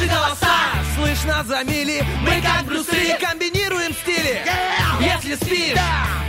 [0.00, 0.56] Наши голоса
[0.96, 4.42] слышно за мили Мы как Брюсы комбинируем стили.
[4.98, 5.78] Если спишь,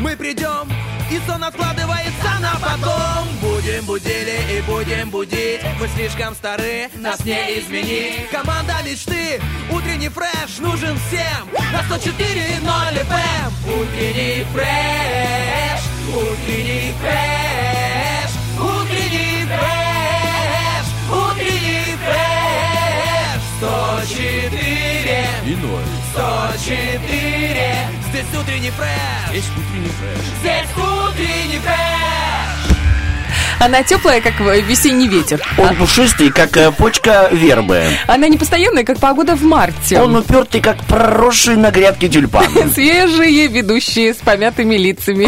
[0.02, 0.70] мы придем
[1.10, 3.28] и сон откладывается на потом.
[3.42, 5.62] Будем будили и будем будить.
[5.80, 8.30] Мы слишком стары, нас не изменить.
[8.30, 9.40] Команда мечты,
[9.72, 11.50] утренний фреш нужен всем.
[11.72, 15.82] На 104.0 FM Утренний фреш,
[16.14, 17.91] утренний фреш
[23.62, 24.60] 104
[25.46, 25.84] И ноль.
[26.14, 30.18] 104 Здесь утренний фреш Есть утренний фреш.
[30.42, 32.21] Здесь утренний фреш
[33.62, 35.40] Она теплая, как весенний ветер.
[35.60, 37.84] Он пушистый, как э, почка вербы.
[38.08, 40.02] Она не постоянная, как погода в марте.
[40.02, 42.72] Он упертый, как проросший на грядке тюльпан.
[42.74, 45.28] Свежие ведущие с помятыми лицами.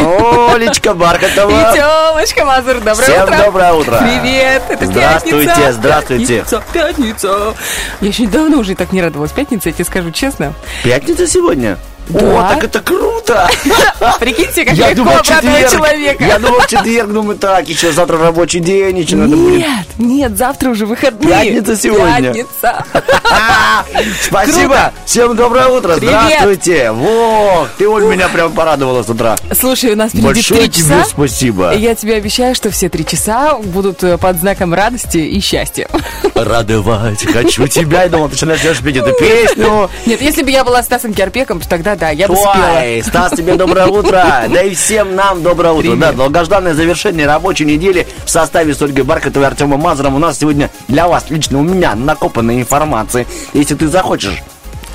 [0.52, 1.48] Олечка Бархатова.
[1.48, 3.36] И Тёмочка Мазур, доброе Всем утро.
[3.36, 3.98] доброе утро.
[3.98, 5.72] Привет, это Здравствуйте, пятница.
[5.72, 6.26] здравствуйте.
[6.40, 7.54] Пятница, пятница.
[8.00, 9.30] Я еще давно уже так не радовалась.
[9.30, 10.54] Пятница, я тебе скажу честно.
[10.82, 11.78] Пятница сегодня?
[12.08, 12.20] Да.
[12.20, 13.48] О, так это круто!
[14.20, 15.72] Прикиньте, как Я легко думал, обрадовать четверг.
[15.72, 16.24] человека.
[16.24, 19.58] Я думал, четверг, думаю, так, еще завтра рабочий день, еще надо будет.
[19.58, 21.30] Нет, нет, завтра уже выходные.
[21.54, 22.32] Пятница сегодня.
[22.34, 22.84] Пятница.
[24.22, 24.92] Спасибо!
[25.06, 25.96] Всем доброе утро!
[25.96, 26.90] Здравствуйте!
[26.92, 29.36] Во, ты, Оль, меня прям порадовала с утра.
[29.58, 31.04] Слушай, у нас впереди Большое три тебе часа.
[31.04, 31.72] спасибо.
[31.74, 35.88] И Я тебе обещаю, что все три часа будут э, под знаком радости и счастья.
[36.34, 38.02] Радовать хочу тебя.
[38.04, 39.90] Я думал, ты начнешь петь эту песню.
[40.06, 43.02] Нет, если бы я была Стасом Керпеком, то тогда да, я бы спела.
[43.02, 44.24] Стас, тебе доброе утро.
[44.54, 45.82] Да и всем нам доброе утро.
[45.82, 45.98] Привет.
[45.98, 50.14] Да, долгожданное завершение рабочей недели в составе с Ольгой Бархатовой и Артемом Мазуром.
[50.14, 53.26] У нас сегодня для вас, лично у меня, накопанная информация.
[53.52, 54.42] Если ты захочешь,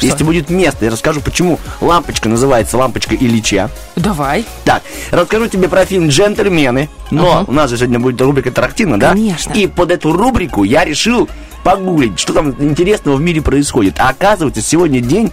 [0.01, 3.69] если будет место, я расскажу, почему лампочка называется лампочка Ильича.
[3.95, 4.45] Давай.
[4.63, 7.45] Так, расскажу тебе про фильм «Джентльмены», но Ага.
[7.47, 9.09] у нас же сегодня будет рубрика «Тарантино», да?
[9.09, 9.51] Конечно.
[9.53, 11.27] И под эту рубрику я решил
[11.63, 13.95] погуглить, что там интересного в мире происходит.
[13.99, 15.31] А оказывается, сегодня день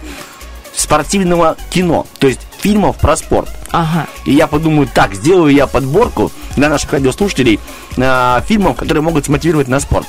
[0.77, 3.49] спортивного кино, то есть фильмов про спорт.
[3.71, 4.07] Ага.
[4.25, 7.59] И я подумаю, так, сделаю я подборку для наших радиослушателей
[7.97, 10.07] э, фильмов, которые могут смотивировать на спорт.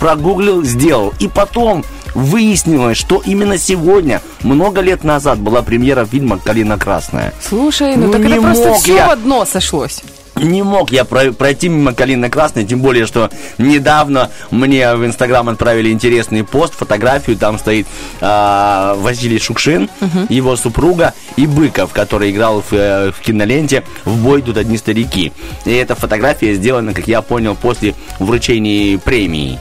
[0.00, 1.14] Прогуглил, сделал.
[1.20, 1.84] И потом
[2.14, 7.32] выяснилось, что именно сегодня, много лет назад, была премьера фильма «Калина красная».
[7.40, 9.06] Слушай, ну, Ну, так это просто мог все я.
[9.06, 10.02] в одно сошлось.
[10.36, 15.48] Не мог я про- пройти мимо Калины Красной, тем более, что недавно мне в Инстаграм
[15.48, 17.86] отправили интересный пост, фотографию, там стоит
[18.20, 19.88] а, Василий Шукшин,
[20.28, 25.32] его супруга и Быков, который играл в, э, в киноленте «В бой идут одни старики».
[25.64, 29.58] И эта фотография сделана, как я понял, после вручения премии,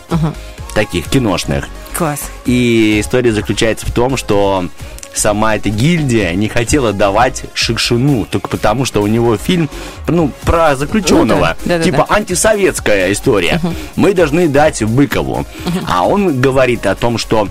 [0.73, 1.67] таких киношных.
[1.97, 2.19] Класс.
[2.45, 4.65] И история заключается в том, что
[5.17, 9.69] сама эта гильдия не хотела давать Шикшину, только потому, что у него фильм,
[10.07, 11.55] ну, про заключенного.
[11.65, 13.59] Ну да, типа антисоветская история.
[13.95, 15.45] Мы должны дать Быкову.
[15.89, 17.47] А он говорит о том, что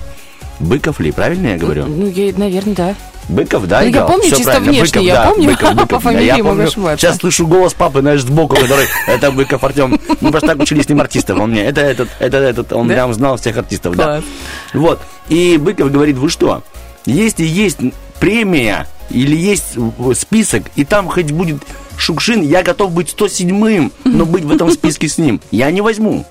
[0.61, 1.87] Быков ли, правильно я говорю?
[1.87, 2.95] Ну, я, наверное, да.
[3.29, 5.89] Быков, да, Ну, я помню Всё чисто правильно, внешне, Быков, я да, помню, Быков, Быков,
[5.89, 6.97] по да, фамилии я могу помню.
[6.99, 9.99] Сейчас слышу голос папы, знаешь, сбоку, который, это Быков Артем.
[10.21, 12.95] Мы просто так учили с ним артистов, он мне, это этот, это этот, он Да?
[12.95, 14.21] прям знал всех артистов, да.
[14.75, 16.63] Вот, и Быков говорит, вы что,
[17.07, 17.79] если есть
[18.21, 19.77] премия или есть
[20.15, 21.63] список, и там хоть будет
[21.97, 25.41] Шукшин, я готов быть 107-м, но быть в этом списке с ним.
[25.51, 26.25] Я не возьму.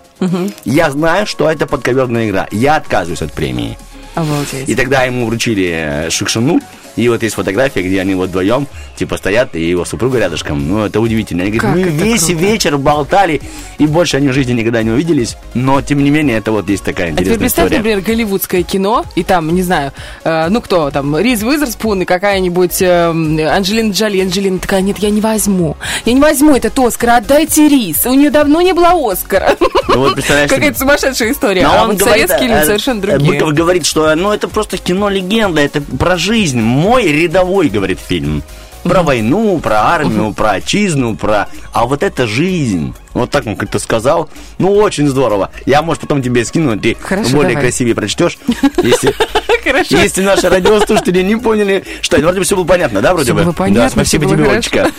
[0.65, 2.47] Я знаю, что это подковерная игра.
[2.51, 3.77] Я отказываюсь от премии.
[4.15, 4.69] Обалдеть.
[4.69, 6.61] И тогда ему вручили э, Шукшину,
[6.95, 10.67] и вот есть фотография, где они вот вдвоем, типа, стоят, и его супруга рядышком.
[10.67, 11.43] Ну, это удивительно.
[11.43, 12.39] Они говорят, Как мы весь круто.
[12.39, 13.41] вечер болтали,
[13.77, 15.35] и больше они в жизни никогда не увиделись.
[15.53, 17.77] Но, тем не менее, это вот есть такая А теперь интересная представь, история.
[17.79, 19.91] например, голливудское кино, и там, не знаю,
[20.23, 23.07] э, ну кто там, Риз Уизерспун и какая-нибудь э,
[23.49, 24.21] Анджелина Джоли.
[24.21, 25.75] Анджелина такая, нет, я не возьму.
[26.05, 28.05] Я не возьму этот Оскар, отдайте Риз.
[28.05, 29.55] У нее давно не было Оскара.
[29.87, 30.15] Ну, вот.
[30.49, 31.63] Какая-то сумасшедшая история.
[31.63, 33.33] Но А он вот говорит, советские э, люди совершенно э, другие.
[33.33, 36.59] Быков говорит, что ну это просто кино-легенда, это про жизнь.
[36.83, 38.43] Мой рядовой, говорит фильм.
[38.83, 41.47] Про войну, про армию, про отчизну, про...
[41.71, 42.93] А вот это жизнь.
[43.13, 44.29] Вот так он как-то сказал.
[44.57, 45.51] Ну, очень здорово.
[45.65, 47.63] Я, может, потом тебе скину, ты Хорошо, более давай.
[47.65, 48.37] красивее прочтешь.
[48.83, 49.13] Если,
[49.63, 49.97] Хорошо.
[49.97, 53.43] если наши радиослушатели не поняли, что вроде бы все было понятно, да, вроде Всё бы?
[53.43, 54.49] было понятно, Да, спасибо тебе.
[54.49, 54.89] Олечка.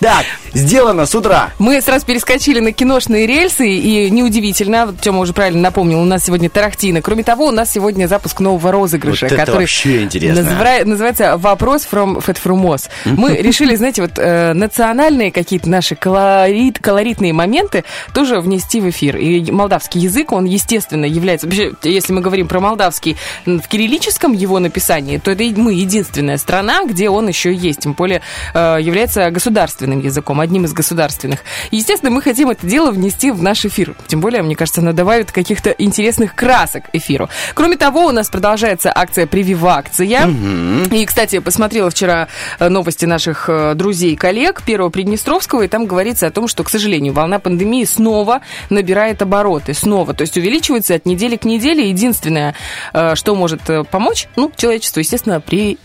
[0.00, 0.24] Так,
[0.54, 1.50] сделано с утра.
[1.58, 6.48] Мы сразу перескочили на киношные рельсы, и неудивительно, Тёма уже правильно напомнил, у нас сегодня
[6.48, 7.02] Тарахтина.
[7.02, 10.40] Кроме того, у нас сегодня запуск нового розыгрыша, Вот это который вообще интересно.
[10.42, 12.88] назывра- называется «Вопрос from Fat Frumos».
[13.04, 18.88] Мы решили, знаете, вот э, национальные какие-то наши колорит, колоритные моменты моменты тоже внести в
[18.90, 19.16] эфир.
[19.16, 21.46] И молдавский язык, он, естественно, является...
[21.46, 23.16] Вообще, если мы говорим про молдавский
[23.46, 27.80] в кириллическом его написании, то это мы единственная страна, где он еще есть.
[27.80, 28.20] Тем более
[28.54, 31.40] э, является государственным языком, одним из государственных.
[31.70, 33.94] И, естественно, мы хотим это дело внести в наш эфир.
[34.06, 37.28] Тем более, мне кажется, она добавит каких-то интересных красок эфиру.
[37.54, 40.26] Кроме того, у нас продолжается акция «Прививакция».
[40.26, 40.94] Угу.
[40.94, 42.28] И, кстати, я посмотрела вчера
[42.58, 46.64] э, новости наших э, друзей и коллег Первого Приднестровского, и там говорится о том, что,
[46.64, 48.40] к сожалению, волна пандемии снова
[48.70, 49.74] набирает обороты.
[49.74, 50.14] Снова.
[50.14, 51.88] То есть увеличивается от недели к неделе.
[51.88, 52.54] Единственное,
[52.92, 55.78] э, что может помочь, ну, человечеству, естественно, при...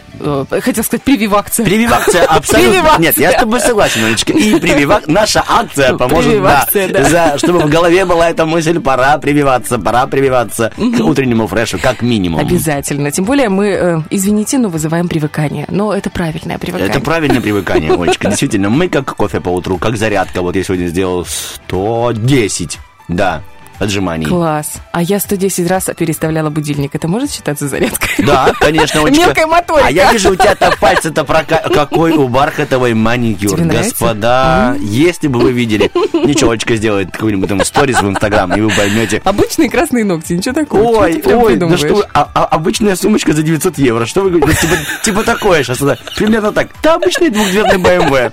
[0.49, 1.65] Хотел сказать, прививакция.
[1.65, 2.95] Прививакция, абсолютно.
[2.99, 4.33] Нет, я с тобой согласен, Олечка.
[4.33, 5.07] И прививак...
[5.07, 6.67] наша акция поможет, да.
[7.09, 12.01] За, чтобы в голове была эта мысль, пора прививаться, пора прививаться к утреннему фрешу, как
[12.01, 12.39] минимум.
[12.39, 13.11] Обязательно.
[13.11, 15.65] Тем более мы, извините, но вызываем привыкание.
[15.69, 16.89] Но это правильное привыкание.
[16.89, 18.29] Это правильное привыкание, Олечка.
[18.29, 20.41] Действительно, мы как кофе по утру, как зарядка.
[20.41, 21.25] Вот я сегодня сделал
[21.67, 22.79] 110.
[23.09, 23.43] Да,
[23.79, 24.25] отжиманий.
[24.25, 24.73] Класс.
[24.91, 26.95] А я 110 раз переставляла будильник.
[26.95, 28.25] Это может считаться зарядкой?
[28.25, 29.01] Да, конечно.
[29.03, 29.87] Очень Мелкая моторика.
[29.87, 31.57] А я вижу, у тебя-то пальцы-то прока...
[31.73, 33.59] Какой у Бархатовой маникюр.
[33.59, 35.91] Господа, если бы вы видели.
[36.13, 39.21] Ничего, Олечка сделает какой-нибудь там сторис в Инстаграм, и вы поймете.
[39.23, 41.03] Обычные красные ногти, ничего такого.
[41.03, 44.05] Ой, ой, да что а, а, обычная сумочка за 900 евро.
[44.05, 44.61] Что вы говорите?
[44.61, 45.79] Типа, типа такое сейчас.
[46.15, 46.69] Примерно так.
[46.81, 48.31] Да, обычный двухдверный BMW.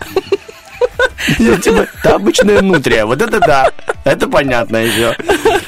[1.38, 3.04] Типа, это обычная нутрия.
[3.06, 3.70] Вот это да.
[4.04, 5.14] Это понятно еще.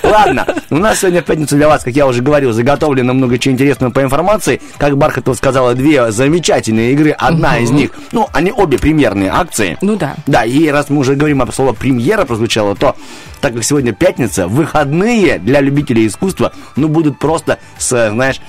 [0.02, 3.54] Ладно, у нас сегодня в пятницу для вас, как я уже говорил, заготовлено много чего
[3.54, 4.60] интересного по информации.
[4.78, 7.10] Как Бархатова сказала, две замечательные игры.
[7.10, 9.76] Одна из них, ну, они обе премьерные акции.
[9.80, 10.16] Ну да.
[10.26, 12.96] Да, и раз мы уже говорим об слово премьера прозвучало, то
[13.40, 18.40] так как сегодня пятница, выходные для любителей искусства, ну, будут просто с, знаешь,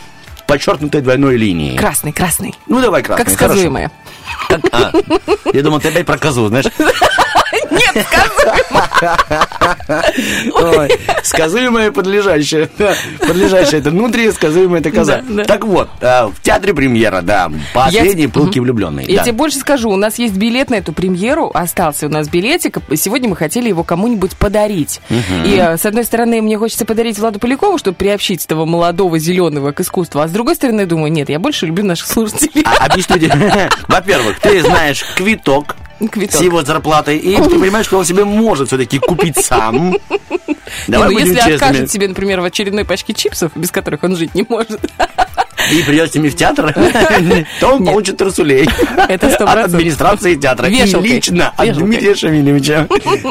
[0.54, 1.76] подчеркнутой двойной линией.
[1.76, 2.54] Красный, красный.
[2.68, 3.26] Ну, давай красный.
[3.26, 3.92] Как сказуемое.
[4.72, 4.92] А,
[5.52, 6.66] я думал, ты опять про козу, знаешь.
[7.72, 8.83] Нет, сказуемое.
[11.24, 12.70] Сказуемое подлежащее.
[13.20, 15.24] Подлежащее это внутри, сказуемое это коза.
[15.48, 17.52] Так вот, а, в театре премьера, да.
[17.74, 19.06] Последний пылки влюбленный.
[19.06, 22.78] Я тебе больше скажу, у нас есть билет на эту премьеру, остался у нас билетик.
[22.96, 25.02] Сегодня мы хотели его кому-нибудь подарить.
[25.46, 29.72] И, а, с одной стороны, мне хочется подарить Владу Полякову, чтобы приобщить этого молодого зеленого
[29.72, 30.22] к искусству.
[30.22, 32.64] А с другой стороны, думаю, нет, я больше люблю наших слушателей.
[32.66, 33.70] А, объясню тебе.
[33.88, 35.76] Во-первых, ты знаешь квиток
[36.12, 36.36] Квиток.
[36.36, 39.98] с его зарплатой, и ты понимаешь, что он себе может все-таки купить сам.
[40.88, 41.54] Давай ну, если честными.
[41.54, 44.80] откажет себе, например, в очередной пачке чипсов, без которых он жить не может.
[45.72, 46.74] И придет с ними в театр,
[47.60, 48.68] то он получит трусулей.
[49.08, 50.68] Это сто От администрации театра.
[50.68, 52.88] И лично от Дмитрия Шамильевича,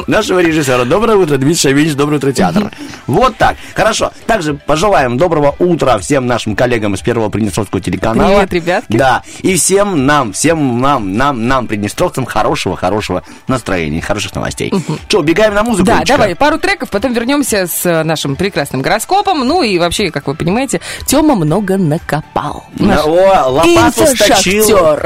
[0.07, 0.85] нашего режиссера.
[0.85, 2.71] Доброе утро, Дмитрий Шамильевич, доброе утро, театр.
[3.07, 3.55] Вот так.
[3.75, 4.11] Хорошо.
[4.25, 8.45] Также пожелаем доброго утра всем нашим коллегам из Первого Приднестровского телеканала.
[8.45, 8.97] Привет, ребятки.
[8.97, 9.23] Да.
[9.41, 14.73] И всем нам, всем нам, нам, нам, приднестровцам, хорошего, хорошего настроения, хороших новостей.
[15.07, 15.85] Что, убегаем на музыку?
[15.85, 19.45] Да, давай, пару треков, потом вернемся с нашим прекрасным гороскопом.
[19.47, 22.65] Ну и вообще, как вы понимаете, Тёма много накопал попал.
[22.79, 24.99] О, лопату сточил.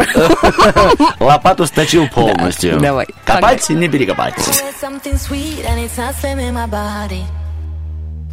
[1.19, 2.79] Лопату сточил полностью.
[2.79, 3.07] Давай.
[3.25, 4.35] Копать, не перекопать.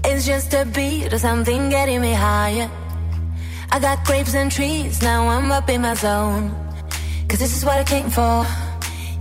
[0.06, 2.68] It's just a beat or something getting me higher.
[3.72, 6.52] I got grapes and trees, now I'm up in my zone.
[7.26, 8.44] Cause this is what I came for.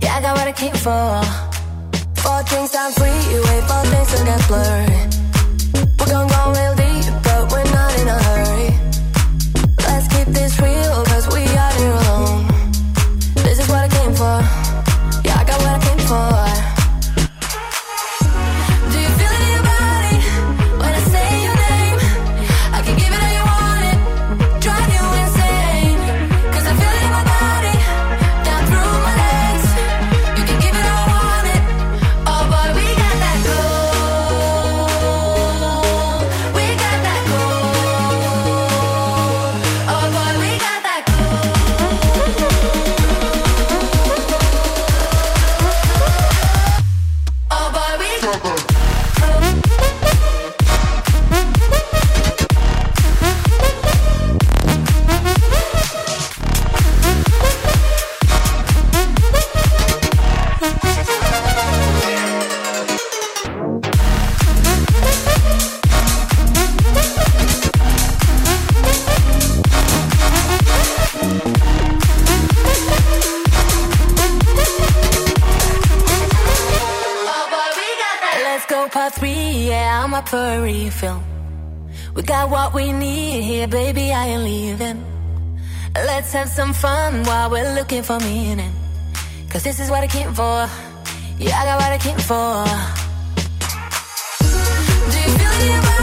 [0.02, 1.22] Yeah, I got what I came for.
[2.16, 5.08] Four drinks, I'm free, wait for things to get blurry.
[5.98, 6.93] We're gonna go real deep,
[10.26, 10.83] this real,
[79.10, 81.22] three, yeah, I'm up for a refill.
[82.14, 85.04] We got what we need here, baby, I ain't leaving.
[85.94, 88.72] Let's have some fun while we're looking for meaning.
[89.50, 90.68] Cause this is what I came for.
[91.38, 92.64] Yeah, I got what I came for.
[95.10, 95.93] Do you feel it?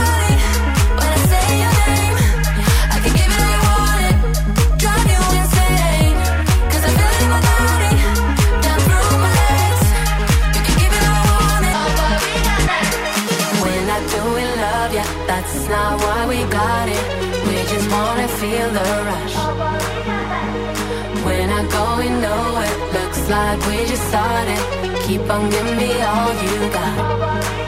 [15.72, 17.04] Not why we got it.
[17.48, 19.36] We just wanna feel the rush.
[21.26, 24.62] When I go, we know it looks like we just started.
[25.06, 27.61] Keep on giving me all you got.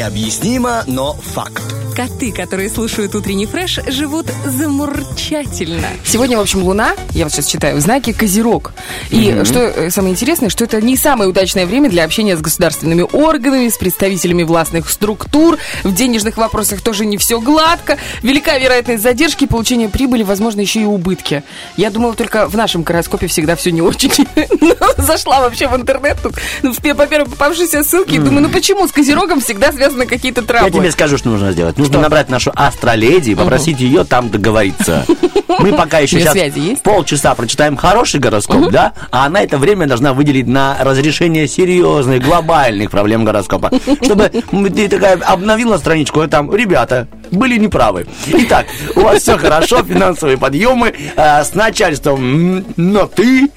[0.00, 1.79] Необъяснимо, но факт.
[2.00, 5.86] Коты, которые слушают утренний фреш, живут замурчательно.
[6.02, 8.72] Сегодня, в общем, Луна, я вот сейчас читаю, в знаке Козерог.
[9.10, 13.04] И что э, самое интересное, что это не самое удачное время для общения с государственными
[13.12, 15.58] органами, с представителями властных структур.
[15.84, 17.98] В денежных вопросах тоже не все гладко.
[18.22, 21.42] Велика вероятность задержки, получения прибыли, возможно, еще и убытки.
[21.76, 24.10] Я думала, только в нашем гороскопе всегда все не очень.
[24.62, 28.86] Ну, Зашла вообще в интернет тут, ну, по первой попавшейся ссылке, и думаю, ну почему
[28.86, 30.70] с Козерогом всегда связаны какие-то Я травмы?
[30.70, 31.76] тебе скажу, что нужно сделать.
[31.90, 32.08] Нужно Что?
[32.08, 35.04] набрать нашу астроледи и попросить ее там договориться.
[35.58, 38.92] Мы пока еще сейчас полчаса прочитаем хороший гороскоп, да?
[39.10, 43.70] А она это время должна выделить на разрешение серьезных, глобальных проблем гороскопа.
[44.02, 48.06] Чтобы ты такая обновила страничку, а там, ребята, были неправы.
[48.26, 53.50] Итак, у вас все хорошо, финансовые подъемы э, с начальством на ты,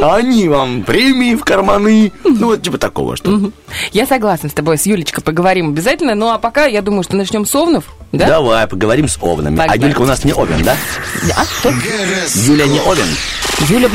[0.00, 2.12] они вам премии в карманы.
[2.24, 3.52] Ну, вот типа такого что.
[3.92, 6.14] Я согласна с тобой, с Юлечкой поговорим обязательно.
[6.14, 7.84] Ну а пока я думаю, что начнем с Овнов.
[8.12, 8.26] Да?
[8.26, 9.56] Давай, поговорим с Овнами.
[9.56, 9.88] А Погнали.
[9.88, 10.76] Юлька у нас не Овен, да?
[11.36, 11.70] А, кто?
[12.46, 13.06] Юля не Овен.
[13.68, 13.88] Юля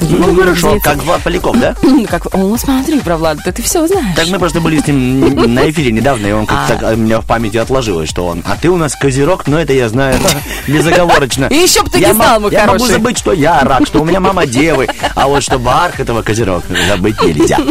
[0.00, 1.74] Ну, Юля хорошо, как Влад Поляков, да?
[1.82, 4.16] Ну, как, о, смотри, про Влада, да ты все знаешь.
[4.16, 7.20] Так мы просто были с ним на эфире недавно, и он как-то а, у меня
[7.20, 8.42] в памяти отложилось, что он.
[8.46, 10.18] А ты у нас козерог, но это я знаю
[10.66, 11.46] безоговорочно.
[11.46, 14.04] И еще б ты не знал, мой Я могу забыть, что я рак, что у
[14.04, 17.58] меня мама девы, а вот что Барх этого козерог забыть нельзя.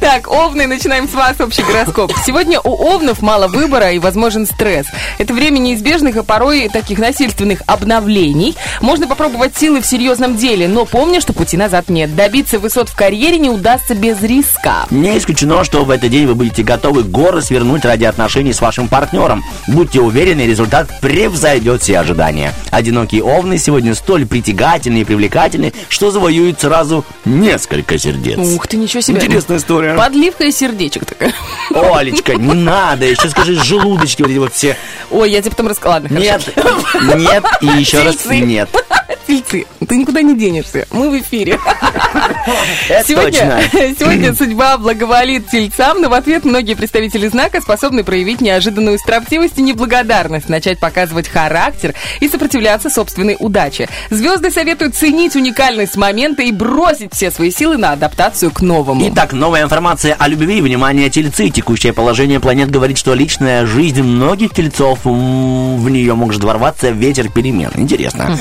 [0.00, 2.12] Так, Овны, начинаем с вас общий гороскоп.
[2.24, 4.86] Сегодня у Овнов мало выбора и возможен стресс.
[5.18, 8.56] Это время неизбежных и порой таких насильственных обновлений.
[8.80, 12.14] Можно попробовать силы в серьезном деле, но помни, что пути назад нет.
[12.14, 14.86] Добиться высот в карьере не удастся без риска.
[14.90, 18.86] Не исключено, что в этот день вы будете готовы горы свернуть ради отношений с вашим
[18.86, 19.42] партнером.
[19.66, 22.54] Будьте уверены, результат превзойдет все ожидания.
[22.70, 28.38] Одинокие овны сегодня столь притягательны и привлекательны, что завоюют сразу несколько сердец.
[28.38, 29.16] Ух ты, ничего себе.
[29.16, 29.96] Интересная история.
[29.96, 31.32] Подливка и сердечек такая.
[31.74, 34.76] Олечка, не надо, еще скажи желудочки вот эти вот все.
[35.10, 35.94] Ой, я тебе потом рассказала.
[35.94, 36.48] Ладно, Нет,
[37.16, 38.70] нет и еще раз нет.
[39.26, 40.86] Тельцы, ты никуда не денешься.
[40.90, 41.58] Мы в эфире.
[42.88, 43.94] Это Сегодня, точно.
[43.98, 49.62] сегодня судьба благоволит тельцам, но в ответ многие представители знака способны проявить неожиданную строптивость и
[49.62, 53.88] неблагодарность, начать показывать характер и сопротивляться собственной удаче.
[54.10, 59.08] Звезды советуют ценить уникальность момента и бросить все свои силы на адаптацию к новому.
[59.08, 60.60] Итак, новая информация о любви.
[60.60, 61.48] Внимание, тельцы.
[61.50, 67.70] Текущее положение планет говорит, что личная жизнь многих тельцов, в нее может ворваться ветер перемен.
[67.76, 68.38] Интересно.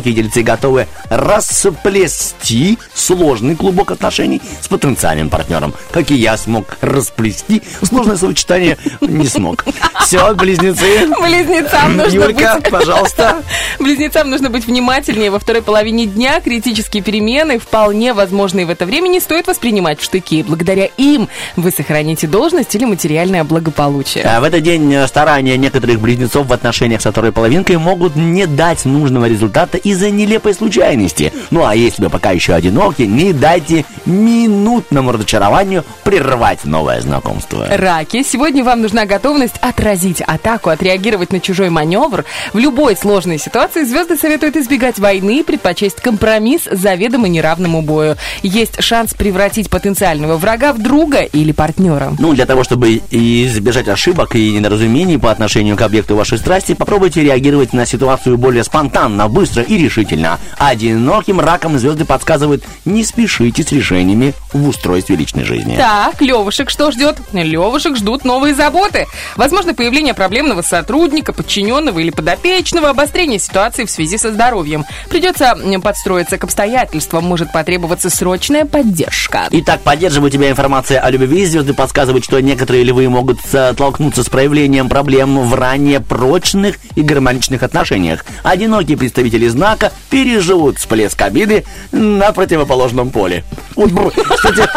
[0.00, 5.74] Одинокие тельцы готовы расплести сложный клубок отношений с потенциальным партнером.
[5.92, 9.64] Как и я смог расплести сложное сочетание, не смог.
[10.00, 11.06] Все, близнецы.
[11.20, 12.70] Близнецам нужно Юлька, быть...
[12.70, 13.42] пожалуйста.
[13.78, 16.40] Близнецам нужно быть внимательнее во второй половине дня.
[16.40, 20.42] Критические перемены, вполне возможные в это время, не стоит воспринимать в штыки.
[20.46, 24.24] Благодаря им вы сохраните должность или материальное благополучие.
[24.24, 28.46] А в этот день э, старания некоторых близнецов в отношениях со второй половинкой могут не
[28.46, 31.32] дать нужного результата из-за нелепой случайности.
[31.50, 37.66] Ну а если вы пока еще одиноки, не дайте минутному разочарованию прервать новое знакомство.
[37.70, 42.24] Раки, сегодня вам нужна готовность отразить атаку, отреагировать на чужой маневр.
[42.52, 48.16] В любой сложной ситуации звезды советуют избегать войны и предпочесть компромисс заведомо неравному бою.
[48.42, 52.12] Есть шанс превратить потенциального врага в друга или партнера.
[52.18, 57.22] Ну, для того, чтобы избежать ошибок и недоразумений по отношению к объекту вашей страсти, попробуйте
[57.22, 60.38] реагировать на ситуацию более спонтанно, быстро и решительно.
[60.58, 65.76] Одиноким раком звезды подсказывают, не спешите с решениями в устройстве личной жизни.
[65.76, 67.18] Так, Левушек что ждет?
[67.32, 69.06] Левушек ждут новые заботы.
[69.36, 74.84] Возможно, появление проблемного сотрудника, подчиненного или подопечного, обострение ситуации в связи со здоровьем.
[75.08, 79.48] Придется подстроиться к обстоятельствам, может потребоваться срочная поддержка.
[79.50, 81.46] Итак, поддерживаю тебя информация о любви.
[81.46, 87.62] Звезды подсказывают, что некоторые львы могут столкнуться с проявлением проблем в ранее прочных и гармоничных
[87.62, 88.24] отношениях.
[88.42, 89.69] Одинокие представители знака
[90.10, 93.44] переживут всплеск обиды на противоположном поле.
[93.74, 94.68] Кстати,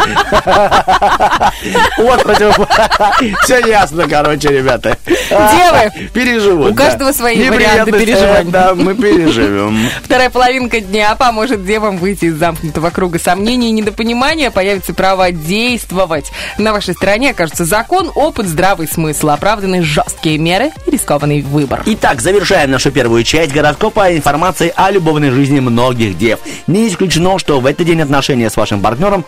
[1.98, 3.34] вот противоположное.
[3.42, 4.96] Все ясно, короче, ребята.
[5.06, 6.72] Девы, Переживут.
[6.72, 9.88] у каждого свои варианты э, Да, мы переживем.
[10.02, 14.50] Вторая половинка дня поможет девам выйти из замкнутого круга сомнений и недопонимания.
[14.50, 16.30] Появится право действовать.
[16.58, 21.82] На вашей стороне окажется закон, опыт, здравый смысл, оправданы жесткие меры и рискованный выбор.
[21.86, 26.38] Итак, завершаем нашу первую часть гороскопа информацией о любовной жизни многих дев.
[26.66, 29.24] Не исключено, что в этот день отношения с вашим партнером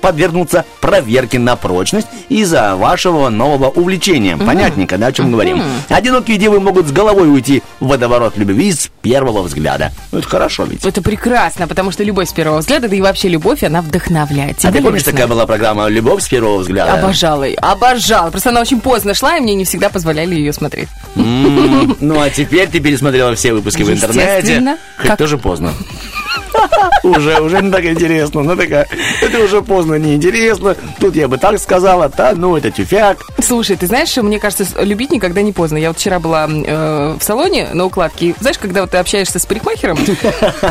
[0.00, 4.36] подвергнутся проверке на прочность из-за вашего нового увлечения.
[4.36, 5.62] Понятненько, да, о чем говорим?
[5.88, 9.92] Одинокие девы могут с головой уйти в водоворот любви с первого взгляда.
[10.10, 10.84] Ну, это хорошо ведь.
[10.84, 14.56] Это прекрасно, потому что любовь с первого взгляда, да и вообще любовь, она вдохновляет.
[14.58, 16.94] А Тебя ты помнишь, такая была программа «Любовь с первого взгляда»?
[16.94, 18.30] Обожала ее, обожала.
[18.30, 20.88] Просто она очень поздно шла, и мне не всегда позволяли ее смотреть.
[21.14, 24.78] Ну, а теперь ты пересмотрела все выпуски в интернете.
[24.98, 25.72] Хоть Как- тоже поздно.
[27.02, 28.42] Уже, уже не так интересно.
[28.42, 28.86] Ну, такая,
[29.22, 30.76] это уже поздно, неинтересно.
[30.98, 33.18] Тут я бы так сказала, да, ну, это тюфяк.
[33.42, 35.78] Слушай, ты знаешь, мне кажется, любить никогда не поздно.
[35.78, 38.26] Я вот вчера была э, в салоне на укладке.
[38.26, 39.98] и Знаешь, когда вот ты общаешься с парикмахером,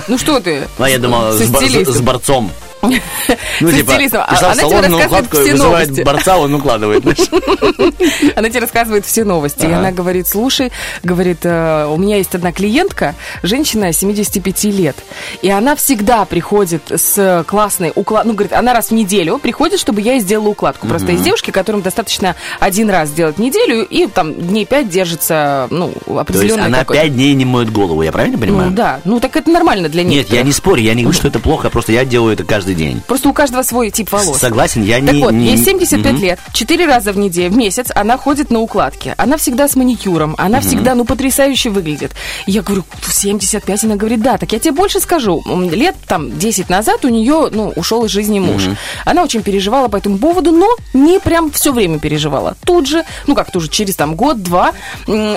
[0.08, 0.68] ну что ты?
[0.78, 2.51] Ну, я думал, с борцом.
[2.81, 7.03] Ну, типа, пришла в салон на рассказывает укладку, вызывает борца, он укладывает.
[8.36, 9.65] Она тебе рассказывает все новости.
[9.65, 10.71] И она говорит, слушай,
[11.03, 14.95] говорит, э, у меня есть одна клиентка, женщина 75 лет.
[15.41, 18.31] И она всегда приходит с классной укладкой.
[18.31, 20.88] Ну, говорит, она раз в неделю приходит, чтобы я ей сделала укладку.
[20.88, 25.93] Просто есть девушки, которым достаточно один раз сделать неделю, и там дней пять держится, ну,
[26.07, 28.69] определенный она пять дней не моет голову, я правильно понимаю?
[28.69, 30.38] Ну да, ну так это нормально для Нет, некоторых.
[30.38, 33.02] я не спорю, я не говорю, что это плохо, просто я делаю это каждый день.
[33.08, 34.38] Просто у каждого свой тип волос.
[34.40, 35.22] Согласен, я Так не...
[35.24, 36.22] вот, не- ей 75 Мгм.
[36.22, 39.14] лет, 4 раза в неделю, в месяц она ходит на укладки.
[39.18, 42.12] Она всегда с маникюром, она всегда, ну, потрясающе выглядит.
[42.46, 43.84] Я говорю, 75?
[43.84, 45.44] Она говорит, да, так я тебе больше скажу.
[45.72, 48.64] Лет там 10 назад у нее, ну, ушел из жизни муж.
[49.05, 52.55] Она очень переживала по этому поводу, но не прям все время переживала.
[52.66, 54.72] Тут же, ну, как тут же, через там год-два,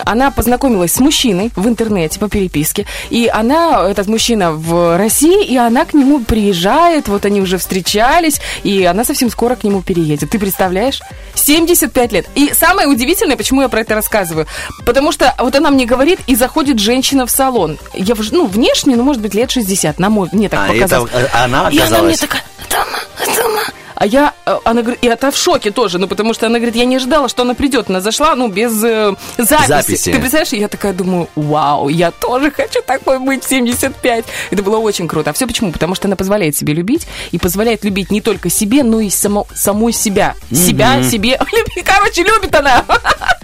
[0.05, 2.87] она познакомилась с мужчиной в интернете по переписке.
[3.11, 8.41] И она, этот мужчина в России, и она к нему приезжает, вот они уже встречались,
[8.63, 10.31] и она совсем скоро к нему переедет.
[10.31, 11.01] Ты представляешь?
[11.35, 12.27] 75 лет.
[12.35, 14.47] И самое удивительное, почему я про это рассказываю,
[14.85, 17.79] потому что вот она мне говорит, и заходит женщина в салон.
[17.95, 20.75] Я, в- ну, внешне, ну, может быть, лет 60, на мой, мне так А, это
[20.75, 21.11] показалось.
[21.15, 22.19] э, она И она мне оказалась...
[22.21, 22.85] такая, это
[23.25, 23.63] это она.
[24.03, 26.75] А я, э, она говорит, и это в шоке тоже, ну, потому что она говорит,
[26.75, 27.89] я не ожидала, что она придет.
[27.89, 29.69] Она зашла, ну, без э, записи.
[29.69, 30.11] Записи.
[30.11, 34.25] Ты представляешь, я такая думаю, вау, я тоже хочу такой быть в 75.
[34.51, 35.31] Это было очень круто.
[35.31, 35.71] А все почему?
[35.71, 39.47] Потому что она позволяет себе любить, и позволяет любить не только себе, но и само,
[39.55, 40.35] самой себя.
[40.51, 41.39] Себя, себе.
[41.85, 42.85] Короче, любит она.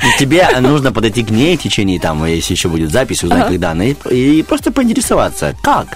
[0.03, 3.51] И Тебе нужно подойти к ней в течение, там, если еще будет запись, узнать, Ага.
[3.51, 5.87] когда она, и, и просто поинтересоваться, как?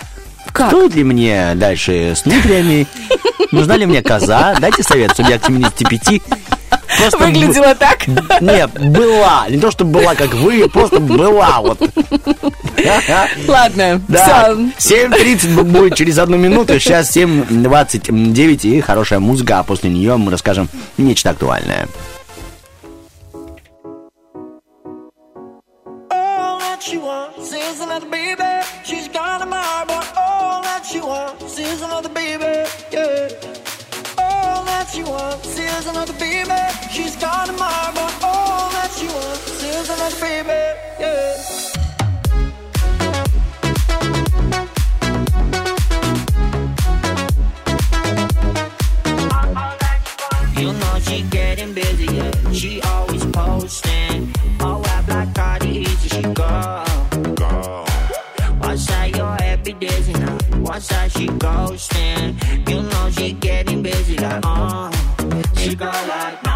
[0.52, 0.68] Как?
[0.68, 2.86] Стоит ли мне дальше с нутриями?
[3.52, 4.54] Нужна ли мне коза?
[4.60, 6.22] Дайте совет, чтобы я к 75
[6.98, 8.06] просто б- Выглядела так.
[8.40, 9.46] Нет, была.
[9.48, 11.80] Не то, что была, как вы, просто была вот.
[13.48, 15.06] Ладно, Да, все.
[15.06, 16.78] 7.30 будет через одну минуту.
[16.80, 21.88] Сейчас 7.29 и хорошая музыка, а после нее мы расскажем нечто актуальное.
[26.10, 28.62] All that she wants is another baby.
[31.02, 32.68] Wants is another baby.
[32.90, 33.28] Yeah.
[34.18, 36.50] All that she wants is another baby.
[36.90, 40.78] She's got a mind, but all that she wants is another baby.
[41.00, 41.71] Yeah.
[60.72, 62.32] One side she ghosting.
[62.66, 64.90] You know she getting busy, like uh.
[65.54, 66.51] She go like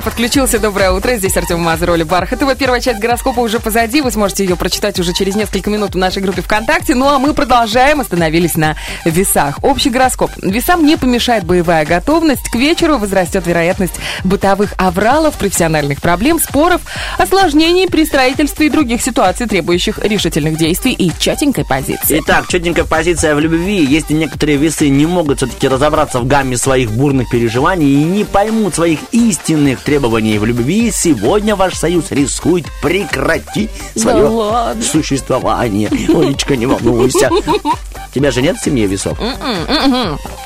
[0.00, 1.14] кто подключился, доброе утро.
[1.16, 2.54] Здесь Артем Мазур, Оля Бархатова.
[2.54, 4.00] Первая часть гороскопа уже позади.
[4.00, 6.94] Вы сможете ее прочитать уже через несколько минут в нашей группе ВКонтакте.
[6.94, 8.00] Ну а мы продолжаем.
[8.00, 9.58] Остановились на весах.
[9.62, 10.30] Общий гороскоп.
[10.42, 12.48] Весам не помешает боевая готовность.
[12.50, 16.80] К вечеру возрастет вероятность бытовых авралов, профессиональных проблем, споров,
[17.18, 22.22] осложнений при строительстве и других ситуаций, требующих решительных действий и четенькой позиции.
[22.24, 23.84] Итак, четенькая позиция в любви.
[23.84, 28.76] Если некоторые весы не могут все-таки разобраться в гамме своих бурных переживаний и не поймут
[28.76, 34.80] своих истинных требований в любви, сегодня ваш союз рискует прекратить свое ладно.
[34.84, 35.88] существование.
[35.88, 37.28] Олечка, не волнуйся.
[38.14, 39.18] Тебя же нет в семье весов?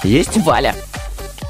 [0.03, 0.39] Есть?
[0.39, 0.75] Валя.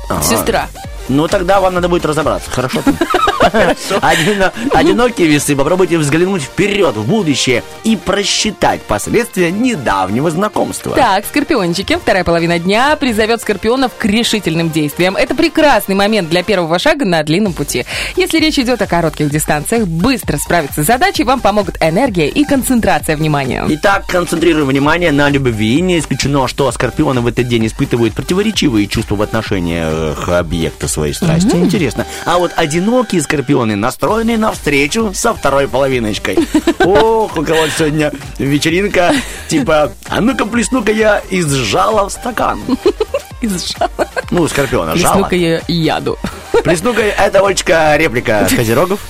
[0.09, 0.25] Ага.
[0.25, 0.69] Сестра.
[1.09, 2.83] Ну, тогда вам надо будет разобраться, хорошо?
[4.01, 10.95] Одино- Одинокие весы, попробуйте взглянуть вперед, в будущее и просчитать последствия недавнего знакомства.
[10.95, 15.17] Так, скорпиончики, вторая половина дня призовет скорпионов к решительным действиям.
[15.17, 17.85] Это прекрасный момент для первого шага на длинном пути.
[18.17, 23.17] Если речь идет о коротких дистанциях, быстро справиться с задачей вам помогут энергия и концентрация
[23.17, 23.65] внимания.
[23.69, 25.81] Итак, концентрируем внимание на любви.
[25.81, 31.55] Не исключено, что скорпионы в этот день испытывают противоречивые чувства в отношениях объекта своей страсти.
[31.57, 32.07] Интересно.
[32.25, 36.39] А вот одинокие скорпионы настроены навстречу со второй половиночкой.
[36.85, 39.13] Ох, у кого сегодня вечеринка,
[39.49, 42.61] типа, а ну-ка плесну-ка я из жала в стакан.
[43.41, 44.09] Из жала.
[44.31, 45.15] Ну, скорпиона, жало.
[45.15, 46.19] Плесну-ка я яду.
[46.65, 49.01] Плесну-ка, это, Олечка, реплика Козерогов.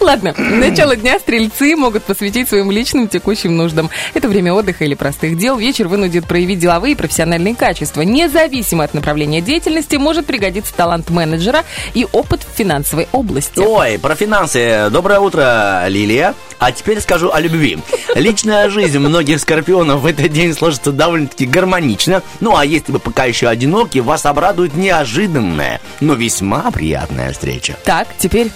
[0.00, 3.90] Ладно, начало дня стрельцы могут посвятить своим личным текущим нуждам.
[4.14, 5.56] Это время отдыха или простых дел.
[5.56, 8.02] Вечер вынудит проявить деловые и профессиональные качества.
[8.02, 13.60] Независимо от направления деятельности может пригодиться талант менеджера и опыт в финансовой области.
[13.60, 14.88] Ой, про финансы.
[14.90, 16.34] Доброе утро, Лилия.
[16.58, 17.78] А теперь скажу о любви.
[18.14, 22.22] Личная жизнь многих скорпионов в этот день сложится довольно-таки гармонично.
[22.40, 27.76] Ну а если вы пока еще одиноки, вас обрадует неожиданная, но весьма приятная встреча.
[27.84, 28.50] Так, теперь...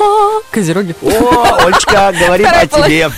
[0.00, 0.91] О, козероги.
[1.00, 3.10] О, Олечка, говорим Вторая о тебе.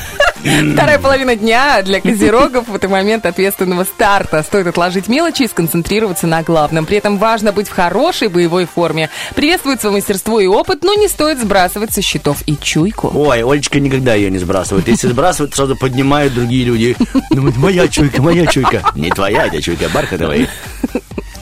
[0.75, 4.43] Вторая половина дня для козерогов в это момент ответственного старта.
[4.43, 6.85] Стоит отложить мелочи и сконцентрироваться на главном.
[6.85, 9.09] При этом важно быть в хорошей боевой форме.
[9.35, 13.11] Приветствуется мастерство и опыт, но не стоит сбрасывать со счетов и чуйку.
[13.15, 14.87] Ой, Олечка никогда ее не сбрасывает.
[14.87, 16.97] Если сбрасывают, сразу поднимают другие люди.
[17.31, 18.83] Думают, моя чуйка, моя чуйка.
[18.95, 20.49] Не твоя, это чуйка Бархатовой.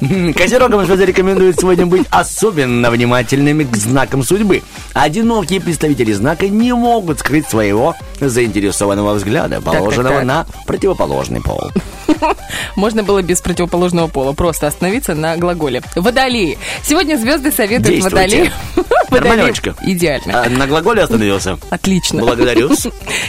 [0.37, 4.63] Козерогам что рекомендует сегодня быть особенно внимательными к знакам судьбы.
[4.95, 10.25] Одинокие представители знака не могут скрыть своего заинтересованного взгляда, положенного так.
[10.25, 11.71] на противоположный пол.
[12.77, 15.83] Можно было без противоположного пола просто остановиться на глаголе.
[15.95, 16.59] Водолеи.
[16.83, 18.17] Сегодня звезды советуют Действуйте.
[18.17, 18.53] водолеям...
[19.13, 19.75] Нормально, Водолеям- Олечка?
[19.83, 20.43] Идеально.
[20.45, 21.59] А, на глаголе остановился?
[21.71, 22.23] Отлично.
[22.23, 22.71] Благодарю.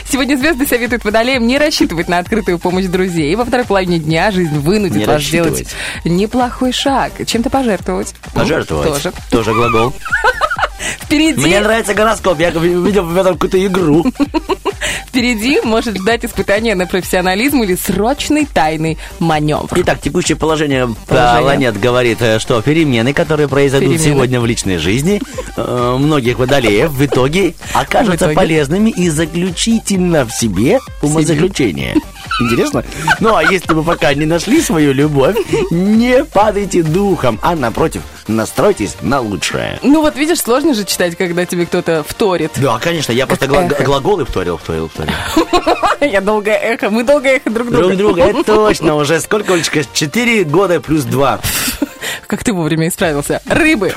[0.10, 3.34] Сегодня звезды советуют водолеям не рассчитывать на открытую помощь друзей.
[3.34, 5.76] И во второй половине дня жизнь вынудит Не вас сделать рассчитывать.
[6.64, 7.26] Неплохой шаг.
[7.26, 8.16] Чем-то пожертвовать.
[8.34, 9.04] Пожертвовать.
[9.04, 9.14] Тоже.
[9.32, 9.94] Тоже глагол.
[11.02, 12.40] Впереди, Мне нравится гороскоп.
[12.40, 14.06] Я видел в этом какую-то игру.
[15.08, 19.68] впереди может ждать испытание на профессионализм или срочный тайный маневр.
[19.76, 21.42] Итак, текущее положение, Положение.
[21.42, 24.12] планет говорит, э, что перемены, которые произойдут Перемены.
[24.14, 25.22] сегодня в личной жизни
[25.56, 28.36] э, многих водолеев, в итоге окажутся В итоге.
[28.36, 31.96] полезными и заключительно в себе умозаключение.
[32.42, 32.84] Интересно?
[33.20, 35.36] Ну, а если вы пока не нашли свою любовь,
[35.70, 39.80] не падайте духом, а напротив, настройтесь на лучшее.
[39.84, 42.52] Ну вот видишь, сложно же читать, когда тебе кто-то вторит.
[42.58, 43.84] Да, конечно, я просто эхо.
[43.84, 45.14] глаголы вторил, вторил, вторил.
[46.02, 47.84] Я долгое эхо, мы долгое эхо друг друга.
[47.88, 49.84] Друг друга, это точно, уже сколько, Олечка?
[49.94, 51.40] Четыре года плюс два.
[52.28, 53.42] Как ты вовремя исправился.
[53.46, 53.94] Рыбы.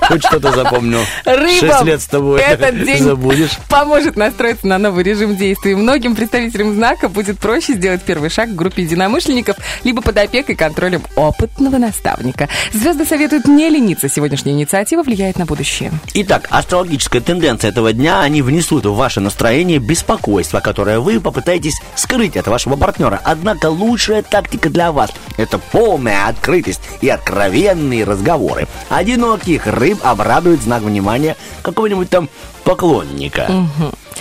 [0.00, 1.00] Хоть что-то запомнил.
[1.24, 3.58] Рыбам Шесть лет с тобой этот день забудешь.
[3.68, 5.74] поможет настроиться на новый режим действий.
[5.74, 10.58] Многим представителям знака будет проще сделать первый шаг в группе единомышленников, либо под опекой и
[10.58, 12.48] контролем опытного наставника.
[12.72, 14.08] Звезды советуют не лениться.
[14.08, 15.92] Сегодняшняя инициатива влияет на будущее.
[16.14, 22.36] Итак, астрологическая тенденция этого дня, они внесут в ваше настроение беспокойство, которое вы попытаетесь скрыть
[22.36, 23.20] от вашего партнера.
[23.24, 27.08] Однако лучшая тактика для вас– это полная открытость и
[27.40, 28.68] откровенные разговоры.
[28.90, 32.28] Одиноких рыб обрадует знак внимания какого-нибудь там
[32.64, 33.50] поклонника.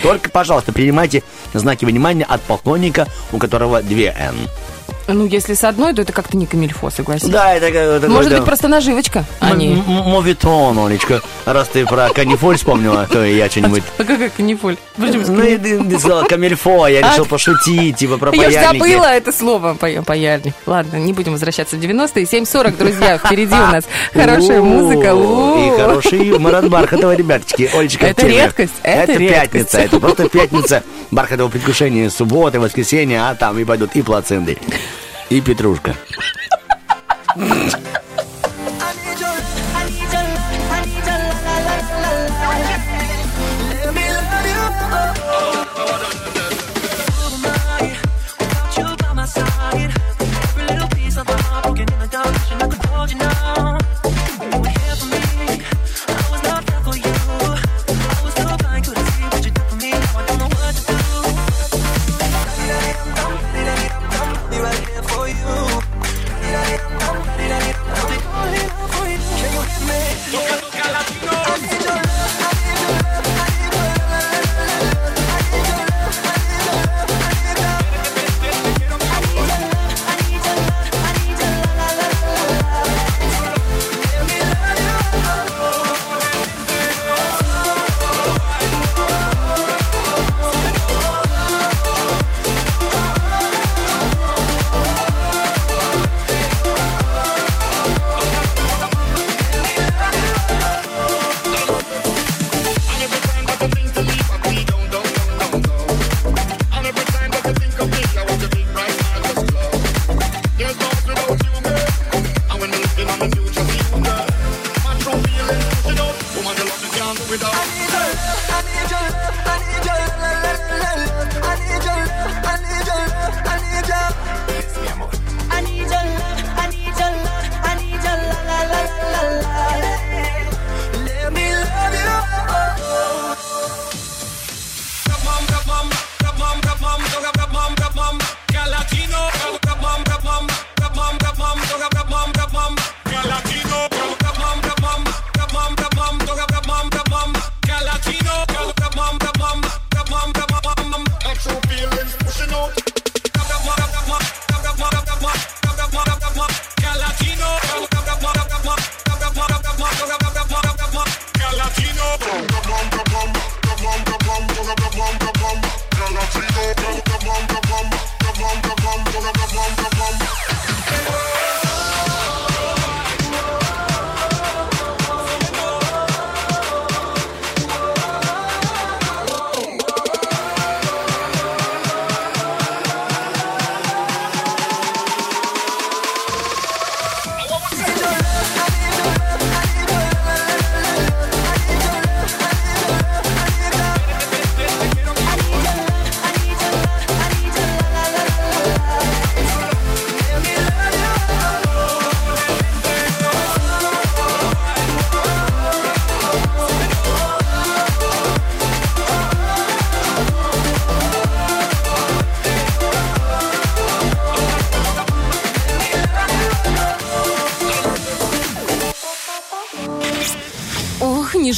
[0.01, 4.35] Только, пожалуйста, принимайте знаки внимания от поклонника, у которого две «Н».
[5.13, 7.29] Ну, если с одной, то это как-то не камильфо, согласись.
[7.29, 9.69] Да, это как- Может быть, просто наживочка, а не...
[9.87, 11.21] Моветон, Олечка.
[11.45, 13.83] Раз ты про канифоль вспомнила, то и я что-нибудь...
[13.97, 14.77] А какая канифоль?
[14.97, 18.79] Ну, ты, сказала камильфо, а я решил пошутить, типа про Я паяльники.
[18.89, 20.53] забыла это слово, пая- паяльник.
[20.65, 22.23] Ладно, не будем возвращаться в 90-е.
[22.25, 25.09] 7.40, друзья, впереди у нас хорошая музыка.
[25.09, 27.69] И хороший юмор от Бархатова, ребяточки.
[27.73, 30.83] Олечка, Это редкость, это пятница, это просто пятница.
[31.11, 34.57] Бархатово предвкушение субботы, воскресенье, а там и пойдут и плаценты,
[35.29, 35.95] и петрушка.
[70.31, 70.58] Toca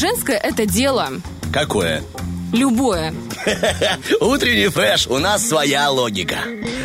[0.02, 1.10] женское это дело.
[1.54, 2.02] Какое?
[2.52, 3.14] Любое.
[4.20, 6.38] Утренний фреш, у нас своя логика.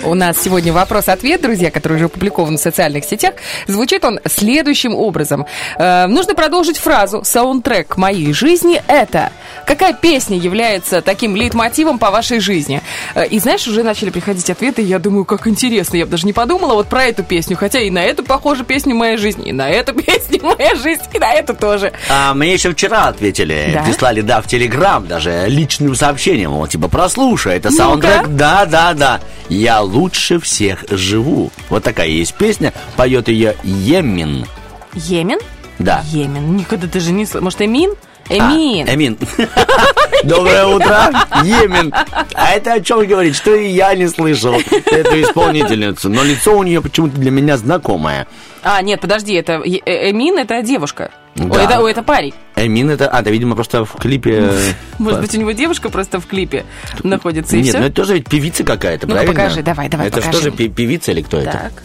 [0.05, 3.35] У нас сегодня вопрос-ответ, друзья, который уже опубликован в социальных сетях.
[3.67, 5.47] Звучит он следующим образом.
[5.79, 9.33] Э, нужно продолжить фразу «Саундтрек моей жизни– это…»
[9.67, 12.83] Какая песня является таким лейтмотивом по вашей жизни?
[13.15, 15.97] Э, и знаешь, уже начали приходить ответы, и я думаю, как интересно.
[15.97, 18.95] Я бы даже не подумала вот про эту песню, хотя и на эту похожа песня
[18.95, 21.93] «Моя жизнь», и на эту песню «Моя жизнь», и на эту тоже.
[22.09, 23.83] А мне еще вчера ответили, Да?
[23.83, 27.83] прислали, да, в Телеграм даже личным сообщением, вот, типа, прослушай, это Ну-ка.
[27.83, 31.51] саундтрек, да, да, да, я лучше всех живу.
[31.71, 34.47] Вот такая есть песня, поет ее Емин.
[34.95, 35.39] Йемен?
[35.79, 36.03] Да.
[36.11, 36.57] Йемен.
[36.57, 37.43] Никогда даже не слышала.
[37.45, 37.93] Может, Эмин?
[38.29, 38.89] А, Эмин.
[38.89, 39.19] Эмин.
[40.25, 41.11] Доброе утро,
[41.45, 41.93] Емин.
[42.35, 46.63] А это о чем говорит, что и я не слышал эту исполнительницу, но лицо у
[46.63, 48.27] нее почему-то для меня знакомое.
[48.69, 51.13] А, нет, подожди, это Е- э- Эмин это девушка.
[51.37, 51.45] Да.
[51.45, 52.35] Ой, это, ой, это парень.
[52.57, 54.39] Эмин это, а, это, видимо, просто в клипе...
[54.51, 56.65] э, Может быть, у него девушка просто в клипе
[57.05, 57.79] находится, и Нет, все?
[57.79, 59.33] ну это тоже ведь певица какая-то, правильно?
[59.33, 60.43] покажи, давай, давай, Это покажи.
[60.43, 61.53] же пе- певица или кто это?
[61.53, 61.83] Так.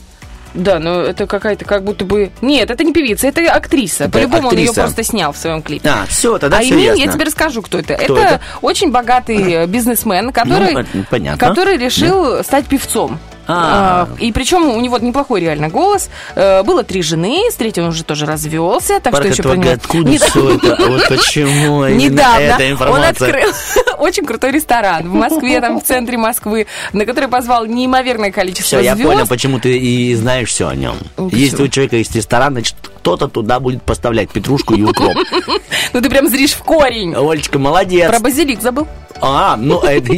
[0.53, 2.31] Да, ну это какая-то как будто бы...
[2.41, 4.05] Нет, это не певица, это актриса.
[4.05, 5.87] Это По-любому он ее просто снял в своем клипе.
[5.87, 7.01] А, все, тогда а все Эмин, ясно.
[7.03, 7.93] я тебе расскажу, кто это.
[7.93, 8.41] Кто это, это?
[8.61, 11.47] очень богатый э, бизнесмен, который, Ну, понятно.
[11.47, 13.19] который решил стать певцом.
[13.51, 14.07] А.
[14.11, 16.09] А, И причем у него неплохой реально голос.
[16.35, 19.57] Э, Было три жены, с третьей он уже тоже развелся, так что еще это про
[19.57, 20.87] него- откуда все это?
[20.87, 23.51] Вот почему Недавно он открыл
[23.99, 28.85] очень крутой ресторан в Москве, там в центре Москвы, на который позвал неимоверное количество Все,
[28.85, 30.95] я понял, почему ты и знаешь все о нем.
[31.17, 35.15] Ну, Если у человека есть ресторан, значит, кто-то туда будет поставлять петрушку и укроп.
[35.93, 37.13] Ну ты прям зришь в корень.
[37.15, 38.09] Олечка, молодец.
[38.09, 38.87] Про базилик забыл?
[39.21, 40.13] А, ну, это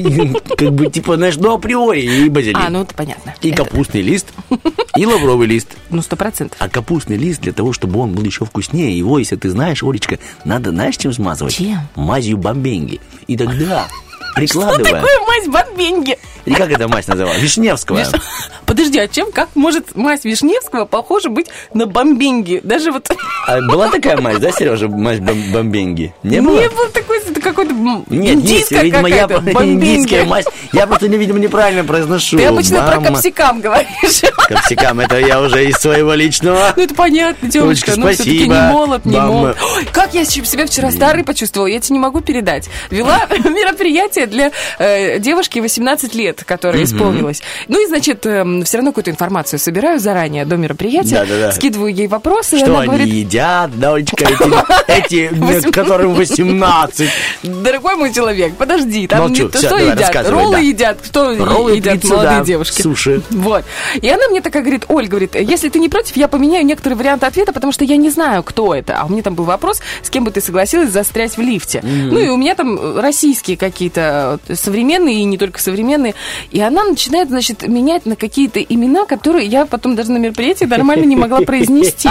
[0.56, 2.58] как бы, типа, знаешь, ну, априори и базилик.
[2.58, 3.34] А, ну это понятно.
[3.42, 4.28] И Это- капустный лист,
[4.98, 5.68] и лавровый лист.
[5.90, 6.58] Ну, сто процентов.
[6.62, 10.20] А капустный лист, для того, чтобы он был еще вкуснее, его, если ты знаешь, Олечка,
[10.46, 11.56] надо, знаешь, чем смазывать?
[11.56, 11.80] Чем?
[11.96, 13.02] Мазью бомбенги.
[13.28, 13.88] И тогда,
[14.36, 14.84] прикладывая...
[14.92, 16.18] Такое мазь бомбенги.
[16.46, 17.40] И как эта мазь называлась?
[17.42, 18.00] Вишневского.
[18.00, 18.22] Виш-
[18.66, 22.60] Подожди, а чем, как может мазь Вишневского похожа быть на бомбенги?
[22.64, 23.10] Даже вот...
[23.48, 26.14] А была такая мазь, да, Сережа, мазь бом- бомбенги?
[26.24, 26.60] Не было?
[26.60, 27.03] Не было такой,
[27.44, 30.30] какой-то м, Нет, нет, индийская видимо, я какая-то, индийская бомбенги.
[30.30, 30.46] мазь.
[30.74, 32.38] Я просто, видимо, неправильно произношу.
[32.38, 34.22] Ты обычно про капсикам говоришь.
[34.48, 36.74] Капсикам, это я уже из своего личного.
[36.76, 37.94] Ну, это понятно, девочка.
[37.96, 39.58] Ну, все-таки не молод, не молод.
[39.76, 42.70] Ой, как я себя вчера старый почувствовала, я тебе не могу передать.
[42.90, 47.42] Вела мероприятие для э, девушки 18 лет, которая исполнилась.
[47.68, 51.20] Ну, и, значит, все равно какую-то информацию собираю заранее до мероприятия.
[51.20, 51.52] Да-да-да.
[51.52, 53.08] Скидываю ей вопросы, Что они говорит...
[53.08, 54.44] едят, да, Олечка, эти,
[54.88, 55.72] эти Восемнадцать.
[55.72, 57.10] которым 18.
[57.44, 59.44] Дорогой мой человек, подожди, там Молчу.
[59.44, 60.30] не то, Всё, что едят.
[60.30, 60.63] Роллы да.
[60.64, 62.82] Едят, что Роллы, едят пиццу, молодые да, девушки.
[62.82, 63.22] суши.
[63.30, 63.66] Вот.
[64.02, 67.26] И она мне такая говорит, Оль, говорит, если ты не против, я поменяю некоторые варианты
[67.26, 68.98] ответа, потому что я не знаю, кто это.
[69.00, 71.82] А у меня там был вопрос, с кем бы ты согласилась застрять в лифте.
[71.84, 76.16] Ну и у меня там российские какие-то э, современные и не только современные.
[76.52, 81.06] И она начинает, значит, менять на какие-то имена, которые я потом даже на мероприятии нормально
[81.06, 82.10] не могла произнести.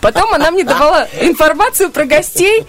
[0.00, 2.66] Потом она мне давала информацию про гостей,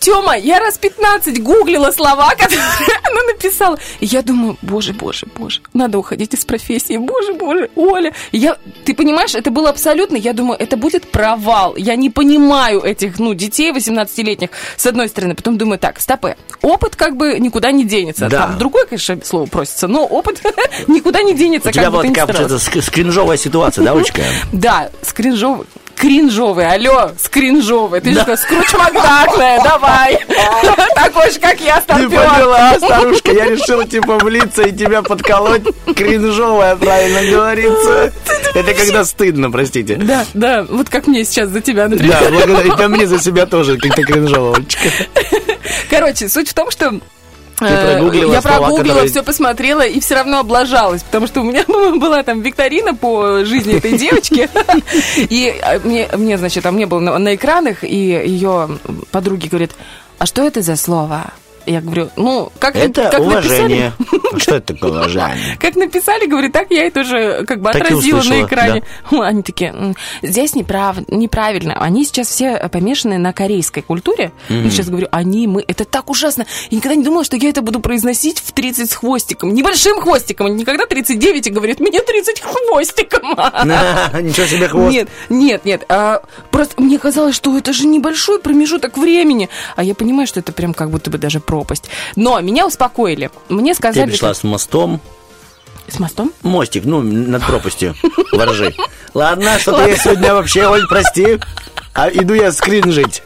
[0.00, 2.58] Тёма, я раз 15 гуглила слова, которые
[3.04, 3.78] она написала.
[4.00, 6.96] И я думаю, боже, боже, боже, надо уходить из профессии.
[6.96, 8.14] Боже, боже, Оля.
[8.32, 11.76] Я, ты понимаешь, это было абсолютно, я думаю, это будет провал.
[11.76, 15.34] Я не понимаю этих, ну, детей 18-летних, с одной стороны.
[15.34, 16.36] Потом думаю, так, стопы.
[16.62, 18.28] Опыт как бы никуда не денется.
[18.28, 18.46] Да.
[18.46, 20.40] Там другое, конечно, слово просится, но опыт
[20.88, 21.68] никуда не денется.
[21.68, 21.92] У тебя как
[22.48, 24.22] бы скринжовая ситуация, да, Олечка?
[24.52, 24.90] Да,
[26.00, 26.64] скринжовый.
[26.64, 28.00] Кринжовый, алло, скринжовый.
[28.00, 30.18] Ты что, скруч Макдакная, давай.
[30.94, 32.08] Такой же, как я, Ты старпер.
[32.08, 35.62] поняла, старушка, я решил типа влиться и тебя подколоть.
[35.94, 38.12] Кринжовая, правильно говорится.
[38.54, 39.96] Это когда стыдно, простите.
[39.96, 42.08] Да, да, вот как мне сейчас за тебя, Андрей.
[42.08, 42.76] Да, благодарю.
[42.76, 44.88] Да мне за себя тоже как-то кринжово, Олечка.
[45.90, 47.00] Короче, суть в том, что
[47.68, 51.44] э, прогуглила я слова, прогуглила, которые- все посмотрела и все равно облажалась, потому что у
[51.44, 51.64] меня
[51.98, 54.48] была там викторина по жизни этой девочки.
[55.16, 58.68] И э, мне, мне, значит, а мне было на экранах, и ее
[59.10, 59.70] подруги говорят,
[60.18, 61.32] а что это за слово?
[61.70, 63.92] Я говорю, ну, как, Это как уважение.
[63.98, 65.56] написали, Что это такое уважение?
[65.60, 68.82] как написали, говорит, так я это уже как бы Так отразила на экране.
[69.10, 71.74] Они такие, «М, здесь неправ, неправильно.
[71.80, 74.32] Они сейчас все помешаны на корейской культуре.
[74.48, 76.44] Ну, сейчас говорю, они, мы, это так ужасно.
[76.70, 79.54] Я никогда не думала, что я это буду произносить в 30 с хвостиком.
[79.54, 80.56] Небольшим хвостиком.
[80.56, 83.22] Никогда 39 и говорит, мне 30 хвостиком.
[84.22, 84.90] Ничего себе хвост.
[84.92, 85.84] Нет, нет, нет.
[85.88, 89.48] а, просто мне казалось, что это же небольшой промежуток времени.
[89.76, 91.84] А я понимаю, что это прям как будто бы даже пропасть.
[92.16, 93.30] Но меня успокоили.
[93.48, 94.10] Мне Ты сказали...
[94.10, 95.00] пришла что- с мостом,
[95.88, 96.32] С мостом?
[96.42, 97.94] мостик, ну, над пропастью,
[98.32, 98.74] воржи.
[99.14, 101.38] Ладно, что-то я сегодня вообще, Оль, прости.
[101.94, 103.22] А иду я скринжить.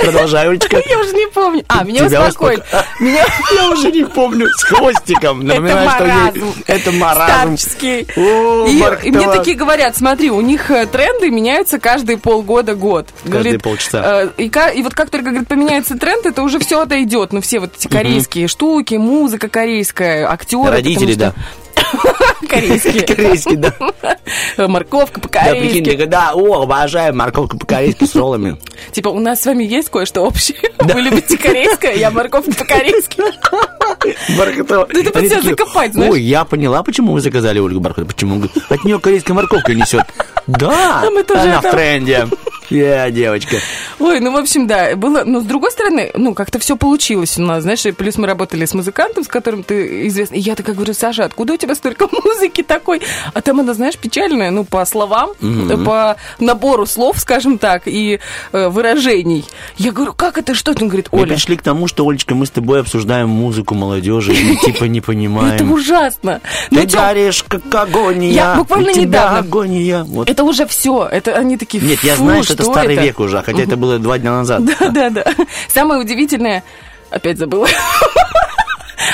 [0.00, 0.82] Продолжай, Олечка.
[0.88, 1.64] Я уже не помню.
[1.68, 2.62] А, меня успокоили.
[3.00, 3.24] Меня...
[3.54, 5.48] Я уже не помню, с хвостиком.
[5.48, 6.54] Это маразм.
[6.66, 7.56] Это маразм.
[7.56, 8.00] Старческий.
[9.06, 13.08] И, мне такие говорят, смотри, у них э, тренды меняются каждые полгода-год.
[13.24, 14.30] Говорит, полчаса.
[14.36, 17.32] э, и вот как только, говорит, поменяется тренд, это уже все отойдет.
[17.32, 20.70] Ну, все вот эти корейские штуки, музыка корейская, актеры.
[20.70, 21.34] Родители, да.
[22.48, 23.02] Корейские.
[23.06, 23.72] Корейский, да.
[24.68, 25.96] Морковка по-корейски.
[25.96, 28.56] ты, да, о, обожаю морковку по-корейски с роллами.
[28.92, 30.58] Типа, у нас с вами есть кое-что общее.
[30.78, 33.22] Вы любите корейское, я морковку по-корейски.
[34.36, 34.88] Бархатова.
[34.92, 36.12] Да это себя закопать, знаешь.
[36.12, 38.08] Ой, я поняла, почему вы заказали Ольгу Бархатову.
[38.08, 38.42] Почему?
[38.68, 40.04] От нее корейская морковка несет.
[40.46, 42.28] Да, А она в тренде.
[42.70, 43.56] Я девочка.
[43.98, 45.22] Ой, ну, в общем, да, было...
[45.24, 48.64] Но, с другой стороны, ну, как-то все получилось у нас, знаешь, и плюс мы работали
[48.64, 50.34] с музыкантом, с которым ты известна.
[50.36, 53.00] И я такая говорю, Саша, откуда у тебя столько музыки такой?
[53.34, 55.30] А там она, знаешь, печальная, ну, по словам,
[55.84, 58.20] по набору слов, скажем так, и
[58.52, 59.44] э, выражений.
[59.76, 60.72] Я говорю, как это, что?
[60.80, 64.34] Он говорит, Мы Оля, пришли к тому, что, Олечка, мы с тобой обсуждаем музыку молодежи
[64.34, 65.72] и типа не это понимаем.
[65.72, 66.40] ужасно.
[66.70, 68.32] Ты Ну, чё, горишь, как агония.
[68.32, 70.06] Я буквально недавно- агония.
[70.26, 71.06] Это уже все.
[71.10, 73.76] Это они такие, Нет, я «Фу, знаю, что это старый это?» век уже, хотя это
[73.76, 74.64] было два дня назад.
[74.64, 75.24] Да, да, да.
[75.68, 76.62] Самое удивительное...
[77.08, 77.68] Опять забыла.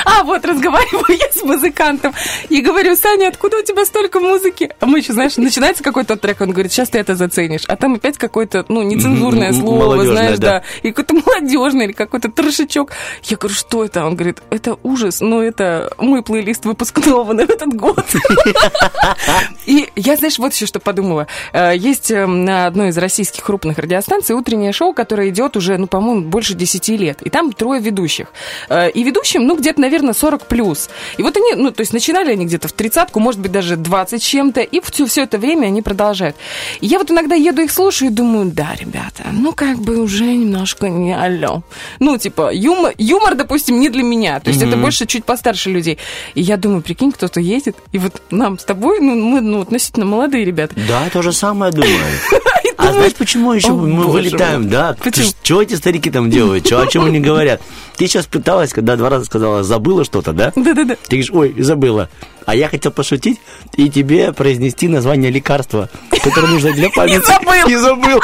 [0.05, 2.13] А, вот, разговариваю я с музыкантом
[2.49, 4.69] и говорю, Саня, откуда у тебя столько музыки?
[4.79, 7.63] А мы еще, знаешь, начинается какой-то трек, он говорит, сейчас ты это заценишь.
[7.67, 10.59] А там опять какое-то, ну, нецензурное слово, знаешь, да.
[10.59, 10.63] да.
[10.81, 12.91] И какой-то молодежный или какой-то трошечок.
[13.23, 14.05] Я говорю, что это?
[14.05, 18.05] Он говорит, это ужас, но это мой плейлист выпускного на этот год.
[19.65, 21.27] И я, знаешь, вот еще что подумала.
[21.53, 25.87] Э, Есть э, на одной из российских крупных радиостанций утреннее шоу, которое идет уже, ну,
[25.87, 27.21] по-моему, больше 10 лет.
[27.21, 28.27] И там трое ведущих.
[28.69, 30.89] Э, И ведущим, ну, где-то, наверное, 40 плюс.
[31.17, 34.21] И вот они, ну, то есть начинали они где-то в тридцатку, может быть, даже 20
[34.21, 36.35] с чем-то, и все, все это время они продолжают.
[36.79, 40.23] И я вот иногда еду их слушаю и думаю, да, ребята, ну, как бы уже
[40.23, 41.63] немножко не алло.
[41.99, 44.39] Ну, типа, юмор, юмор допустим, не для меня.
[44.39, 45.97] То есть это больше чуть постарше людей.
[46.35, 50.05] И я думаю, прикинь, кто-то едет, и вот нам с тобой, ну, мы, ну, относительно
[50.05, 50.75] молодые ребята.
[50.87, 51.91] Да, то же самое думаю.
[52.83, 54.69] И А знаешь, почему еще О, мы боже вылетаем, мой.
[54.71, 54.95] да?
[55.01, 55.27] Почему?
[55.43, 56.65] Что эти старики там делают?
[56.65, 57.61] Чё, о чем они говорят?
[57.97, 60.51] Ты сейчас пыталась, когда два раза сказала, забыла что-то, да?
[60.55, 60.95] Да-да-да.
[60.95, 62.09] Ты говоришь, ой, забыла.
[62.45, 63.39] А я хотел пошутить
[63.77, 65.89] и тебе произнести название лекарства,
[66.23, 67.25] которое нужно для памяти.
[67.25, 67.67] забыл.
[67.69, 68.19] И забыл.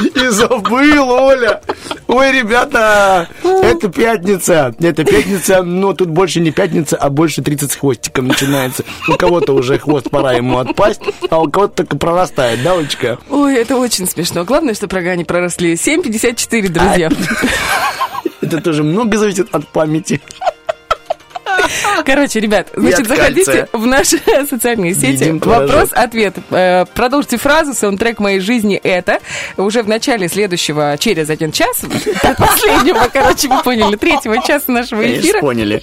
[0.00, 1.60] И забыл, Оля.
[2.06, 4.74] Ой, ребята, это пятница.
[4.80, 8.84] Это пятница, но тут больше не пятница, а больше 30 с хвостиком начинается.
[9.08, 13.18] У кого-то уже хвост пора ему отпасть, а у кого-то только прорастает, да, Олечка?
[13.28, 14.44] Ой, это очень смешно.
[14.44, 15.74] Главное, что рога не проросли.
[15.74, 17.10] 7,54, друзья.
[18.40, 20.20] Это тоже много зависит от памяти.
[22.04, 25.30] Короче, ребят, значит, заходите в наши социальные сети.
[25.30, 26.34] Вопрос-ответ.
[26.50, 29.18] Э, Продолжите фразу «Саундтрек моей жизни это».
[29.56, 31.80] Уже в начале следующего, через один час,
[32.38, 35.40] последнего, короче, вы поняли, третьего часа нашего эфира.
[35.40, 35.82] поняли.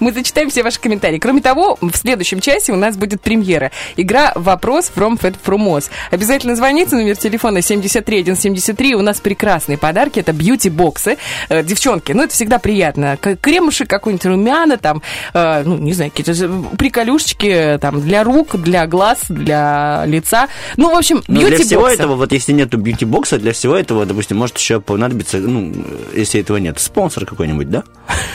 [0.00, 1.18] Мы зачитаем все ваши комментарии.
[1.18, 3.70] Кроме того, в следующем часе у нас будет премьера.
[3.96, 5.90] Игра «Вопрос from Fed Frumos».
[6.10, 8.94] Обязательно звоните, номер телефона 73173.
[8.94, 10.18] У нас прекрасные подарки.
[10.20, 11.16] Это бьюти-боксы.
[11.48, 13.16] Э, Девчонки, ну это всегда приятно.
[13.40, 14.91] Кремушек какой-нибудь, румяна, там,
[15.32, 20.48] э, ну, не знаю, какие-то приколюшечки э, там для рук, для глаз, для лица.
[20.76, 24.38] Ну, в общем, Но для всего этого, вот если нету бьюти-бокса, для всего этого, допустим,
[24.38, 25.72] может еще понадобиться, ну,
[26.14, 27.84] если этого нет, спонсор какой-нибудь, да?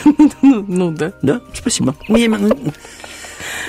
[0.42, 1.12] Ну, ну, да.
[1.22, 1.42] Да?
[1.54, 1.96] Спасибо.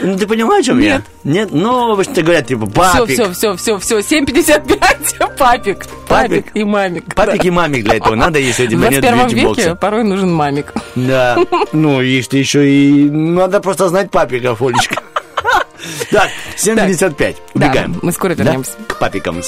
[0.00, 1.02] Ну, ты поняла, о чем я?
[1.24, 1.48] Нет?
[1.52, 3.14] Ну, обычно говорят, типа, Все, папик.
[3.14, 3.98] все, все, все, все.
[4.20, 5.36] 7.55.
[5.36, 5.86] Папик.
[6.08, 7.14] Папик и мамик.
[7.14, 7.48] Папик Да.
[7.48, 10.72] и мамик для этого надо, если у В тебя нет 21 веке порой нужен мамик.
[10.94, 11.36] Да.
[11.72, 13.10] Ну, если еще и...
[13.10, 14.96] Надо просто знать папика, Фолечка.
[16.10, 17.36] Так, 7.55.
[17.54, 17.98] Да, Убегаем.
[18.02, 18.42] мы скоро Да?
[18.44, 18.72] вернемся.
[18.88, 19.40] К папикам.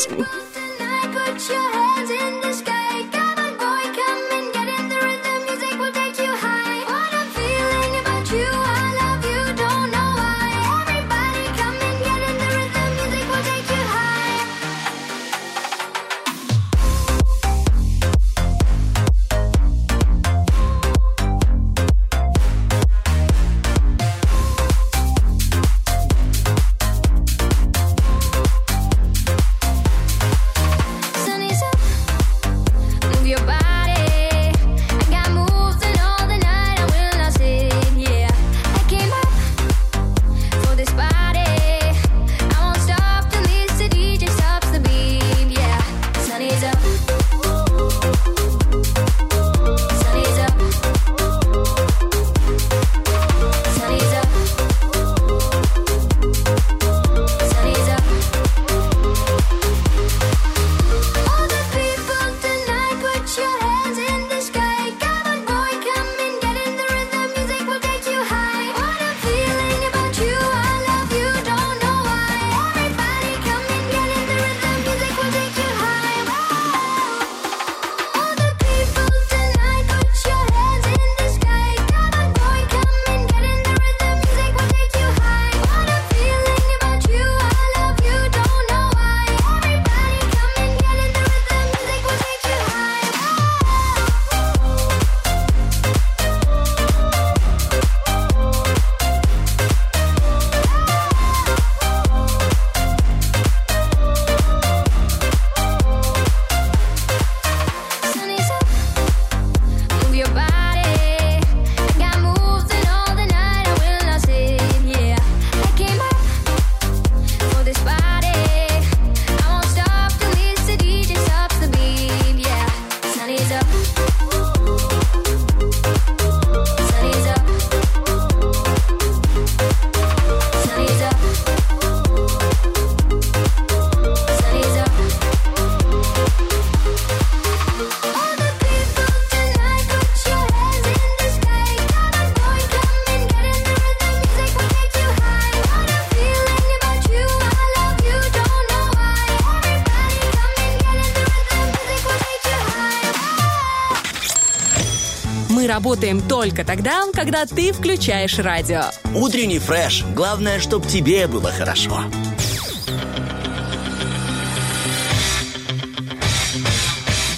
[156.00, 158.84] Работаем только тогда, когда ты включаешь радио.
[159.14, 160.02] Утренний фреш.
[160.14, 162.04] Главное, чтобы тебе было хорошо.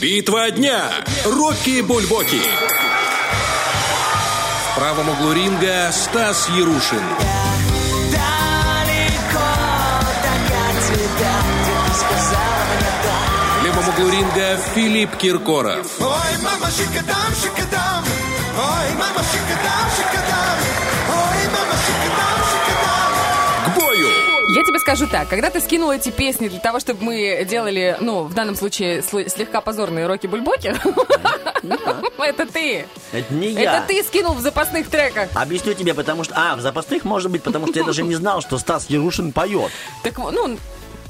[0.00, 0.80] Битва дня.
[1.24, 2.40] Рокки Бульбоки.
[4.70, 7.02] В правом углу ринга Стас Ярушин.
[13.58, 16.00] В левом углу ринга Филипп Киркоров.
[16.00, 17.72] Ой, мама, шикадам, шикадам.
[18.55, 20.59] Ой, мама, шикадам, шикадам.
[21.09, 23.74] Ой, мама, шикадам, шикадам.
[23.74, 24.09] К бою!
[24.55, 28.24] Я тебе скажу так, когда ты скинул эти песни для того, чтобы мы делали, ну,
[28.24, 30.74] в данном случае, сл- слегка позорные роки-бульбоки,
[32.18, 32.86] это ты.
[33.12, 33.76] Это не я.
[33.78, 35.30] Это ты скинул в запасных треках.
[35.34, 36.34] Объясню тебе, потому что...
[36.36, 39.70] А, в запасных может быть, потому что я даже не знал, что Стас Ярушин поет.
[40.03, 40.59] Так, вот, ну,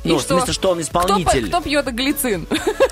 [0.05, 1.49] Ну, И в смысле, что он Кто, исполнитель.
[1.49, 2.47] кто пьет глицин?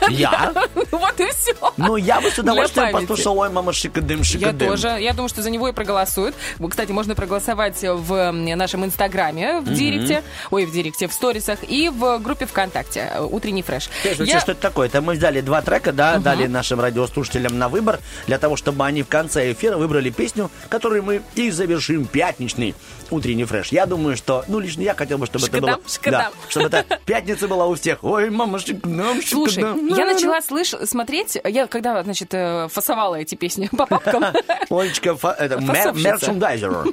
[0.09, 0.53] Я?
[0.91, 1.55] Вот и все.
[1.77, 4.69] Ну, я бы с удовольствием послушал «Ой, мама, шикадым, Я шикадым».
[4.69, 4.89] тоже.
[5.01, 6.35] Я думаю, что за него и проголосуют.
[6.69, 12.19] Кстати, можно проголосовать в нашем инстаграме, в директе, ой, в директе, в сторисах и в
[12.19, 13.89] группе ВКонтакте э, «Утренний фреш».
[14.05, 14.89] Я- что это такое?
[14.89, 19.03] Это мы взяли два трека, да, дали нашим радиослушателям на выбор, для того, чтобы они
[19.03, 22.75] в конце эфира выбрали песню, которой мы и завершим пятничный
[23.11, 23.69] утренний фреш.
[23.73, 25.81] Я думаю, что, ну, лично я хотел бы, чтобы это было...
[25.89, 26.21] шкадам.
[26.23, 28.03] Да, чтобы это пятница была у всех.
[28.03, 33.69] Ой, мама, шикадам, Слушай, я начала слыш смотреть, я когда, значит, э, фасовала эти песни
[33.77, 34.25] по папкам.
[34.71, 36.87] Олечка, это, мерчендайзер.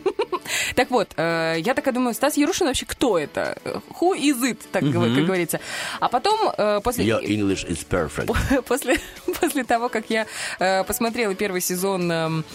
[0.76, 3.58] Так вот, э, я такая думаю, Стас Ярушин вообще кто это?
[4.00, 5.60] Who is it, так гов- как говорится.
[6.00, 7.06] А потом, э, после...
[7.06, 8.62] Your English is perfect.
[8.68, 9.00] после,
[9.39, 10.26] после того, как я
[10.60, 12.45] э, посмотрела первый сезон эм,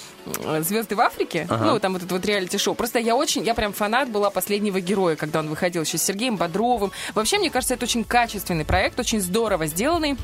[0.61, 4.09] «Звезды в Африке», ну, там вот это вот реалити-шоу, просто я очень, я прям фанат
[4.09, 6.93] была последнего героя, когда он выходил еще с Сергеем Бодровым.
[7.15, 10.17] Вообще, мне кажется, это очень качественный проект, очень здорово сделанный.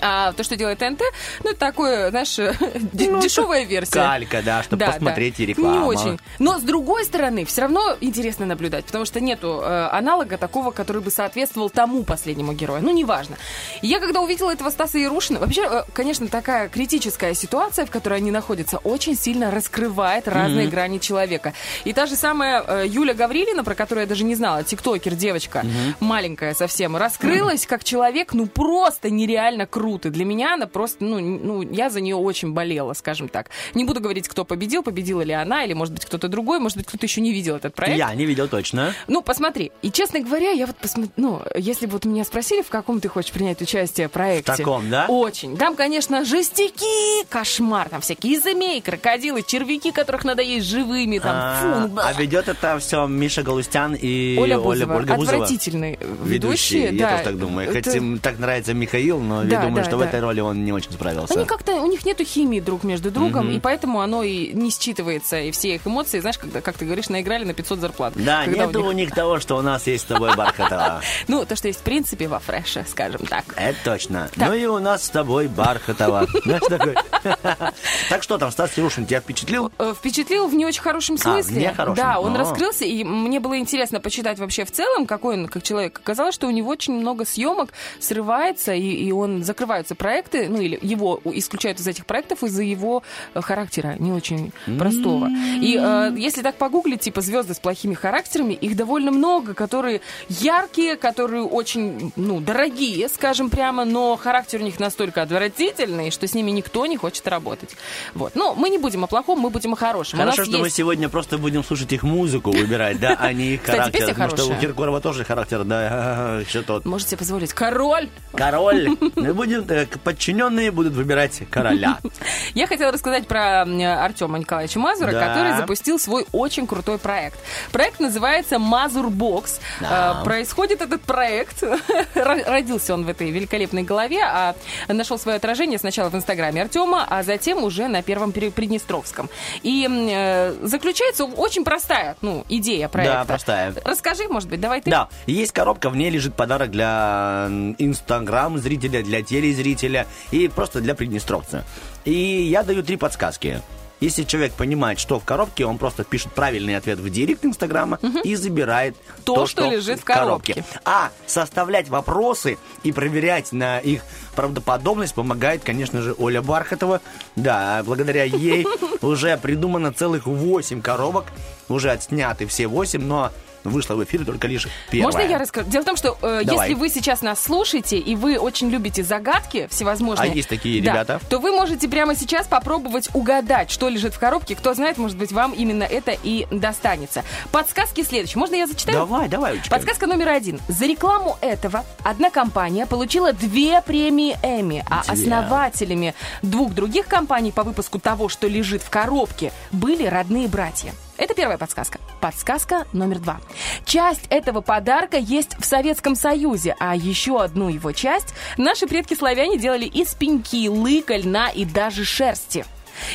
[0.00, 1.02] А то, что делает ТНТ,
[1.44, 2.36] ну, это такое, знаешь,
[2.74, 3.92] д- дешевая версия.
[3.94, 5.42] Калька, да, чтобы Да, посмотреть да.
[5.42, 5.76] и реклама.
[5.76, 6.20] Не очень.
[6.38, 11.02] Но с другой стороны, все равно интересно наблюдать, потому что нету э, аналога такого, который
[11.02, 12.82] бы соответствовал тому последнему герою.
[12.82, 13.36] Ну, неважно.
[13.82, 18.30] Я когда увидела этого Стаса Ярушина, вообще, э, конечно, такая критическая ситуация, в которой они
[18.30, 21.52] находятся, очень сильно раскрывает разные грани человека.
[21.84, 25.64] И та же самая э, Юля Гаврилина, про которую я даже не знала, тиктокер, девочка,
[25.98, 29.79] маленькая совсем, раскрылась как человек, ну, просто нереально круто.
[30.10, 33.50] Для меня она просто, ну, ну, я за нее очень болела, скажем так.
[33.74, 36.86] Не буду говорить, кто победил, победила ли она, или, может быть, кто-то другой, может быть,
[36.86, 37.98] кто-то еще не видел этот проект.
[37.98, 38.94] Я не видел точно.
[39.08, 39.72] Ну, посмотри.
[39.82, 43.08] И, честно говоря, я вот посмотрю, ну, если бы вот меня спросили, в каком ты
[43.08, 44.52] хочешь принять участие в проекте.
[44.52, 45.06] В таком, да?
[45.08, 45.56] Очень.
[45.56, 51.88] Там, конечно, жестяки, кошмар, там всякие змеи, крокодилы, червяки, которых надо есть живыми, там, А,
[51.88, 54.96] фу, а ведет это все Миша Галустян и Оля Оля, Бузова.
[54.98, 55.36] Ольга Бузова.
[55.44, 57.10] Отвратительные Ведущие, ведущие, я да.
[57.12, 57.68] тоже так думаю.
[57.70, 60.06] Это- Хотя им так нравится Михаил, но Да, думаю, да, что в да.
[60.06, 61.34] этой роли он не очень справился.
[61.34, 65.42] Они как-то, у них нету химии друг между другом, и поэтому оно и не считывается,
[65.42, 68.12] и все их эмоции, знаешь, когда, как ты говоришь, наиграли на 500 зарплат.
[68.16, 71.00] Да, Когда нету у них- у них того, что у нас есть с тобой Бархатова.
[71.28, 73.44] Ну, то, что есть в принципе во фреше, скажем так.
[73.56, 74.28] Это точно.
[74.34, 74.48] Так.
[74.48, 76.26] Ну и у нас с тобой Бархатова.
[76.44, 76.94] Знаешь, такой.
[78.08, 79.70] Так что там, Стас Ярушин тебя впечатлил?
[79.78, 81.54] Э, Впечатлил в не очень хорошем смысле.
[81.54, 81.94] в нехорошем.
[81.94, 82.38] Да, он А.
[82.38, 85.98] раскрылся, и мне было интересно почитать вообще в целом, какой он как человек.
[86.02, 91.20] Оказалось, что у него очень много съемок срывается, и, он закрываются проекты, ну или его
[91.24, 93.02] исключают из этих проектов из-за его
[93.34, 95.28] э, характера, не очень простого.
[95.60, 100.00] И э, если так погуглить, типа звезды с плохими характерами, их довольно много, которые
[100.30, 106.32] яркие, которые очень, ну, дорогие, скажем прямо, но характер у них настолько отвратительный, что с
[106.34, 107.76] ними никто не хочет работать.
[108.14, 108.32] Вот.
[108.34, 110.18] Ну, мы не будем о плохом, мы будем о хорошем.
[110.20, 113.60] Хорошо, что мы есть- сегодня просто будем слушать их музыку, выбирать, да, а не их
[113.62, 113.98] Кстати, характер.
[114.00, 114.60] песня Потому что у.
[114.60, 117.52] Киркорова тоже характер, да, что-то Можете позволить.
[117.52, 118.08] Король!
[118.32, 118.88] Король.
[119.16, 121.98] Мы будем, э, подчиненные будут выбирать короля.
[122.54, 125.26] Я хотела рассказать про Артема Николаевича Мазура, Да.
[125.28, 127.38] который запустил свой очень крутой проект.
[127.72, 129.60] Проект называется Мазур Бокс.
[129.80, 130.20] Да.
[130.20, 131.62] Э, Происходит этот проект,
[132.14, 134.54] ро- родился он в этой великолепной голове, а
[134.88, 139.28] нашел свое отражение сначала в инстаграме Артема, а затем уже на первом Приднестровском.
[139.62, 143.18] И э, заключается очень простая ну, идея проекта.
[143.18, 143.74] Да, простая.
[143.84, 144.90] Расскажи, может быть, давай ты.
[144.90, 147.46] Да, есть коробка, в ней лежит подарок для
[147.78, 151.64] инстаграм зрителя, для телезрителя и просто для приднестровца.
[152.04, 153.62] И я даю три подсказки.
[154.00, 158.34] Если человек понимает, что в коробке, он просто пишет правильный ответ в директ Инстаграма и
[158.34, 160.64] забирает То, что лежит в коробке.
[160.86, 164.02] А составлять вопросы и проверять на их
[164.34, 167.02] правдоподобность помогает, конечно же, Оля Бархатова.
[167.36, 168.66] Да, благодаря ей
[169.02, 171.26] уже придумано целых 8 коробок.
[171.68, 173.30] Уже отсняты все 8, но
[173.64, 175.12] вышло в эфир только лишь первая.
[175.12, 175.68] Можно я расскажу?
[175.68, 176.68] Дело в том, что э, Давай.
[176.68, 180.30] если вы сейчас нас слушаете, и вы очень любите загадки всевозможные...
[180.30, 181.20] А есть такие да, ребята?
[181.28, 184.54] То вы можете прямо сейчас попробовать угадать, что лежит в коробке.
[184.54, 187.24] Кто знает, может быть, вам именно это и достанется.
[187.52, 188.38] Подсказки следующие.
[188.38, 188.98] Можно я зачитаю?
[188.98, 189.70] Давай, давай, Олечка.
[189.70, 190.60] Подсказка номер один.
[190.68, 195.12] За рекламу этого одна компания получила две премии Эмми, а Две.
[195.12, 200.92] основателями двух других компаний по выпуску того, что лежит в коробке, были родные братья.
[201.20, 202.00] Это первая подсказка.
[202.22, 203.40] Подсказка номер два.
[203.84, 209.58] Часть этого подарка есть в Советском Союзе, а еще одну его часть наши предки славяне
[209.58, 212.64] делали из пеньки, лыка, льна и даже шерсти.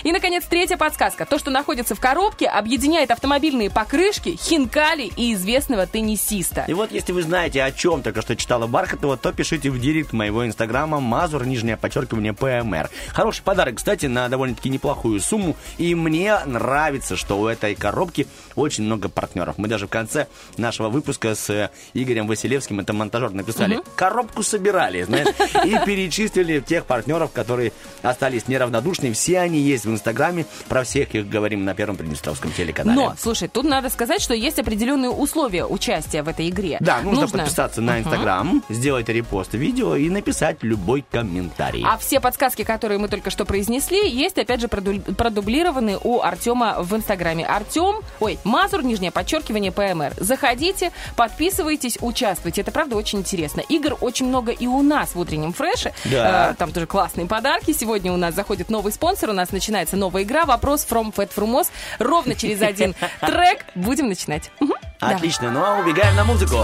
[0.04, 1.26] И, наконец, третья подсказка.
[1.26, 6.66] То, что находится в коробке, объединяет автомобильные покрышки, хинкали и известного теннисиста.
[6.68, 10.14] И вот если вы знаете, о чем только что читала Бархатова, то пишите в директ
[10.14, 12.90] моего инстаграма Мазур, нижнее подчеркивание ПМР.
[13.10, 15.56] Хороший подарок, кстати, на довольно-таки неплохую сумму.
[15.78, 19.58] И мне нравится, что у этой коробки очень много партнеров.
[19.58, 20.28] Мы даже в конце
[20.58, 25.28] нашего выпуска с э, Игорем Василевским, это монтажер, написали, коробку собирали, знаешь,
[25.66, 29.12] и перечислили тех партнеров, которые остались неравнодушны.
[29.14, 32.96] Все они есть в инстаграме, про всех их говорим на Первом Приднестровском телеканале.
[33.00, 36.78] Но, слушай, тут надо сказать, что есть определенные условия участия в этой игре.
[36.80, 41.84] Да, нужно, подписаться на Инстаграм, сделать репост видео и написать любой комментарий.
[41.86, 46.78] А все подсказки, которые мы только что произнесли, есть, опять же, проду- продублированы у Артема
[46.80, 47.46] в Инстаграме.
[47.46, 50.14] Артем, ой, Мазур, нижнее подчеркивание, ПМР.
[50.18, 52.62] Заходите, подписывайтесь, участвуйте.
[52.62, 53.62] Это, правда, очень интересно.
[53.68, 55.94] Игр очень много и у нас в утреннем фреше.
[56.06, 56.52] Да.
[56.52, 57.74] Э, там тоже классные подарки.
[57.74, 60.46] Сегодня у нас заходит новый спонсор, у нас начинается новая игра.
[60.46, 61.68] Вопрос from Fat Frumos.
[61.98, 64.52] Ровно через один трек будем начинать.
[65.00, 66.56] Отлично, ну а убегаем на музыку.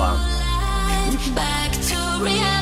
[1.36, 2.61] Back to reality,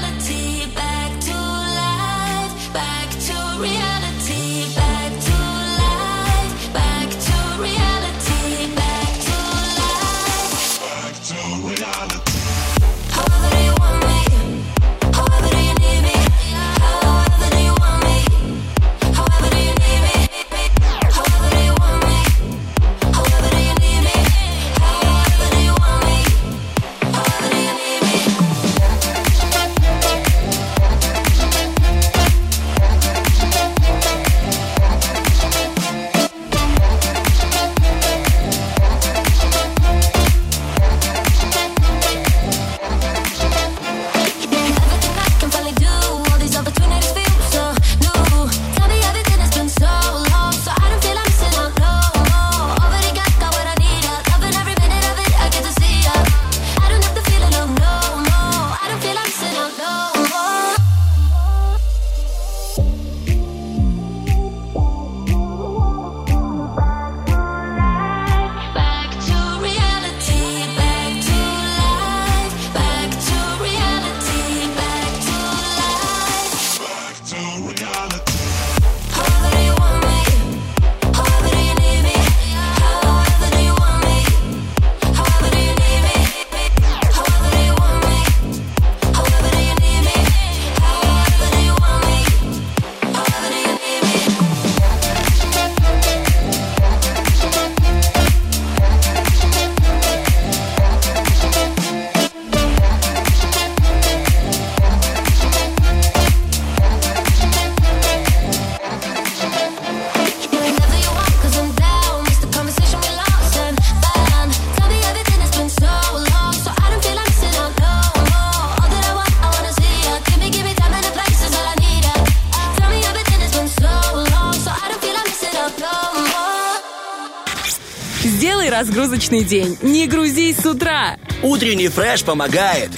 [129.20, 129.78] Разгрузочный день.
[129.82, 131.18] Не грузись с утра.
[131.44, 132.92] Утренний фреш помогает.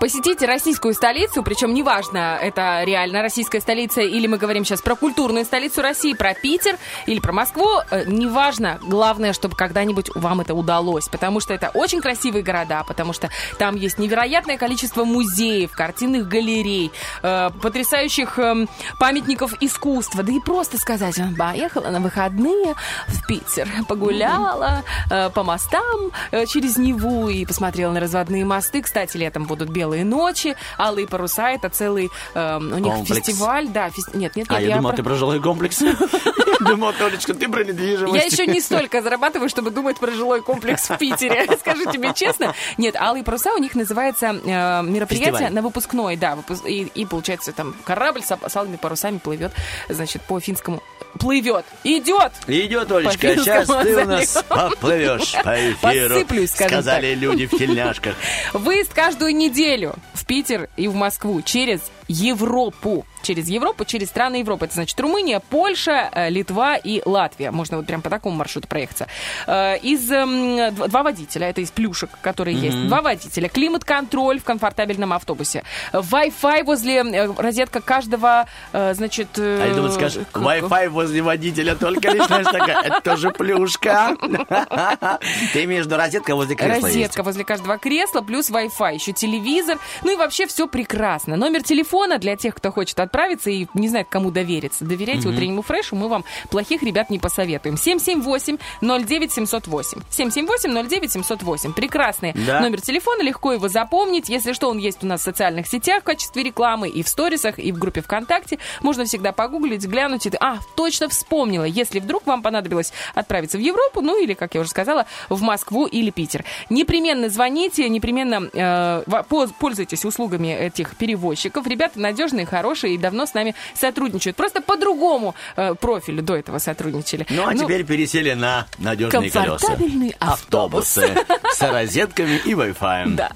[0.00, 5.44] Посетите российскую столицу, причем неважно, это реально российская столица, или мы говорим сейчас про культурную
[5.44, 11.08] столицу России, про Питер или про Москву, э, неважно, главное, чтобы когда-нибудь вам это удалось,
[11.08, 13.28] потому что это очень красивые города, потому что
[13.58, 16.92] там есть невероятное количество музеев, картинных галерей,
[17.24, 18.68] э, потрясающих эм,
[19.00, 22.76] памятников искусства, да и просто сказать, «А, поехала на выходные
[23.08, 26.12] в Питер, погуляла э, по мостам
[26.46, 28.80] через Неву и посмотрела на разводные мосты.
[28.80, 31.48] Кстати, летом будут белые ночи, алые паруса.
[31.50, 33.26] Это целый э, у них Комплекс.
[33.26, 33.68] фестиваль.
[33.68, 34.68] Да, фес- нет, нет, А нет.
[34.70, 35.82] я думал, про- ты про жилой комплекс.
[36.60, 38.14] Думал, Толечка, ты про недвижимость.
[38.16, 41.46] я еще не столько зарабатываю, чтобы думать про жилой комплекс в Питере.
[41.60, 42.52] Скажу тебе честно.
[42.78, 46.36] Нет, алые паруса у них называется э, мероприятие на выпускной, да,
[46.66, 49.52] и, получается там корабль с алыми парусами плывет,
[49.88, 50.82] значит, по финскому
[51.18, 52.32] плывет, идет.
[52.46, 56.14] Идет, Олечка, сейчас ты у нас поплывешь по эфиру.
[56.14, 57.22] Посыплюсь, скажем Сказали так.
[57.22, 58.14] люди в тельняшках.
[58.52, 63.04] Выезд каждую неделю в Питер и в Москву через Европу.
[63.22, 64.64] Через Европу, через страны Европы.
[64.66, 67.50] Это значит Румыния, Польша, э, Литва и Латвия.
[67.50, 69.06] Можно вот прям по такому маршруту проехаться.
[69.46, 72.86] Э, Из эм, дв- два водителя, это из плюшек, которые есть.
[72.86, 73.48] Два водителя.
[73.48, 75.64] Климат-контроль в комфортабельном автобусе.
[75.92, 79.28] Wi-Fi возле э, розетка каждого, значит...
[79.36, 84.16] А я думаю, скажешь, Wi-Fi возле водителя только лишь, знаешь, такая, это тоже плюшка.
[85.52, 86.86] Ты имеешь в виду розетка возле кресла.
[86.88, 89.78] Розетка возле каждого кресла, плюс Wi-Fi, еще телевизор.
[90.04, 91.36] Ну и вообще все прекрасно.
[91.36, 94.84] Номер телефона для тех, кто хочет отправить справится и не знает, кому довериться.
[94.84, 97.74] Доверяйте утреннему фрешу, мы вам плохих ребят не посоветуем.
[97.74, 100.02] 778-09-708.
[100.10, 101.74] 778-09-708.
[101.74, 102.60] Прекрасный Да.
[102.60, 104.28] номер телефона, легко его запомнить.
[104.28, 107.58] Если что, он есть у нас в социальных сетях в качестве рекламы, и в сторисах,
[107.58, 108.58] и в группе ВКонтакте.
[108.82, 110.26] Можно всегда погуглить, глянуть.
[110.26, 110.30] И...
[110.40, 111.64] А, точно вспомнила.
[111.64, 115.86] Если вдруг вам понадобилось отправиться в Европу, ну или, как я уже сказала, в Москву
[115.86, 116.44] или Питер.
[116.70, 119.22] Непременно звоните, непременно э,
[119.58, 121.66] пользуйтесь услугами этих перевозчиков.
[121.66, 124.36] Ребята надежные, хорошие и давно с нами сотрудничают.
[124.36, 127.26] Просто по другому э, профилю до этого сотрудничали.
[127.30, 129.44] Ну, а теперь пересели на надежные колеса.
[129.58, 130.98] комфортабельный автобус.
[130.98, 133.14] Автобусы с розетками и Wi-Fi.
[133.14, 133.30] Да.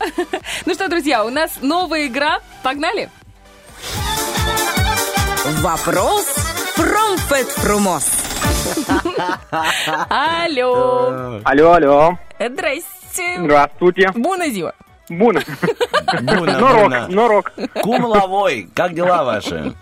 [0.66, 2.40] Ну что, друзья, у нас новая игра.
[2.62, 3.10] Погнали?
[5.60, 6.26] Вопрос
[6.76, 8.22] Промфет Фрумос.
[10.08, 11.40] Алло.
[11.44, 12.18] Алло, алло.
[12.38, 13.38] Здрасте.
[13.38, 14.10] Здравствуйте.
[14.14, 14.44] Буна.
[15.18, 15.42] Буна.
[16.22, 17.06] Буна, Норок, Буна.
[17.08, 17.52] норок.
[17.82, 19.72] Кум Лавой, как дела ваши?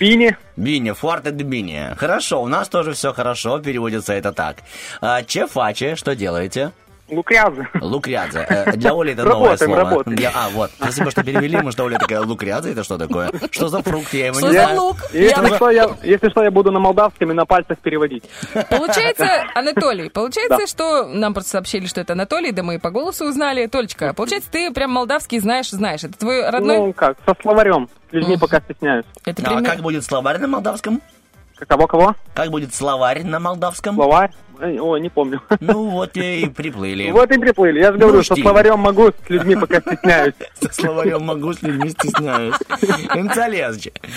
[0.00, 0.36] Бини.
[0.56, 1.94] Бини, форте де Бини.
[1.96, 4.56] Хорошо, у нас тоже все хорошо, переводится это так.
[5.00, 6.70] А, Чефаче, что делаете?
[7.08, 7.68] Лукрязы.
[7.80, 8.46] Лукрядзе.
[8.48, 9.76] Э, Для Оли это новое Работаем, слово.
[9.90, 10.16] работаем.
[10.16, 10.70] Для- а, вот.
[10.76, 13.30] Спасибо, что перевели, потому что Оля такая, лукрядзе, это что такое?
[13.52, 14.12] Что за фрукт?
[14.12, 14.80] Я его Что не за знаю.
[14.82, 14.96] лук?
[15.12, 18.24] Если Я- что, я, если что, я буду на молдавском и на пальцах переводить.
[18.70, 23.24] Получается, Анатолий, получается, что нам просто сообщили, что это Анатолий, да мы и по голосу
[23.26, 23.66] узнали.
[23.66, 26.02] Толечка, получается, ты прям молдавский знаешь, знаешь.
[26.02, 26.78] Это твой родной?
[26.78, 27.88] Ну, как, со словарем.
[28.12, 29.04] Людьми пока стесняюсь.
[29.24, 31.00] это А пример- как будет словарь на молдавском?
[31.64, 32.14] Кого-кого?
[32.34, 33.94] Как будет словарь на молдавском?
[33.94, 34.30] Словарь?
[34.60, 35.40] Ой, Ой, не помню.
[35.60, 37.10] Ну, вот и приплыли.
[37.12, 37.80] Вот и приплыли.
[37.80, 38.40] Я же говорю, Нужди.
[38.40, 40.34] словарем могу, с людьми пока стесняюсь.
[40.60, 42.54] Со словарем могу с людьми стесняюсь.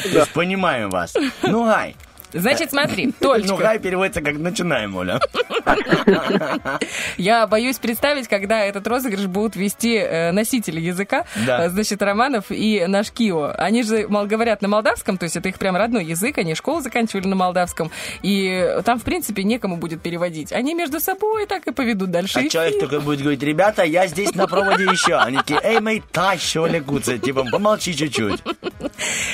[0.05, 1.15] Есть понимаем вас.
[1.43, 1.95] Ну, гай.
[2.33, 5.19] Значит, смотри, Ну, Толечка, гай переводится как начинаем, Оля.
[7.17, 11.65] я боюсь представить, когда этот розыгрыш будут вести э, носители языка, Да.
[11.65, 13.53] э, значит, Романов и наш Кио.
[13.57, 16.81] Они же мол, говорят на молдавском, то есть это их прям родной язык, они школу
[16.81, 20.51] заканчивали на молдавском, и там, в принципе, некому будет переводить.
[20.51, 22.37] Они между собой так и поведут дальше.
[22.37, 22.51] А эфир.
[22.51, 25.15] человек только будет говорить, ребята, я здесь на проводе еще.
[25.15, 27.17] Они такие, эй, мэй, тащи, Оля Гуца.
[27.17, 28.41] Типа, помолчи чуть-чуть.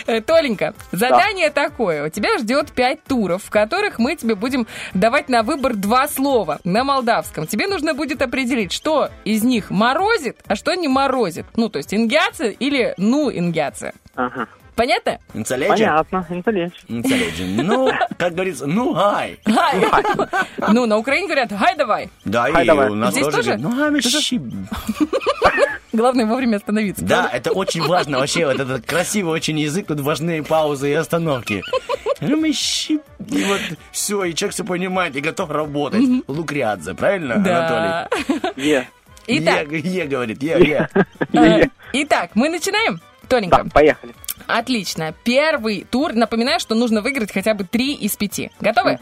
[0.07, 2.05] Э, Толенька, задание такое.
[2.05, 6.59] У тебя ждет пять туров, в которых мы тебе будем давать на выбор два слова
[6.63, 7.47] на молдавском.
[7.47, 11.47] Тебе нужно будет определить, что из них морозит, а что не морозит.
[11.55, 13.95] Ну, то есть ингяция или ну ингяция.
[14.13, 14.47] Ага.
[14.75, 15.19] Понятно?
[15.33, 15.69] Инцеледжи?
[15.69, 16.75] Понятно, интеллект.
[16.87, 17.45] Инцеледжи.
[17.45, 19.39] Ну, как говорится, ну, гай.
[19.45, 19.85] Гай.
[20.73, 22.09] Ну, на Украине говорят, гай давай.
[22.25, 22.89] Да, и давай.
[22.89, 24.41] у нас Здесь тоже ну, гай, мы щи».
[25.93, 27.05] Главное вовремя остановиться.
[27.05, 28.19] Да, это очень важно.
[28.19, 31.63] Вообще, вот этот красивый очень язык, тут важны паузы и остановки.
[32.19, 32.99] Ну, мы щи-
[33.31, 33.61] И вот
[33.91, 36.01] все, и человек все понимает и готов работать.
[36.27, 38.07] Лукрядзе, правильно, Да.
[38.07, 38.71] Анатолий?
[38.71, 38.87] Е.
[39.27, 40.87] Итак, Е, е, говорит, е, е.
[41.33, 42.99] э, итак, мы начинаем.
[43.27, 43.57] Толенька.
[43.57, 44.13] Так, поехали.
[44.47, 45.13] Отлично.
[45.23, 46.13] Первый тур.
[46.13, 48.51] Напоминаю, что нужно выиграть хотя бы три из пяти.
[48.59, 48.97] Готовы?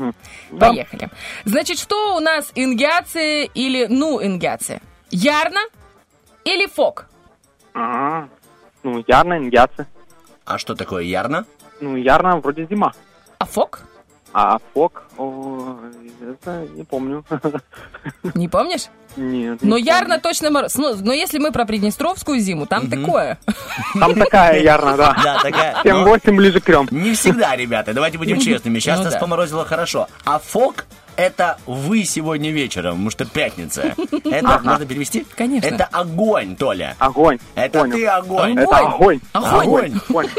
[0.58, 1.10] Поехали.
[1.46, 4.82] Значит, что у нас ингяция или ну ингяция?
[5.12, 5.62] Ярна
[6.46, 7.08] или фок?
[7.74, 8.30] Ага.
[8.84, 9.88] Ну, ярно, ингяцы.
[10.46, 11.46] А что такое ярно?
[11.80, 12.94] Ну, ярно вроде зима.
[13.38, 13.82] А фок?
[14.34, 15.78] А фок, о,
[16.22, 17.24] это не помню.
[18.34, 18.88] Не помнишь?
[19.16, 19.60] Нет.
[19.62, 20.74] Но не ярно точно мороз.
[20.76, 23.38] Ну, но если мы про Приднестровскую зиму, там такое.
[23.46, 24.00] помню.
[24.00, 25.16] Там такая ярно, да.
[25.24, 25.76] Да, такая.
[25.84, 26.88] но 7-8 ближе к трем.
[26.90, 28.80] Не всегда, ребята, давайте будем честными.
[28.80, 30.08] Сейчас Ну нас поморозило хорошо.
[30.26, 33.96] А фок это вы сегодня вечером, потому что пятница.
[34.24, 35.26] Это можно перевести?
[35.36, 35.68] Конечно.
[35.68, 36.96] Это огонь, Толя.
[37.00, 37.40] Огонь.
[37.56, 37.96] Это Понял.
[37.96, 38.58] ты огонь.
[38.58, 39.20] Это огонь.
[39.34, 40.00] Огонь.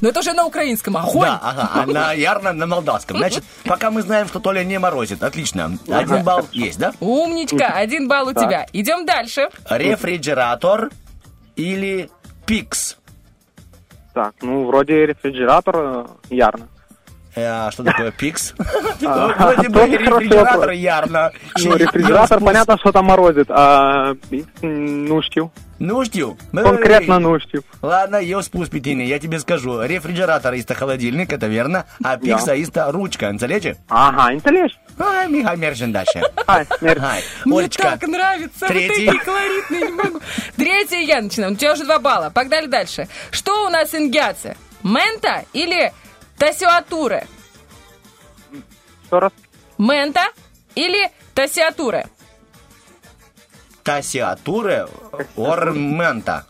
[0.00, 0.96] Но это уже на украинском.
[0.96, 1.22] Огонь.
[1.22, 3.18] Да, ага, а на ярно на молдавском.
[3.18, 5.22] Значит, пока мы знаем, что Толя не морозит.
[5.22, 5.78] Отлично.
[5.88, 6.92] Один балл есть, да?
[7.00, 7.68] Умничка.
[7.68, 8.66] Один балл у тебя.
[8.72, 9.48] Идем дальше.
[9.70, 10.90] Рефрижератор
[11.54, 12.10] или
[12.46, 12.96] пикс?
[14.14, 16.66] Так, ну, вроде рефрижератор э, ярно.
[17.38, 18.54] Э, А что такое пикс?
[19.00, 21.32] Вроде бы рефрижератор ярно.
[21.62, 25.52] Ну, рефрижератор, понятно, что там морозит, а пикс, ну.
[25.78, 26.36] Нуждю.
[26.52, 27.62] Конкретно ну, штил.
[27.82, 29.80] Ладно, я спуск я тебе скажу.
[29.82, 33.28] Рефрижератор ist холодильник, это верно, а пикса ist ручка.
[33.28, 33.76] Анцелечи?
[33.88, 34.76] Ага, интеллект.
[34.98, 36.20] Ай, Михаил Мершин дальше.
[36.48, 36.66] Ай,
[37.44, 38.66] Мне так нравится.
[38.66, 39.06] Третий.
[39.06, 40.20] Вот колоритные, не могу.
[40.56, 41.52] Третий я начинаю.
[41.52, 42.30] У тебя уже два балла.
[42.30, 43.06] Погнали дальше.
[43.30, 44.56] Что у нас ингяция?
[44.82, 45.92] Мента или
[46.38, 47.24] тасиатура?
[48.52, 49.32] Еще раз.
[49.78, 50.22] Мента
[50.74, 52.06] или тасиатура?
[53.82, 54.86] Тасиатуре
[55.36, 56.44] ормента.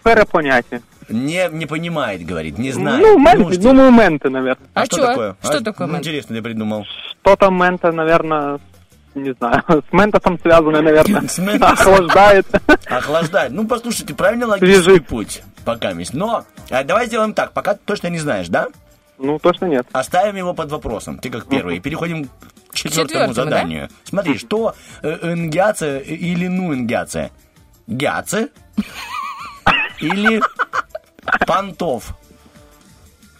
[0.00, 0.82] Сфера понятия.
[1.08, 3.00] Не, не понимает, говорит, не знает.
[3.02, 3.62] Ну, менты, Нуждю.
[3.62, 4.68] думаю, менты, наверное.
[4.74, 5.06] А что чё?
[5.06, 5.36] такое?
[5.42, 6.06] Что А, такое ну, мент?
[6.06, 6.86] Интересно, ты придумал.
[7.22, 8.60] Что-то мента, наверное,
[9.16, 11.22] не знаю, с ментосом связано, наверное.
[11.28, 11.72] С ментосом.
[11.94, 12.46] Охлаждает.
[12.88, 13.52] Охлаждает.
[13.52, 15.06] Ну, послушайте, правильно логический Свежит.
[15.08, 15.42] путь.
[15.64, 16.14] Пока месть.
[16.14, 18.68] Но э, давай сделаем так, пока ты точно не знаешь, да?
[19.18, 19.86] Ну, точно нет.
[19.92, 21.18] Оставим его под вопросом.
[21.18, 21.76] Ты как первый.
[21.76, 22.28] И переходим
[22.68, 23.88] к четвертому четвертому, заданию.
[24.04, 27.30] Смотри, что э, ингиация или ну ингиация?
[27.86, 28.48] Гяце
[29.98, 30.40] или
[31.46, 32.16] понтов?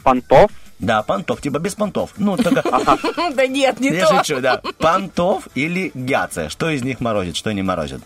[0.02, 0.50] Понтов?
[0.78, 2.12] Да, понтов, типа без понтов.
[2.16, 2.62] Ну, только...
[3.34, 4.18] Да нет, не Я то.
[4.18, 4.62] шучу, да.
[4.78, 6.48] Понтов или гяце?
[6.48, 8.00] Что из них морозит, что не морозит?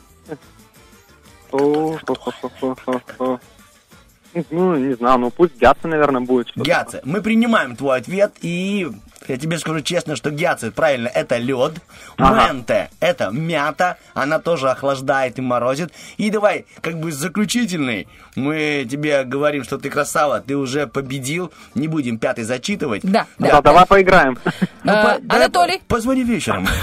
[4.51, 6.49] Ну, не знаю, ну пусть Гятса, наверное, будет.
[6.57, 7.01] Гяце.
[7.05, 8.89] Мы принимаем твой ответ, и
[9.29, 11.75] я тебе скажу честно, что гяце, правильно, это лед.
[12.16, 12.53] Ага.
[12.53, 15.93] Менте– это мята, она тоже охлаждает и морозит.
[16.16, 21.89] И давай, как бы заключительный, мы тебе говорим, что ты красава, ты уже победил, не
[21.89, 23.03] будем пятый зачитывать.
[23.03, 23.62] Да, Да, да.
[23.62, 24.39] давай поиграем.
[24.83, 25.79] Ну, А, по- давай Анатолий?
[25.89, 26.66] по- Позвони вечером.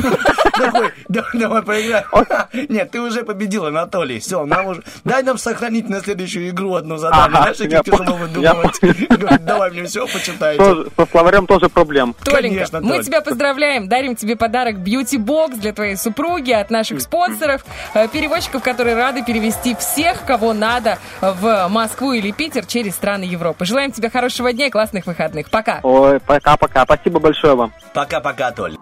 [1.33, 2.05] Давай поиграем.
[2.69, 4.19] Нет, ты уже победил, Анатолий.
[4.19, 4.83] Все, нам уже...
[5.03, 7.29] Дай нам сохранить на следующую игру одно задание.
[7.29, 8.79] Знаешь, каких я тяжело выдумывать.
[9.09, 10.63] Говорит, Давай мне все почитайте.
[10.63, 12.15] Тоже- Со словарем тоже проблем.
[12.31, 13.05] Толенька, Конечно, мы Толь.
[13.05, 17.63] тебя поздравляем, дарим тебе подарок Beauty Box для твоей супруги от наших спонсоров,
[17.93, 23.65] э, переводчиков, которые рады перевести всех, кого надо, в Москву или Питер через страны Европы.
[23.65, 25.49] Желаем тебе хорошего дня и классных выходных.
[25.49, 25.79] Пока.
[25.83, 26.83] Ой, пока-пока.
[26.83, 27.73] Спасибо большое вам.
[27.93, 28.77] Пока-пока, Толь.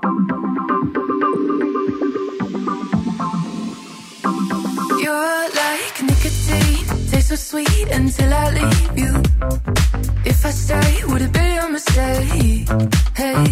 [5.01, 6.08] You're like
[7.29, 9.13] so sweet until I leave you.
[10.25, 12.67] If I stay, would it be a mistake?
[13.15, 13.45] Hey,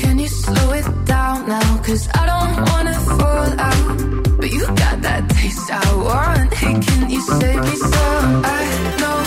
[0.00, 1.76] can you slow it down now?
[1.86, 4.38] Cause I don't wanna fall out.
[4.40, 6.52] But you got that taste I want.
[6.54, 8.42] Hey, can you save me some?
[8.58, 8.62] I
[9.00, 9.18] know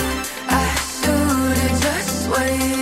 [0.62, 0.66] I
[1.00, 2.75] should've just waited.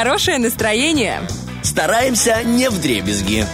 [0.00, 1.20] Хорошее настроение.
[1.62, 3.44] Стараемся не в дребезги.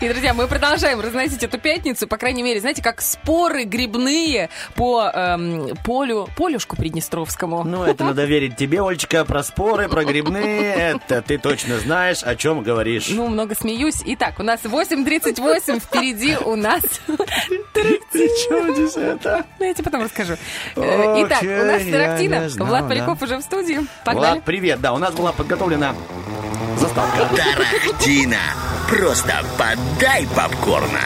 [0.00, 5.10] И, друзья, мы продолжаем разносить эту пятницу, по крайней мере, знаете, как споры грибные по
[5.12, 7.64] эм, полю, полюшку Приднестровскому.
[7.64, 10.74] Ну, это надо верить тебе, Олечка, про споры, про грибные.
[10.74, 13.08] Это ты точно знаешь, о чем говоришь.
[13.08, 14.02] Ну, много смеюсь.
[14.04, 16.82] Итак, у нас 8.38, впереди у нас
[18.16, 19.44] Здесь это?
[19.58, 20.34] Ну, я тебе потом расскажу.
[20.76, 22.88] Э, Итак, у нас знал, Влад.
[22.88, 23.80] Поляков уже в студии.
[24.04, 24.32] Погнали.
[24.34, 24.80] Влад, привет.
[24.80, 25.94] Да, у нас была подготовлена
[26.78, 27.28] заставка.
[27.36, 28.38] Тарахтина.
[28.88, 31.00] Просто подай попкорна.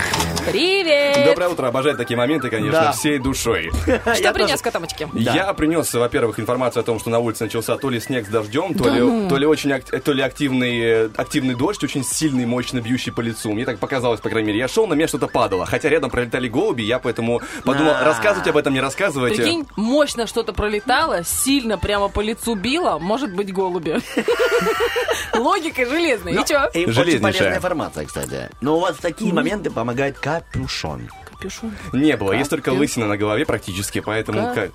[0.46, 1.26] Привет!
[1.26, 2.92] Доброе утро, обожаю такие моменты, конечно, Да.
[2.92, 3.70] всей душой.
[4.14, 5.06] Что принес котомочки?
[5.12, 8.74] Я принес, во-первых, информацию о том, что на улице начался то ли снег с дождем,
[8.74, 13.12] то, ли, то ли очень ак- то ли активный, активный дождь, очень сильный, мощно бьющий
[13.12, 13.52] по лицу.
[13.52, 14.58] Мне так показалось, по крайней мере.
[14.60, 15.66] Я шел, на меня что-то падало.
[15.66, 18.04] Хотя рядом пролетали голуби, я поэтому подумал, А.
[18.04, 19.42] рассказывать об этом не рассказывайте.
[19.42, 23.98] Прикинь, мощно что-то пролетало, сильно прямо по лицу било, может быть, голуби.
[25.36, 26.34] Логика железная.
[26.34, 26.66] И чё?
[26.74, 28.50] И очень полезная информация, кстати.
[28.60, 31.08] Но у вас в такие моменты помогает капюшон.
[31.30, 31.72] Капюшон.
[31.92, 34.54] Не было, есть только лысина на голове практически, поэтому...
[34.54, 34.70] как-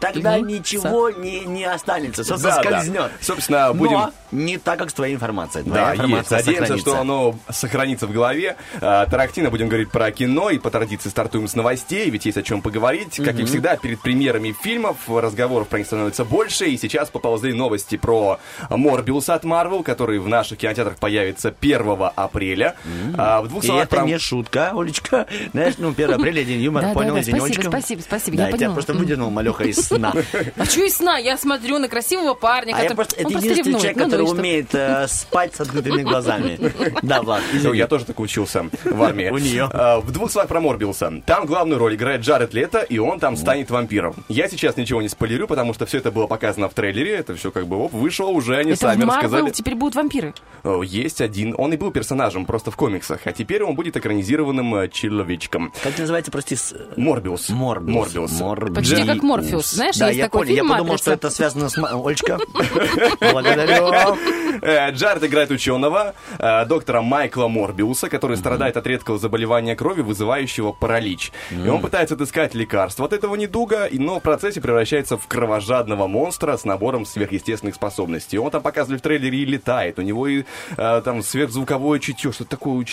[0.00, 2.54] Тогда ничего не, не останется, все Да, да.
[2.62, 3.10] соскользнет.
[3.20, 3.98] Собственно, будем...
[3.98, 5.64] Но не так, как с твоей информацией.
[5.64, 6.00] Твоя Да, есть.
[6.02, 6.90] информация Надеемся, сохранится.
[6.90, 8.56] что оно сохранится в голове.
[8.80, 9.06] А,
[9.50, 13.16] будем говорить про кино, и по традиции стартуем с новостей, ведь есть о чем поговорить.
[13.24, 17.96] Как и всегда, перед премьерами фильмов разговоров про них становится больше, и сейчас поползли новости
[17.96, 22.74] про Морбиуса от Марвел, который в наших кинотеатрах появится 1 апреля.
[23.16, 24.04] А, в двух И словах это про...
[24.04, 25.26] не шутка, Олечка.
[25.52, 28.42] Знаешь, ну, 1 апреля, день юмора, Да, да, понял, да, извини, спасибо, спасибо, спасибо, Да,
[28.44, 30.12] я я тебя просто выдернул, Малеха, из сна.
[30.56, 31.16] А что из сна?
[31.18, 33.06] Я смотрю на красивого парня, А который...
[33.16, 34.23] это единственный человек, Ну, который?
[34.32, 36.58] Умеет э, спать с открытыми глазами.
[37.02, 37.78] Да, Влад, Ну, извини.
[37.78, 39.28] я тоже так учился в армии.
[39.30, 39.68] У неё.
[39.72, 41.22] А, В двух словах про Морбиуса.
[41.26, 44.14] Там главную роль играет Джаред Лето, и он там станет вампиром.
[44.28, 47.14] Я сейчас ничего не спойлерю, потому что все это было показано в трейлере.
[47.16, 49.50] Это все как бы оп, вышло уже, они Это в сами Марвел рассказали.
[49.50, 50.34] теперь будут вампиры.
[50.62, 51.54] О, Есть один.
[51.58, 55.72] Он и был персонажем просто в комиксах, а теперь он будет экранизированным э, человечком.
[55.82, 57.48] Как называется, прости, с- Морбиус.
[57.50, 58.40] Морбиус.
[58.40, 58.74] Морбиус.
[58.74, 59.70] Почти как Морфеус.
[59.70, 60.54] Знаешь, Да, есть я такой понял.
[60.54, 61.78] Я фильм подумал, что это связано с...
[61.78, 62.38] Олечка,
[63.20, 64.13] благодарю.
[64.62, 70.72] Э, Джаред играет ученого, э, доктора Майкла Морбиуса, который страдает от редкого заболевания крови, вызывающего
[70.72, 71.32] паралич.
[71.50, 76.56] И он пытается отыскать лекарство от этого недуга, но в процессе превращается в кровожадного монстра
[76.56, 78.38] с набором сверхъестественных способностей.
[78.38, 80.44] Он там показывали в трейлере и летает, у него и
[80.76, 82.86] э, там сверхзвуковое чутье, что-то такое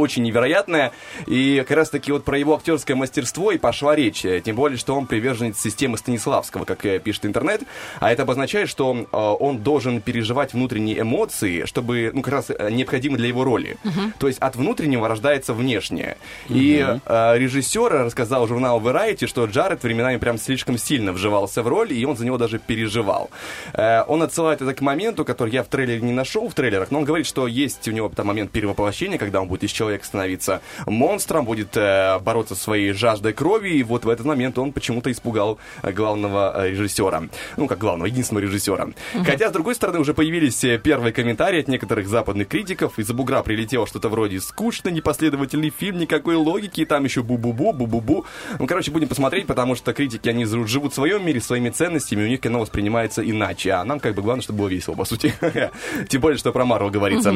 [0.00, 0.92] очень невероятное.
[1.26, 4.24] И как раз таки вот про его актерское мастерство и пошла речь.
[4.24, 7.62] Э, Тем более, что он приверженец системы Станиславского, как пишет интернет.
[8.00, 12.70] А это обозначает, что э, он должен переживать внутренние эмоции, чтобы, ну, как раз э,
[12.70, 13.76] необходимо для его роли.
[14.18, 16.16] То есть от внутреннего рождается внешнее.
[16.48, 21.92] И э, режиссер рассказал журналу Variety, что Джаред временами прям слишком сильно вживался в роль,
[21.92, 23.30] и он за него даже переживал.
[23.74, 26.98] Э, он отсылает это к моменту, который я в трейлере не нашел, в трейлерах, но
[26.98, 30.60] он говорит, что есть у него там момент перевоплощения, когда он будет из человека становиться
[30.86, 35.10] монстром, будет э, бороться со своей жаждой крови, и вот в этот момент он почему-то
[35.10, 37.22] испугал э, главного э, режиссера.
[37.56, 38.88] Ну, как главного, единственного режиссера.
[39.24, 42.98] Хотя, с другой стороны, уже появились э, первые комментарии от некоторых западных критиков.
[42.98, 48.24] Из-за бугра прилетело что-то вроде «скучно, непоследовательный фильм, никакой логики, и там еще бу-бу-бу, бу-бу-бу».
[48.58, 52.28] Ну, короче, будем посмотреть, потому что критики, они живут в своем мире, своими ценностями, у
[52.28, 53.72] них кино воспринимается иначе.
[53.72, 55.34] А нам, как бы, главное, чтобы было весело, по сути.
[56.08, 57.32] Тем более, что про Марвел говорится.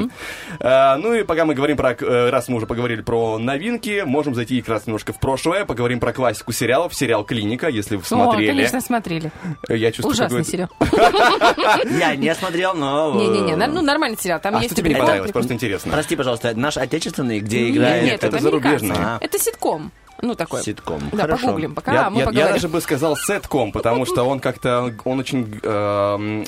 [0.60, 1.92] Ну и пока мы говорим про...
[1.92, 5.98] э, Раз мы уже поговорили про новинки, можем зайти как раз немножко в прошлое, поговорим
[5.98, 8.48] про классику сериалов, сериал «Клиника», если вы О, смотрели.
[8.48, 9.32] конечно, смотрели.
[9.66, 10.68] Я чувствую, Ужасный сериал.
[11.98, 13.18] Я не смотрел, но...
[13.18, 14.40] э, Не-не-не, ну нормальный сериал.
[14.40, 15.32] Там А есть тебе не понравилось?
[15.32, 15.90] Просто интересно.
[15.90, 18.04] Прости, пожалуйста, наш отечественный, где играет...
[18.04, 18.94] нет, это, зарубежный.
[18.94, 19.16] А.
[19.22, 19.90] Это ситком.
[20.22, 20.62] Ну, такой.
[20.62, 21.00] Ситком.
[21.12, 21.46] Да, Хорошо.
[21.46, 22.52] погуглим, пока я, мы я- я поговорим.
[22.54, 26.44] даже бы сказал сетком, потому что он как-то, он очень бы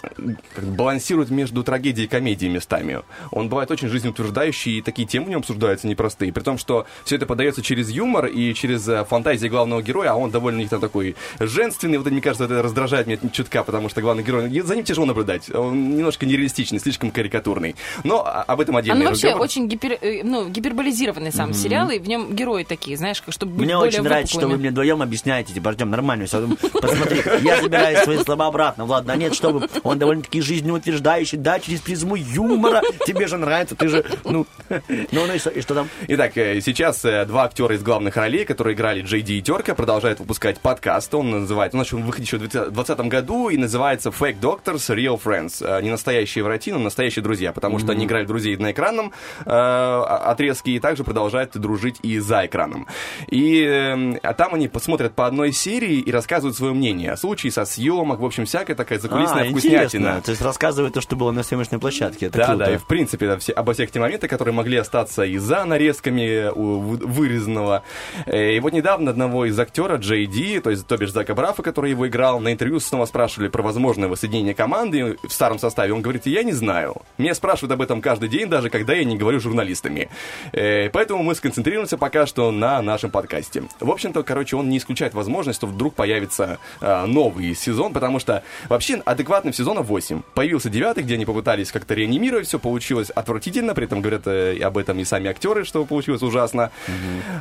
[0.62, 3.02] балансирует между трагедией и комедией местами.
[3.30, 6.32] Он бывает очень жизнеутверждающий, и такие темы в нем обсуждаются непростые.
[6.32, 10.14] При том, что все это подается через юмор и через э, фантазии главного героя, а
[10.14, 11.98] он довольно не такой женственный.
[11.98, 15.50] Вот, мне кажется, это раздражает меня чутка, потому что главный герой, за ним тяжело наблюдать.
[15.54, 17.76] Он немножко нереалистичный, слишком карикатурный.
[18.04, 19.44] Но а- об этом отдельный Оно вообще разговор.
[19.44, 23.55] очень гипер, э, ну, гиперболизированный сам сериал, и в нем герои такие, знаешь, как- чтобы
[23.56, 26.46] Мне очень нравится, что вы мне вдвоем объясняете, типа, Артем, нормально все.
[26.72, 28.84] Посмотри, я забираю свои слова обратно.
[28.84, 32.82] Влад, да нет, чтобы он довольно-таки жизнеутверждающий, да, через призму юмора.
[33.06, 34.78] Тебе же нравится, ты же, ну, ну,
[35.26, 35.88] ну и что, и что там?
[36.08, 39.74] Итак, э, сейчас э, два актера из главных ролей, которые играли Джей Ди и Терка,
[39.74, 41.14] продолжают выпускать подкаст.
[41.14, 45.64] Он называется, он начал выходить еще в 2020 году и называется Fake Doctors Real Friends.
[45.64, 49.12] Э, Не настоящие врачи, но настоящие друзья, потому что они играют друзей на экранном
[49.44, 52.86] э, отрезке и также продолжают дружить и за экраном.
[53.28, 57.52] И э, а там они посмотрят по одной серии и рассказывают свое мнение о случае
[57.52, 59.82] со съемок, в общем, всякая такая закулисная А, вкуснятина.
[59.84, 60.22] интересно.
[60.24, 62.26] То есть рассказывают то, что было на съемочной площадке.
[62.26, 62.64] Это Да, круто.
[62.66, 65.64] да, и в принципе да, все, обо всех те моменты, которые могли остаться и за
[65.64, 67.82] нарезками у- вы- вырезанного.
[68.26, 71.62] Э, И вот недавно одного из актера Джей Ди, то есть то бишь Зака Брафа,
[71.62, 75.92] который его играл, на интервью снова спрашивали про возможное воссоединение команды в старом составе.
[75.92, 76.96] Он говорит, я не знаю.
[77.18, 80.08] Меня спрашивают об этом каждый день, даже когда я не говорю с журналистами.
[80.52, 83.35] Э, Поэтому мы сконцентрируемся пока что на нашем подкасте.
[83.36, 83.62] Подкасте.
[83.80, 88.42] В общем-то, короче, он не исключает возможность, что вдруг появится э, новый сезон, потому что
[88.68, 90.22] вообще адекватных сезонов 8.
[90.34, 94.78] Появился девятый, где они попытались как-то реанимировать, все получилось отвратительно, при этом говорят э, об
[94.78, 96.70] этом и сами актеры, что получилось ужасно.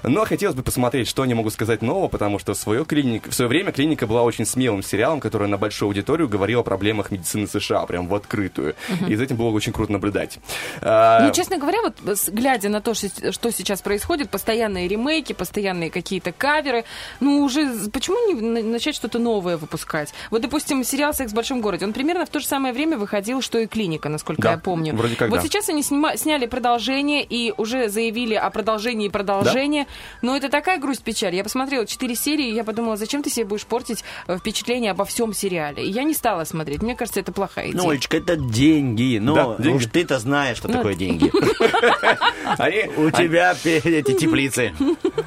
[0.03, 3.33] Но хотелось бы посмотреть, что они могут сказать нового, потому что в свое, клиник, в
[3.33, 7.47] свое время клиника была очень смелым сериалом, который на большую аудиторию говорил о проблемах медицины
[7.47, 8.75] США, прям в открытую.
[9.07, 10.39] И за этим было очень круто наблюдать.
[10.81, 11.95] А, Ну, честно говоря, вот
[12.27, 16.85] глядя на то, что сейчас происходит, постоянные ремейки, постоянные какие-то каверы,
[17.19, 20.13] ну, уже почему не на- начать что-то новое выпускать?
[20.31, 23.41] Вот, допустим, сериал «Секс в большом городе», он примерно в то же самое время выходил,
[23.41, 24.95] что и «Клиника», насколько Да, я помню.
[24.95, 25.43] вроде как вот да.
[25.43, 29.87] сейчас они снима- сняли продолжение и уже заявили о продолжении продолжения,
[30.21, 31.35] но это такая грусть-печаль.
[31.35, 35.05] Я посмотрела четыре серии, и я подумала, зачем ты себе будешь портить э, впечатление обо
[35.05, 35.85] всем сериале?
[35.85, 36.81] И я не стала смотреть.
[36.81, 37.81] Мне кажется, это плохая идея.
[37.81, 39.19] Ну, Олечка, это деньги.
[39.21, 39.77] Ну, Да, деньги.
[39.77, 41.31] уж ты-то знаешь, что Ну, такое деньги.
[42.97, 44.73] У тебя эти теплицы.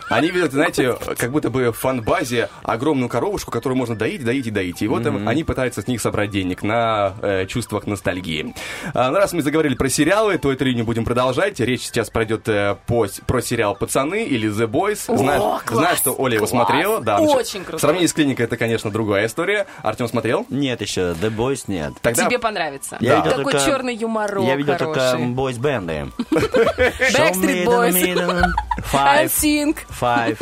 [0.08, 4.50] Они видят, знаете, как будто бы в фан-базе огромную коровушку, которую можно доить, доить и
[4.50, 4.82] доить.
[4.82, 8.54] И вот им- они пытаются с них собрать денег на э, чувствах ностальгии.
[8.94, 11.60] А, ну, раз мы заговорили про сериалы, то эту линию будем продолжать.
[11.60, 15.04] Речь сейчас пройдет э, по, про сериал «Пацаны» или «The Boys».
[15.12, 16.50] О, Знаю, класс, знаю, что Оля его класс.
[16.50, 17.00] смотрела.
[17.00, 17.78] Да, Очень В круто.
[17.80, 19.66] сравнении с «Клиникой» это, конечно, другая история.
[19.82, 20.46] Артем смотрел?
[20.50, 21.92] Нет еще, The Boys нет.
[22.02, 22.26] Тогда...
[22.26, 22.96] Тебе понравится.
[23.00, 23.16] Я Да.
[23.24, 25.26] видел Такой только- черный юморок Я видел только хороший.
[25.28, 26.08] бойс-бенды.
[26.30, 28.44] Backstreet Boys.
[28.92, 29.28] Five.
[29.88, 30.37] Five,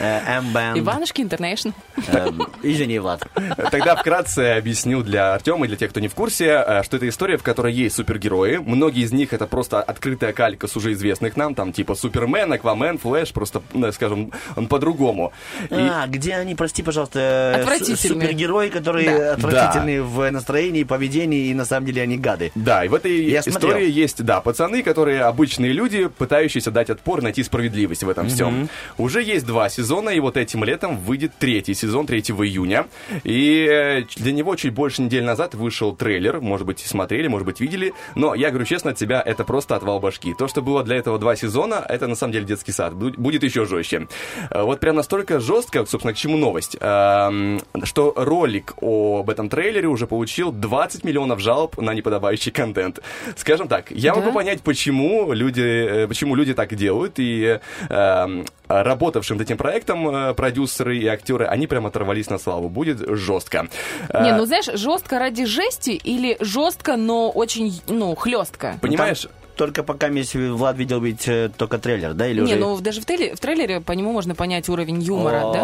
[0.00, 0.78] э, M-Band.
[0.78, 1.72] Иванушки Интернешнл.
[2.08, 2.28] Э,
[2.62, 3.26] Извини, Влад.
[3.70, 7.08] Тогда вкратце объясню для Артема и для тех, кто не в курсе, э, что это
[7.08, 8.56] история, в которой есть супергерои.
[8.58, 12.98] Многие из них это просто открытая калька с уже известных нам, там типа Супермен, Аквамен,
[12.98, 13.62] Флэш, просто,
[13.92, 15.32] скажем, он по-другому.
[15.70, 17.64] И- А, где они, прости, пожалуйста,
[17.96, 22.52] супергерои, которые отвратительные в настроении, поведении, и на самом деле они гады.
[22.54, 27.42] Да, и в этой истории есть, да, пацаны, которые обычные люди, пытающиеся дать отпор, найти
[27.42, 28.68] справедливость в этом всем.
[28.98, 32.86] Уже есть два сезона, и вот этим летом выйдет третий сезон, 3 июня.
[33.24, 37.60] И э, для него чуть больше недели назад вышел трейлер, может быть, смотрели, может быть,
[37.60, 40.34] видели, но я говорю честно от себя, это просто отвал башки.
[40.34, 43.42] То, что было для этого два сезона, это на самом деле детский сад, Бу- будет
[43.42, 44.08] еще жестче.
[44.50, 49.88] Э, Вот прям настолько жестко, собственно, к чему новость, эм, что ролик об этом трейлере
[49.88, 53.00] уже получил 20 миллионов жалоб на неподобающий контент.
[53.36, 54.20] Скажем так, я Да?
[54.20, 57.58] могу понять, почему люди, э, почему люди так делают, и
[57.88, 58.44] эм,
[58.82, 62.68] работавшим над этим проектом э, продюсеры и актеры, они прям оторвались на славу.
[62.68, 63.66] Будет жестко.
[64.12, 68.78] Не, Э, ну знаешь, жестко ради жести или жестко, но очень, ну, хлестко?
[68.80, 69.26] Понимаешь,
[69.56, 72.26] Только пока весь Влад видел ведь э, только трейлер, да?
[72.26, 72.56] Или Не, уже...
[72.56, 75.62] ну даже в, трейлере, в трейлере по нему можно понять уровень юмора, да?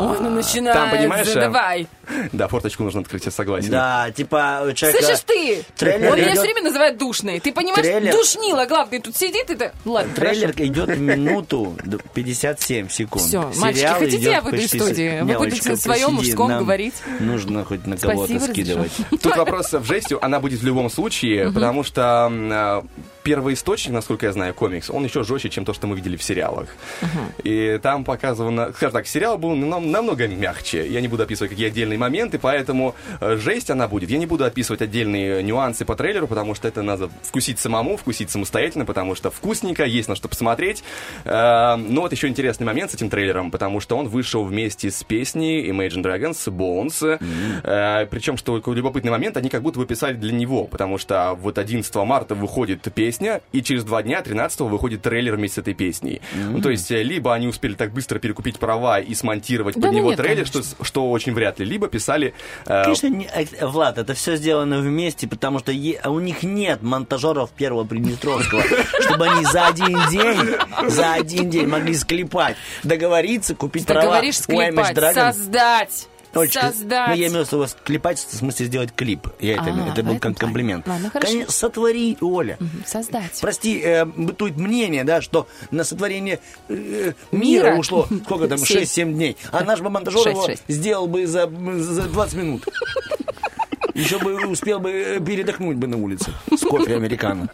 [0.00, 1.88] Ой, ну начинается, Там, понимаешь, э, давай.
[2.32, 3.70] да, форточку нужно открыть, я согласен.
[3.70, 5.04] Да, типа у человека...
[5.04, 5.62] Слышишь ты?
[5.76, 7.40] Трейлер Он меня все время называет душной.
[7.40, 9.72] Ты понимаешь, Трейлер- душнила, главный тут сидит, это...
[9.84, 10.64] Ладно, Трейлер хорошо.
[10.66, 13.24] идет минуту д- 57 секунд.
[13.24, 15.20] Всё, мальчики, хотите, я выйду из студии?
[15.20, 16.94] с- Вы будете на своем мужском говорить?
[17.18, 18.92] Нужно хоть на кого-то скидывать.
[19.20, 22.30] Тут вопрос в жестью, она будет в любом случае, потому что
[22.68, 22.86] out.
[23.28, 26.16] А, первый источник, насколько я знаю, комикс, он еще жестче, чем то, что мы видели
[26.16, 26.68] в сериалах.
[27.44, 30.86] И там показано, скажем так, сериал был нам- намного мягче.
[30.88, 34.10] Я не буду описывать какие отдельные моменты, поэтому э, жесть она будет.
[34.10, 38.30] Я не буду описывать отдельные нюансы по трейлеру, потому что это надо вкусить самому, вкусить
[38.30, 40.82] самостоятельно, потому что вкусненько, есть на что посмотреть.
[41.24, 45.04] Э, Но вот еще интересный момент с этим трейлером, потому что он вышел вместе с
[45.04, 47.18] песней Imagine Dragons Bones.
[47.64, 51.58] Э, Причем, что любопытный момент, они как будто бы писали для него, потому что вот
[51.58, 53.17] 11 марта выходит песня,
[53.52, 56.20] и через два дня, 13 выходит трейлер вместе с этой песней.
[56.34, 59.90] Ну, то есть, э, либо они успели так быстро перекупить права и смонтировать Да под
[59.92, 62.34] ну него нет, трейлер, что, что очень вряд ли, либо писали...
[62.66, 66.42] э, Конечно, не- э, Влад, это все сделано вместе, потому что е- а у них
[66.42, 68.62] нет монтажеров первого Приднестровского,
[69.00, 70.56] чтобы они за один день,
[70.88, 76.08] за один день могли склепать, договориться, купить Ты права говоришь Image склепать, создать.
[76.40, 77.08] Олечка, Создать.
[77.08, 79.28] Ну, я имею в виду склепать, в смысле сделать клип.
[79.40, 80.86] Я это, А, это был как комплимент.
[80.86, 81.32] Ладно, хорошо.
[81.32, 82.56] Конечно, сотвори, Оля.
[82.60, 83.38] Мгм, Создать.
[83.40, 87.70] Прости, э, бытует мнение, да, что на сотворение э, Мира.
[87.70, 88.82] мира ушло, сколько там, Семь.
[88.82, 89.36] 6-7 дней.
[89.52, 92.64] А наш бы монтажер его сделал бы за, за 20 минут.
[93.98, 97.48] Еще бы успел бы э, передохнуть бы на улице с кофе американо.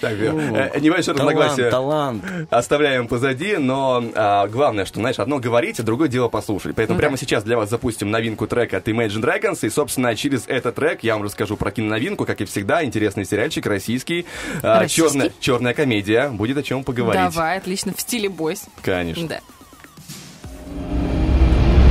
[0.00, 2.22] Так, э, э, небольшое разногласие талант.
[2.50, 6.76] оставляем позади, но а, главное, что, знаешь, одно говорить, а другое дело послушать.
[6.76, 10.44] Поэтому Ну прямо сейчас для вас запустим новинку трека от Imagine Dragons, и, собственно, через
[10.46, 14.26] этот трек я вам расскажу про киноновинку, как и всегда, интересный сериальчик российский,
[14.62, 17.20] а, черная комедия, будет о чем поговорить.
[17.20, 18.66] Давай, отлично, в стиле бойс.
[18.82, 19.26] Конечно.
[19.26, 19.40] Да.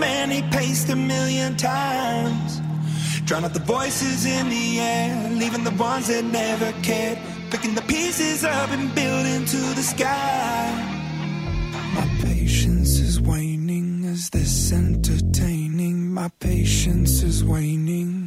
[0.00, 2.60] Path he paced a million times.
[3.24, 7.18] Drown out the voices in the air, leaving the ones that never cared,
[7.50, 10.70] picking the pieces up and building to the sky.
[11.94, 14.04] My patience is waning.
[14.04, 16.12] Is this entertaining?
[16.12, 18.26] My patience is waning.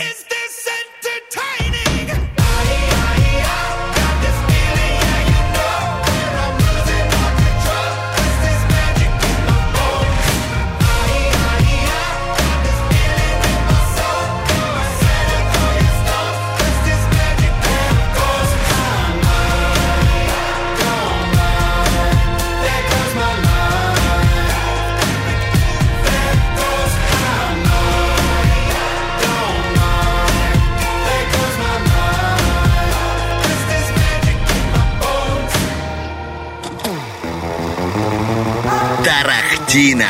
[39.73, 40.05] Тарахтина.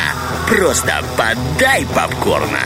[0.46, 2.60] Просто подай попкорна.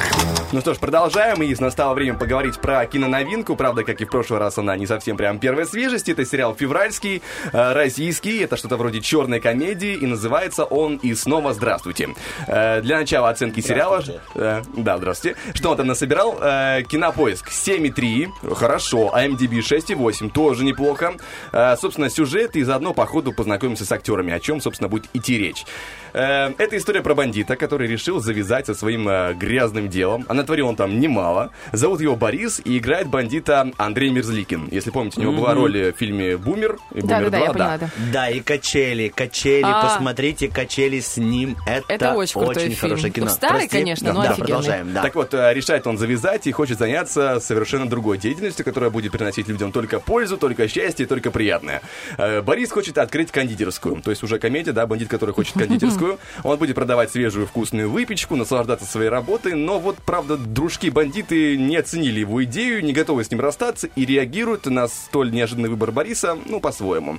[0.51, 3.55] Ну что ж, продолжаем, и настало время поговорить про киноновинку.
[3.55, 6.13] Правда, как и в прошлый раз, она не совсем прям первой свежести.
[6.13, 7.23] Это сериал «Февральский»,
[7.53, 8.39] э, российский.
[8.39, 12.15] Это что-то вроде черной комедии, и называется он «И снова здравствуйте».
[12.47, 14.03] Э, для начала оценки сериала...
[14.35, 15.37] э, да, здравствуйте.
[15.53, 16.39] Что он там насобирал?
[16.41, 18.55] Э, кинопоиск 7,3.
[18.55, 19.13] Хорошо.
[19.15, 20.31] IMDb 6,8.
[20.31, 21.13] Тоже неплохо.
[21.53, 25.37] Э, собственно, сюжет, и заодно по ходу познакомимся с актерами, о чем, собственно, будет идти
[25.37, 25.67] речь.
[26.13, 30.25] Э, это история про бандита, который решил завязать со своим э, грязным делом.
[30.29, 31.51] А натворил он там немало.
[31.73, 34.69] Зовут его Борис, и играет бандита Андрей Мерзликин.
[34.71, 36.79] Если помните, у него была роль в фильме «Бумер».
[36.95, 39.83] и «Бумер 2», Да, и качели, качели, А.
[39.83, 41.57] посмотрите, качели с ним.
[41.67, 42.41] Это, очень
[42.75, 42.77] фильм.
[42.77, 43.29] хорошее кино.
[43.29, 44.47] Старый, конечно, но да, офигенный.
[44.47, 45.03] продолжаем, да.
[45.03, 49.49] Так вот, э, решает он завязать и хочет заняться совершенно другой деятельностью, которая будет приносить
[49.49, 51.83] людям только пользу, только счастье, только приятное.
[52.17, 54.01] Э, Борис хочет открыть кондитерскую.
[54.03, 55.98] То есть уже комедия, да, бандит, который хочет кондитерскую.
[56.45, 62.21] Он будет продавать свежую вкусную выпечку, наслаждаться своей работой, но вот, правда, дружки-бандиты не оценили
[62.21, 66.61] его идею, не готовы с ним расстаться и реагируют на столь неожиданный выбор Бориса, ну,
[66.61, 67.19] по-своему.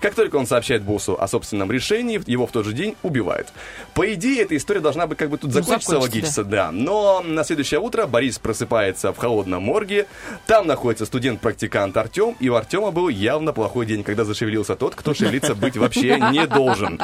[0.00, 3.48] Как только он сообщает боссу о собственном решении, его в тот же день убивают.
[3.94, 6.70] По идее, эта история должна бы как бы тут Ну, закончиться закончится, логически, да.
[6.72, 10.06] Но на следующее утро Борис просыпается в холодном морге.
[10.46, 15.14] Там находится студент-практикант Артем, и у Артема был явно плохой день, когда зашевелился тот, кто
[15.14, 17.00] шевелиться быть вообще не должен.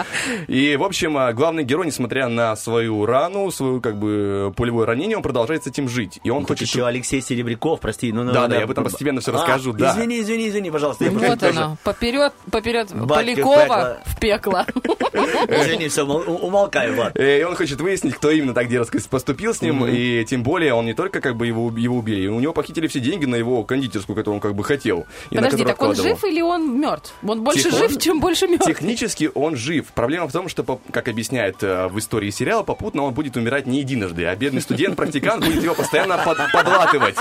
[0.47, 5.23] И, в общем, главный герой, несмотря на свою рану, свою как бы пулевое ранение, он
[5.23, 6.21] продолжает с этим жить.
[6.25, 6.69] И он Тут хочет...
[6.69, 8.13] еще Алексей Серебряков, прости.
[8.13, 9.93] Ну, ну, Да, да, я об этом постепенно всё А, расскажу, да.
[9.93, 11.05] Извини, извини, извини, пожалуйста.
[11.05, 14.65] я Вот просто тоже- оно, поперед, поперед Батька в Полякова в пекло.
[15.49, 17.17] Извини, все, умолкаю, Влад.
[17.19, 20.75] Э, И он хочет выяснить, кто именно так дерзко поступил с ним, и тем более
[20.75, 23.63] он не только как бы его, его убили, у него похитили все деньги на его
[23.65, 25.07] кондитерскую, которую он как бы хотел.
[25.31, 27.15] Подожди, так он жив или он мертв?
[27.27, 28.67] Он больше жив, чем больше мертв.
[28.67, 29.87] Технически он жив.
[29.95, 33.67] Проблема в том, что, по- как объясняет э, в истории сериала, попутно он будет умирать
[33.67, 37.15] не единожды, а бедный студент-практикант будет его постоянно под- подлатывать.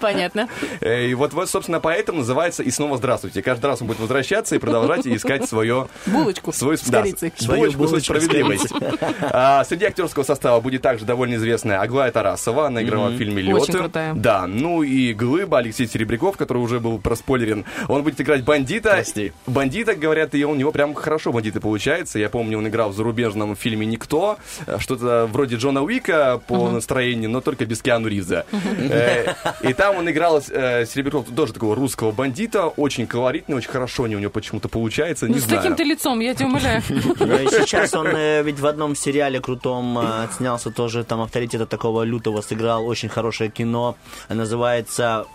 [0.00, 0.48] Понятно.
[0.80, 3.42] Э, И вот, вот, собственно, поэтому называется «И снова здравствуйте».
[3.42, 5.88] Каждый раз он будет возвращаться и продолжать искать свое...
[6.06, 7.32] Булочку свою, с да, корицей.
[7.36, 8.72] свою булочку булочку справедливость.
[9.20, 12.66] А, Среди актерского состава будет также довольно известная Аглая Тарасова.
[12.68, 13.18] Она играла в Мгм.
[13.18, 13.78] фильме Очень «Лёты».
[13.78, 14.14] крутая.
[14.14, 17.64] Да, ну и Глыба, Алексей Серебряков, который уже был проспойлерен.
[17.88, 19.02] Он будет играть бандита.
[19.46, 22.18] Бандита, говорят, и у него прям хорошо бандиты получается.
[22.18, 24.38] Я помню, он играл в зарубежном фильме «Никто».
[24.66, 26.74] э, Что-то вроде Джона Уика по Мгм.
[26.74, 28.44] настроению но только без Киану Ривза.
[28.52, 34.04] Э, И там он играл э, Серебряков, тоже такого русского бандита, очень колоритный, очень хорошо
[34.04, 35.62] у него почему-то получается, не Ну, с знаю.
[35.62, 36.82] таким-то лицом, я тебя умоляю.
[36.88, 43.08] Сейчас он ведь в одном сериале крутом отснялся тоже, там авторитета такого лютого сыграл, очень
[43.08, 43.96] хорошее кино,
[44.28, 45.26] называется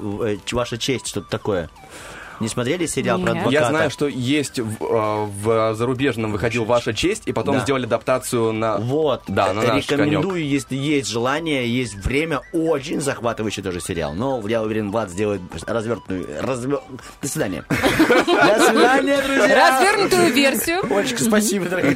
[0.51, 1.69] «Ваша честь», что-то такое.
[2.41, 3.51] Не смотрели сериал про адвоката?
[3.53, 7.61] Я знаю, что есть в, э, в зарубежном выходил «Ваша честь», и потом Да.
[7.61, 8.77] сделали адаптацию на...
[8.77, 10.45] Вот, Да, на наш рекомендую, конек.
[10.51, 14.13] если есть желание, есть время, очень захватывающий тоже сериал.
[14.13, 16.27] Но я уверен, Влад сделает развертную...
[16.41, 16.79] разве-
[17.21, 17.63] До свидания.
[17.69, 19.69] До свидания, друзья.
[19.79, 20.95] Развернутую версию.
[20.95, 21.95] Олечка, спасибо, дорогая.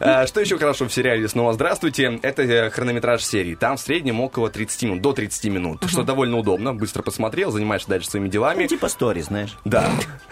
[0.00, 3.54] Э, Что еще хорошо в сериале «Снова здравствуйте» это э, хронометраж серии.
[3.54, 6.74] Там в среднем около 30 минут, до 30 минут, что довольно удобно.
[6.74, 8.66] Быстро посмотрел, занимаешься дальше своими делами.
[8.66, 9.56] Типа сторис, знаешь.
[9.64, 9.79] Да,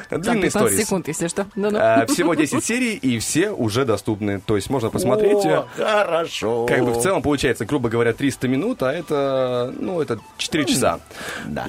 [0.08, 0.84] Там длинные 15 истории.
[0.84, 1.46] секунд, если что.
[1.54, 1.78] Ну-ну.
[1.78, 4.40] Э, Всего 10 серий, и все уже доступны.
[4.40, 5.44] То есть можно посмотреть.
[5.44, 6.66] э, О, хорошо.
[6.66, 11.00] Как бы в целом получается, грубо говоря, 300 минут, а это, ну, это 4 часа,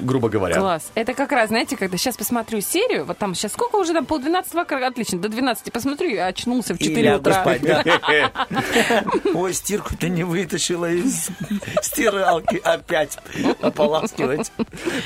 [0.02, 0.56] грубо говоря.
[0.58, 0.90] Класс.
[0.94, 4.18] Это как раз, знаете, когда сейчас посмотрю серию, вот там сейчас сколько уже, там пол
[4.18, 7.44] 12, отлично, до 12 посмотрю, и очнулся в 4 лягу утра.
[7.62, 7.84] да.
[9.34, 11.28] Ой, стирку ты не вытащила из
[11.82, 13.18] стиралки опять
[13.60, 14.52] ополаскивать.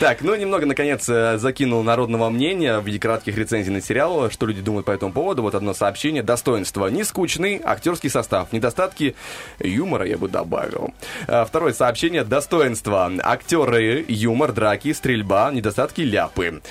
[0.00, 4.46] Так, ну немного, наконец, э, закинул народного мнения в виде кратких рецензий на сериал, что
[4.46, 5.42] люди думают по этому поводу.
[5.42, 6.22] Вот одно сообщение.
[6.22, 6.86] Достоинство.
[6.88, 8.52] Не скучный актерский состав.
[8.52, 9.14] Недостатки
[9.58, 10.94] юмора я бы добавил.
[11.26, 12.24] Э, Второе сообщение.
[12.24, 13.10] Достоинство.
[13.22, 16.62] Актеры, юмор, драки, стрельба, недостатки ляпы.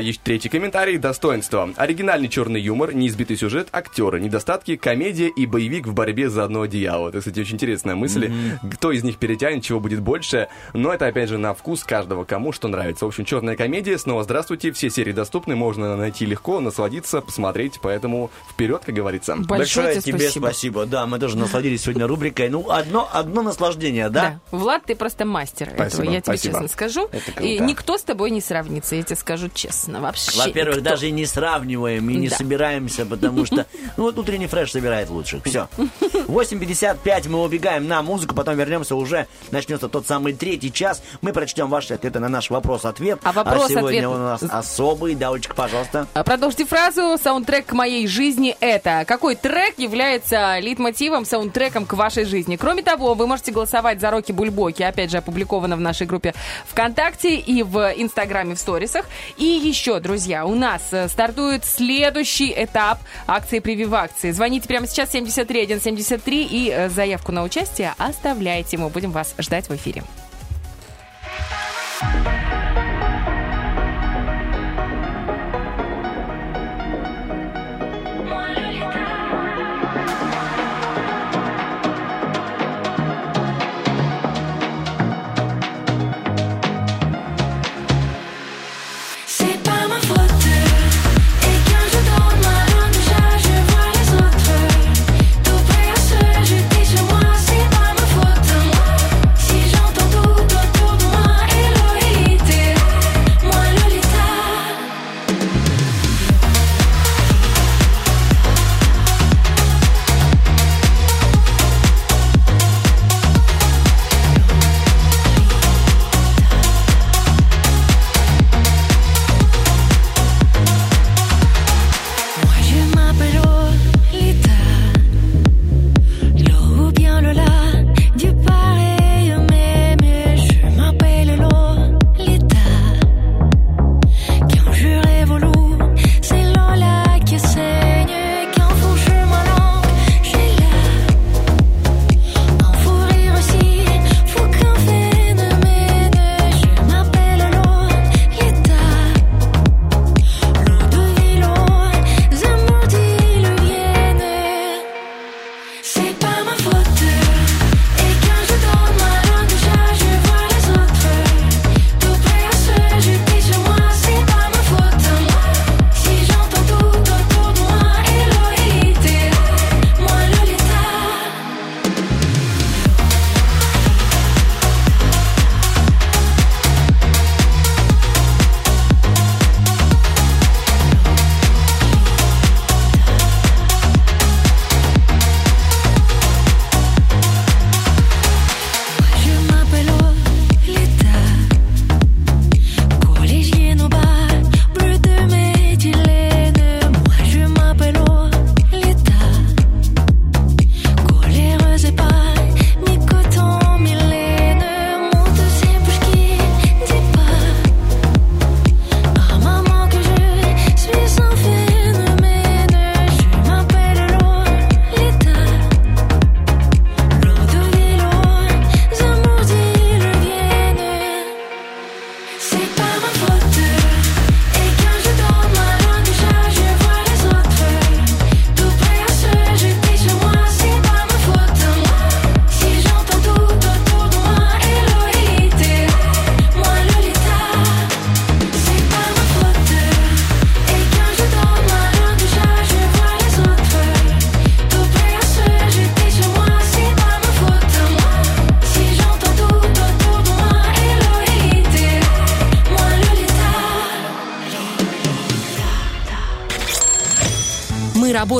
[0.00, 0.98] Есть третий комментарий.
[0.98, 1.70] Достоинство.
[1.76, 7.08] Оригинальный черный юмор, неизбитый сюжет, актеры, недостатки, комедия и боевик в борьбе за одно одеяло.
[7.08, 8.32] Это, кстати, очень интересная мысль.
[8.74, 10.48] Кто из них перетянет, чего будет больше.
[10.72, 13.04] Но это, опять же, на вкус каждого, кому что нравится.
[13.04, 13.98] В общем, черная комедия.
[13.98, 14.72] Снова здравствуйте.
[14.72, 17.78] Все серии доступны, можно найти легко, насладиться, посмотреть.
[17.82, 19.36] Поэтому вперед, как говорится.
[19.36, 20.86] Большое тебе спасибо.
[20.86, 22.48] Да, мы тоже насладились сегодня рубрикой.
[22.48, 24.40] Ну, одно, одно наслаждение, да?
[24.50, 26.52] Влад, ты просто мастер этого, Спасибо, я тебе спасибо.
[26.54, 27.08] честно скажу.
[27.12, 27.42] Это круто.
[27.46, 30.00] И никто с тобой не сравнится, я тебе скажу честно.
[30.00, 30.90] Вообще Во-первых, никто.
[30.90, 32.36] даже и не сравниваем, и не Да.
[32.36, 33.66] собираемся, потому что,
[33.96, 35.40] ну, вот утренний фреш собирает лучше.
[35.44, 35.68] Все.
[36.28, 41.02] 8.55 мы убегаем на музыку, потом вернемся уже, начнется тот самый третий час.
[41.22, 43.18] Мы прочтем ваши ответы на наш вопрос-ответ.
[43.22, 44.99] А вопрос-ответ- сегодня у нас особый.
[45.00, 46.06] Даулечка, пожалуйста.
[46.14, 47.18] А Продолжите фразу.
[47.22, 49.04] Саундтрек к моей жизни это.
[49.06, 52.56] Какой трек является литмотивом, саундтреком к вашей жизни?
[52.56, 54.82] Кроме того, вы можете голосовать за Рокки Бульбоки.
[54.82, 56.34] Опять же, опубликовано в нашей группе
[56.68, 59.06] ВКонтакте и в Инстаграме в сторисах.
[59.36, 64.30] И еще, друзья, у нас э, стартует следующий этап акции «Прививакции».
[64.30, 68.76] Звоните прямо сейчас 73173 и э, заявку на участие оставляйте.
[68.78, 70.02] Мы будем вас ждать в эфире.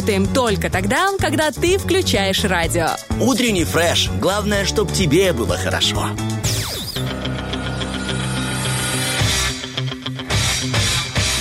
[0.01, 2.89] Работаем только тогда, когда ты включаешь радио.
[3.21, 4.09] Утренний фреш.
[4.19, 6.09] Главное, чтобы тебе было хорошо.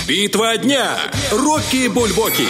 [0.06, 0.98] Битва дня.
[1.30, 2.48] Рокки Бульбоки.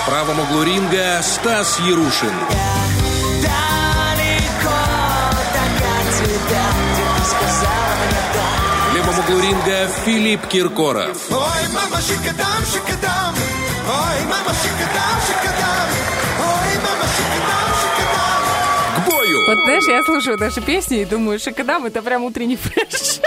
[0.00, 2.32] В правом углу ринга Стас Ярушин.
[8.90, 11.18] В левом углу ринга Филипп Киркоров.
[11.30, 13.53] Ой, мама, шикадам, шикадам.
[13.86, 15.88] Ой, мама, шикадам, шикадам.
[16.40, 19.04] Ой, мама, шикадам, шикадам.
[19.04, 19.38] К бою.
[19.46, 23.20] Вот знаешь, я слушаю наши песни и думаю, шокодам это прям утренний фреш.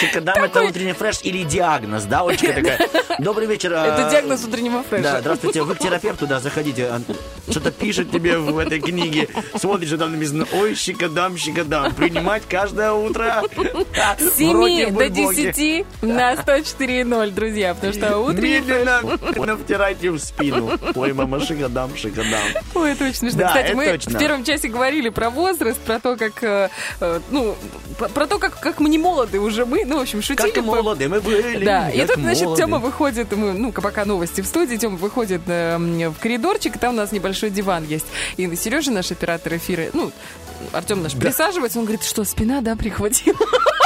[0.00, 2.88] Шикадам это утренний фреш или диагноз, да, Олечка такая?
[3.18, 3.72] Добрый вечер.
[3.74, 5.02] а, Это диагноз утреннего фреша.
[5.02, 6.86] Да, здравствуйте, вы к терапевту, да, заходите.
[6.86, 7.00] а,
[7.50, 9.28] Что-то пишет тебе в этой книге.
[9.56, 11.92] Смотришь, там написано, ой, щекодам, щекодам.
[11.94, 13.42] Принимать каждое утро.
[14.18, 20.78] С 7 до 10 на 104.0, друзья, потому что утренний Медленно, втирайте в спину.
[20.94, 22.40] Ой, мама, шикадам, шикадам.
[22.74, 23.46] Ой, это очень смешно.
[23.46, 26.68] Кстати, мы в первом часе говорили про возраст, про то, как, э,
[27.00, 27.56] э, ну,
[28.14, 30.50] про то, как, как мы не молоды уже мы, ну, в общем, шутили.
[30.50, 31.64] Как молоды мы были.
[31.64, 32.62] Да, и тут, значит, молоды.
[32.62, 36.94] Тёма выходит, мы, ну, пока новости в студии, Тёма выходит э, в коридорчик, и там
[36.94, 38.06] у нас небольшой диван есть.
[38.36, 40.12] И Сережа, наш оператор эфира, ну,
[40.72, 43.38] Артем наш присаживается, он говорит, что, спина, да, прихватила?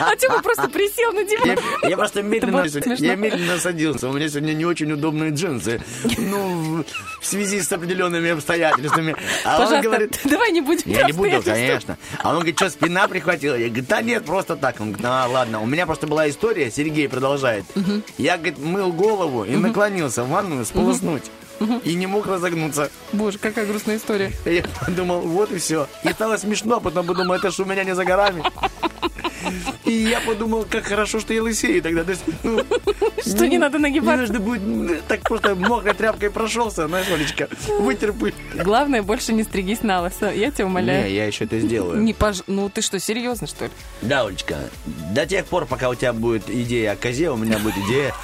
[0.00, 1.58] А Тёма просто присел на диван.
[1.82, 2.64] Я, я просто медленно,
[2.96, 4.08] я медленно садился.
[4.08, 5.80] У меня сегодня не очень удобные джинсы.
[6.18, 6.84] Ну,
[7.20, 9.16] в, связи с определенными обстоятельствами.
[9.44, 10.20] А он Пожалуйста, говорит...
[10.24, 11.98] давай не будем Я не буду, конечно.
[12.22, 13.54] А он говорит, что, спина прихватила?
[13.54, 14.80] Я говорю, да нет, просто так.
[14.80, 15.60] Он говорит, а, ладно.
[15.60, 17.64] У меня просто была история, Сергей продолжает.
[18.18, 21.24] Я, говорит, мыл голову и наклонился в ванную сполоснуть.
[21.84, 22.90] И не мог разогнуться.
[23.12, 24.32] Боже, какая грустная история.
[24.44, 25.88] Я подумал, вот и все.
[26.02, 28.42] И стало смешно, потом подумал, это ж у меня не за горами.
[29.84, 32.04] И я подумал, как хорошо, что я лысею тогда.
[32.04, 32.64] То есть, ну,
[33.20, 34.14] Что не надо нагибаться.
[34.14, 38.34] Не нужно будет м, так просто мокрой тряпкой прошелся, знаешь, Олечка, вытер пыль.
[38.54, 40.32] Главное, больше не стригись на лысо.
[40.32, 41.04] Я тебя умоляю.
[41.04, 42.00] Не, я еще это сделаю.
[42.00, 42.38] Не пож...
[42.46, 43.70] Ну ты что, серьезно, что ли?
[44.00, 47.76] Да, Олечка, до тех пор, пока у тебя будет идея о козе, у меня будет
[47.86, 48.14] идея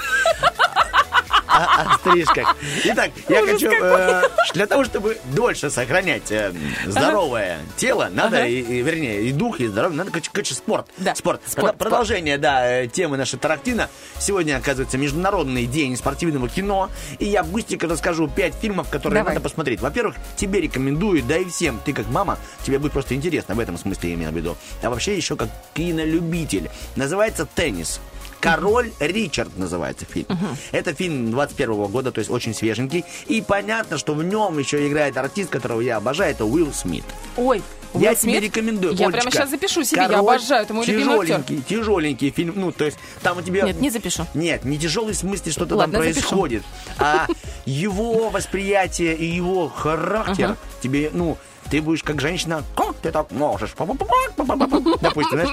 [1.51, 2.57] о, о стрижках.
[2.85, 3.71] Итак, я Ужас хочу...
[3.73, 4.23] э,
[4.55, 6.53] для того, чтобы дольше сохранять э,
[6.87, 8.47] здоровое тело, надо, Ага.
[8.47, 10.87] и, и, вернее, и дух, и здоровье, надо, короче, спорт.
[10.99, 11.41] Да, спорт.
[11.47, 13.89] спорт, Продолжение, да, э, темы нашей Тарактино.
[14.19, 16.91] Сегодня, оказывается, Международный день спортивного кино.
[17.19, 19.35] И я быстренько расскажу пять фильмов, которые Давай.
[19.35, 19.81] надо посмотреть.
[19.81, 21.81] Во-первых, тебе рекомендую, да и всем.
[21.85, 24.57] Ты как мама, тебе будет просто интересно, в этом смысле я имею в виду.
[24.83, 26.71] А вообще еще как кинолюбитель.
[26.97, 28.01] Называется «Теннис».
[28.41, 30.27] Король Ричард называется фильм.
[30.73, 33.05] Это фильм 21 года, то есть очень свеженький.
[33.27, 37.05] И понятно, что в нем еще играет артист, которого я обожаю, это Уилл Смит.
[37.37, 37.63] Ой,
[37.95, 38.43] я Уилл тебе Смит?
[38.43, 38.95] рекомендую.
[38.95, 39.21] Я Олечка.
[39.21, 41.37] прямо сейчас запишу себе, я обожаю, это мой любимый актер.
[41.43, 42.55] тяжеленький, тяжеленький фильм.
[42.57, 43.63] Ну, то есть там у тебя...
[43.63, 44.27] Нет, не запишу.
[44.35, 46.21] Нет, не тяжелый в смысле, что-то Ладно, там запишу.
[46.21, 46.63] происходит.
[46.99, 47.27] А
[47.67, 50.57] его восприятие и его характер Ага.
[50.83, 51.37] тебе, ну,
[51.71, 53.71] ты будешь как женщина, как ты так можешь?
[53.79, 55.51] Допустим, знаешь,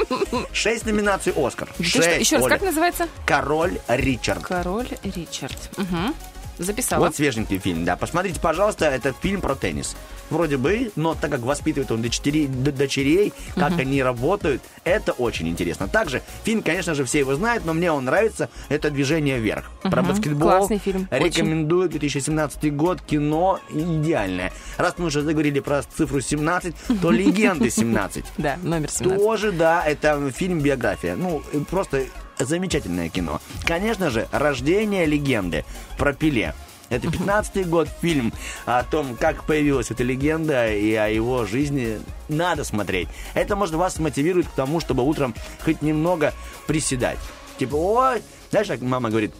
[0.52, 1.70] шесть номинаций Оскар.
[1.78, 2.56] Ты что, Шесть, еще раз, Оля.
[2.56, 3.08] как называется?
[3.26, 4.44] Король Ричард.
[4.44, 5.58] Король Ричард.
[5.78, 6.14] Угу.
[6.58, 7.06] Записала.
[7.06, 7.96] Вот свеженький фильм, да.
[7.96, 9.96] Посмотрите, пожалуйста, это фильм про теннис.
[10.30, 13.80] Вроде бы, но так как воспитывает он дочерей, дочерей как Мгм.
[13.80, 15.88] они работают, это очень интересно.
[15.88, 18.50] Также фильм, конечно же, все его знают, но мне он нравится.
[18.70, 19.70] Это «Движение вверх».
[19.84, 20.12] Про Мгм.
[20.12, 20.50] баскетбол.
[20.50, 21.26] Классный фильм, очень.
[21.26, 21.90] Рекомендую.
[21.90, 23.02] 2017 год.
[23.02, 24.52] Кино идеальное.
[24.78, 28.26] Раз мы уже заговорили про цифру 17, то «Легенды 17».
[28.38, 29.18] Да, номер 17.
[29.24, 31.16] Тоже, да, это фильм-биография.
[31.16, 32.06] Ну, просто
[32.40, 33.42] замечательное кино.
[33.66, 35.66] Конечно же, «Рождение легенды»
[35.98, 36.54] про Пеле.
[36.90, 38.34] Это 15-й год, фильм
[38.66, 42.00] о том, как появилась эта легенда и о его жизни.
[42.30, 43.10] Надо смотреть.
[43.34, 46.34] Это может вас мотивировать к тому, чтобы утром хоть немного
[46.66, 47.20] приседать.
[47.58, 49.34] Типа, ой, знаешь, как мама говорит,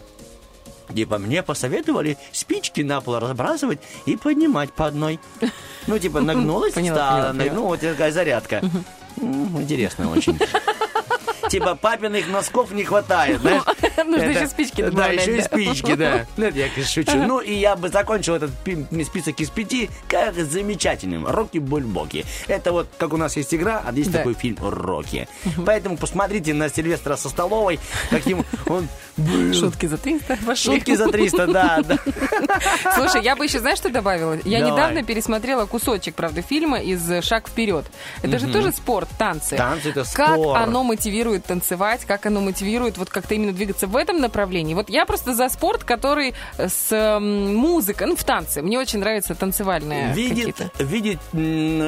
[0.94, 5.20] Типа, мне посоветовали спички на пол разбрасывать и поднимать по одной.
[5.86, 8.62] Ну, типа, нагнулась, встала, ну, вот такая зарядка.
[9.16, 10.38] Интересно очень.
[11.48, 13.62] Типа папиных носков не хватает, знаешь?
[14.04, 16.26] Нужно еще спички Да, еще и спички, да.
[16.36, 17.16] Ну, это я, конечно, шучу.
[17.18, 21.26] Ну, и я бы закончил этот пи- список из пяти как замечательным.
[21.26, 22.24] Рокки Бульбоки.
[22.46, 25.28] Это вот, как у нас есть игра, а есть такой фильм Рокки.
[25.66, 27.78] Поэтому посмотрите на Сильвестра со столовой,
[28.10, 29.52] каким он был.
[29.52, 30.76] Шутки за 300 пошли.
[30.76, 31.98] Шутки за 300, да, да.
[32.94, 34.34] Слушай, я бы еще, знаешь, что добавила?
[34.44, 34.72] Я Давай.
[34.72, 37.84] недавно пересмотрела кусочек, правда, фильма из «Шаг вперед».
[38.22, 39.56] Это же тоже спорт, танцы.
[39.56, 40.62] Танцы— это Как спорт.
[40.62, 44.74] оно мотивирует танцевать, как оно мотивирует вот как-то именно двигаться в этом направлении.
[44.74, 48.62] Вот я просто за спорт, который с м, музыкой, ну, в танце.
[48.62, 51.18] Мне очень нравятся танцевальные Видит, видит,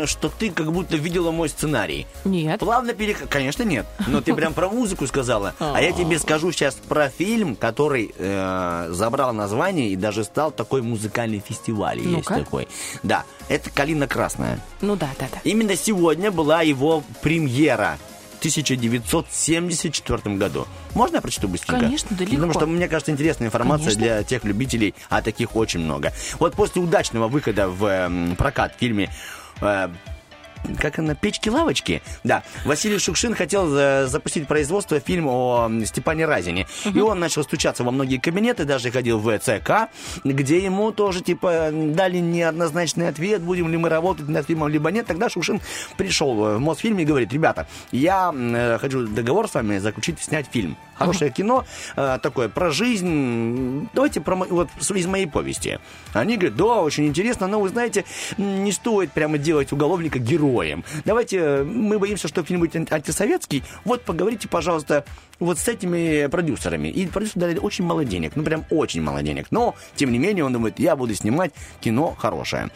[0.08, 2.06] что ты как будто видела мой сценарий.
[2.24, 2.60] Нет.
[2.60, 3.28] Плавно переход...
[3.28, 3.86] Конечно, нет.
[4.06, 5.54] Но ты прям про музыку сказала.
[5.60, 10.82] А я тебе скажу сейчас про фильм, который э, забрал название и даже стал такой
[10.82, 11.98] музыкальный фестиваль.
[11.98, 12.34] Есть Ну-ка.
[12.34, 12.68] такой.
[13.02, 14.58] Да, это «Калина красная».
[14.80, 15.38] Ну да, да, да.
[15.44, 17.98] Именно сегодня была его премьера.
[18.40, 20.66] В 1974 году.
[20.94, 21.84] Можно я прочту быстренько?
[21.84, 22.36] Конечно, да легко.
[22.36, 24.02] Потому что, мне кажется, интересная информация Конечно.
[24.02, 26.14] для тех любителей, а таких очень много.
[26.38, 29.10] Вот после удачного выхода в эм, прокат в фильме
[29.60, 29.90] э,
[30.78, 32.02] как она, печки-лавочки.
[32.24, 36.66] Да, Василий Шукшин хотел э, запустить производство фильма о Степане Разине.
[36.94, 39.90] И он начал стучаться во многие кабинеты, даже ходил в ЦК,
[40.24, 45.06] где ему тоже, типа, дали неоднозначный ответ, будем ли мы работать над фильмом, либо нет.
[45.06, 45.60] Тогда Шукшин
[45.96, 50.76] пришел в Мосфильм и говорит, ребята, я э, хочу договор с вами заключить, снять фильм.
[51.00, 51.64] Хорошее кино,
[51.96, 53.88] э, такое про жизнь.
[53.94, 55.78] Давайте про вот из моей повести.
[56.12, 58.04] Они говорят, да, очень интересно, но вы знаете,
[58.36, 60.84] не стоит прямо делать уголовника героем.
[61.06, 63.64] Давайте, э, мы боимся, что фильм будет анти- антисоветский.
[63.84, 65.04] Вот поговорите, пожалуйста,
[65.40, 66.88] вот с этими продюсерами.
[66.88, 69.46] И продюсеры дали очень мало денег, ну прям очень мало денег.
[69.50, 72.68] Но, тем не менее, он думает, я буду снимать кино хорошее.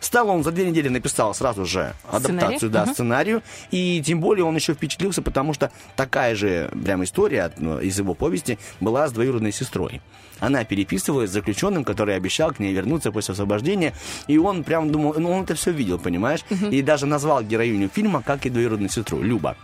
[0.00, 2.72] Стал он за две недели написал сразу же адаптацию, Сценарий?
[2.72, 2.92] да, Мгм.
[2.94, 3.42] сценарию.
[3.70, 8.14] И тем более он еще впечатлился, потому что такая же прям история ну, из его
[8.14, 10.00] повести была с двоюродной сестрой.
[10.40, 13.92] Она переписывалась с заключенным, который обещал к ней вернуться после освобождения.
[14.26, 16.40] И он прям думал, ну он это все видел, понимаешь?
[16.70, 19.56] И даже назвал героиню фильма, как и двоюродную сестру, Люба.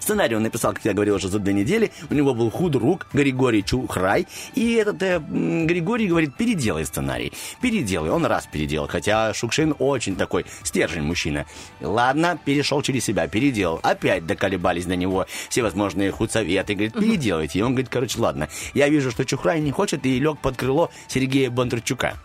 [0.00, 1.90] Сценарий он написал, как я говорил, уже за две недели.
[2.10, 4.26] У него был худрук Григорий Чухрай.
[4.54, 7.32] И этот э, Григорий говорит, переделай сценарий.
[7.60, 8.10] Переделай.
[8.10, 8.86] Он раз переделал.
[8.88, 11.46] Хотя Шукшин очень такой стержень мужчина.
[11.80, 13.80] Ладно, перешел через себя, переделал.
[13.82, 16.74] Опять доколебались до него всевозможные худсоветы.
[16.74, 17.58] Говорит, переделайте.
[17.58, 18.48] И он говорит, короче, ладно.
[18.74, 22.16] Я вижу, что Чухрай не хочет, и лег под крыло Сергея Бондарчука.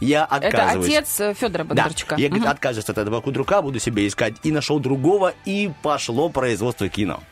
[0.00, 0.86] Я Это отказываюсь.
[0.94, 2.16] отец э, Федора Бондарчука.
[2.16, 2.22] Да.
[2.22, 2.52] Я, говорит, Мгм.
[2.52, 4.34] откажусь от этого худрука, буду себе искать.
[4.42, 7.22] И нашел другого, и пошло производство кино.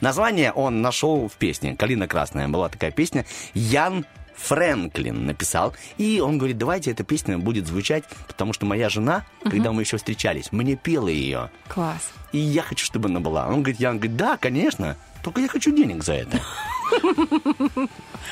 [0.00, 1.74] Название он нашел в песне.
[1.76, 3.24] «Калина красная» была такая песня.
[3.54, 4.04] Ян
[4.36, 5.74] Фрэнклин написал.
[5.96, 9.96] И он говорит, давайте эта песня будет звучать, потому что моя жена, когда мы еще
[9.96, 11.50] встречались, мне пела ее.
[11.68, 12.10] Класс.
[12.32, 13.46] И я хочу, чтобы она была.
[13.48, 16.38] Он говорит, Ян говорит, да, конечно, только я хочу денег за это.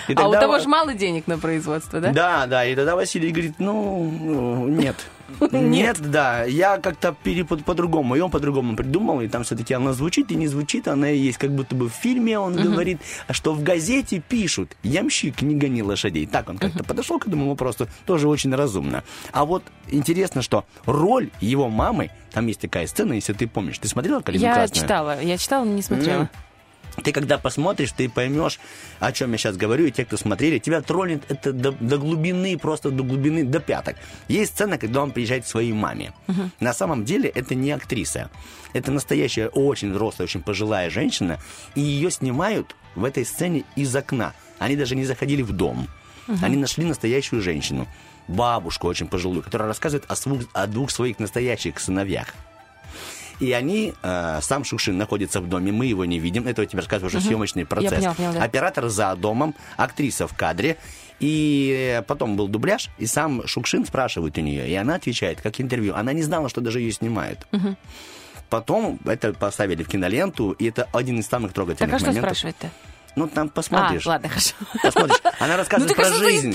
[0.08, 2.12] И А у тогда- того же мало денег на производство, да?
[2.12, 4.96] да, да, и тогда Василий говорит, ну, ну, нет.
[5.52, 7.16] Нет, да, я как-то
[7.64, 11.16] по-другому, и он по-другому придумал, и там все-таки она звучит и не звучит, она и
[11.18, 13.00] есть как будто бы в фильме, он говорит,
[13.30, 16.26] что в газете пишут, ямщик не гони лошадей.
[16.26, 19.02] Так он как-то подошел к этому вопросу, тоже очень разумно.
[19.32, 23.88] А вот интересно, что роль его мамы, там есть такая сцена, если ты помнишь, ты
[23.88, 24.82] смотрела «Калину Я красную»?
[24.82, 26.28] читала, я читала, но не смотрела.
[27.02, 28.60] Ты когда посмотришь, ты поймешь,
[29.00, 32.56] о чем я сейчас говорю, и те, кто смотрели, тебя тронет это до, до глубины,
[32.56, 33.96] просто до глубины, до пяток.
[34.28, 36.12] Есть сцена, когда он приезжает к своей маме.
[36.60, 38.30] На самом деле это не актриса.
[38.72, 41.38] Это настоящая, очень взрослая, очень пожилая женщина,
[41.74, 44.34] и ее снимают в этой сцене из окна.
[44.58, 45.88] Они даже не заходили в дом.
[46.26, 46.44] Мгм.
[46.44, 47.86] Они нашли настоящую женщину,
[48.28, 50.14] бабушку очень пожилую, которая рассказывает о,
[50.52, 52.34] о двух своих настоящих сыновьях.
[53.40, 56.80] И они, э, сам Шукшин находится в доме, мы его не видим, это я тебе
[56.80, 57.26] рассказываю уже Мгм.
[57.26, 57.94] съемочный Я процесс.
[57.94, 58.44] поняла, поняла, да.
[58.44, 60.76] Оператор за домом, актриса в кадре,
[61.20, 65.94] и потом был дубляж, и сам Шукшин спрашивает у нее, и она отвечает, как интервью.
[65.94, 67.46] Она не знала, что даже ее снимают.
[67.52, 67.76] Мгм.
[68.50, 72.38] Потом это поставили в киноленту, и это один из самых Так трогательных а что моментов.
[73.16, 74.06] Ну, там посмотришь.
[74.06, 74.54] А, ладно, хорошо.
[74.82, 75.16] Посмотришь.
[75.38, 76.52] Она Ну рассказывает ты, про жизнь.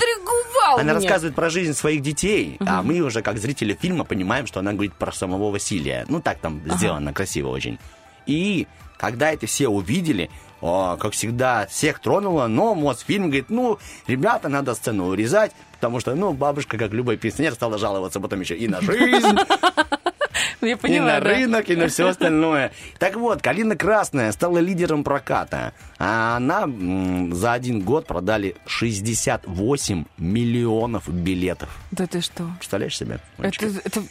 [0.74, 0.94] Она меня.
[0.94, 4.94] рассказывает про жизнь своих детей, а мы уже, как зрители фильма, понимаем, что она говорит
[4.94, 6.04] про самого Василия.
[6.08, 6.76] Ну, так там Ага.
[6.76, 7.78] сделано красиво очень.
[8.26, 8.66] И
[8.98, 10.30] когда это все увидели,
[10.60, 16.14] о, как всегда, всех тронуло, но Мосфильм говорит, ну, ребята, надо сцену урезать, потому что,
[16.14, 19.38] ну, бабушка, как любой пенсионер, стала жаловаться потом еще и на жизнь,
[20.60, 21.28] Я и поняла, на да.
[21.30, 22.72] рынок, и на все остальное.
[22.98, 25.72] Так вот, «Калина красная» стала лидером проката.
[25.98, 26.66] А она
[27.34, 31.68] за один год продали 68 миллионов билетов.
[31.90, 32.50] Да ты что?
[32.58, 33.20] Представляешь себе?
[33.38, 34.02] Это, это,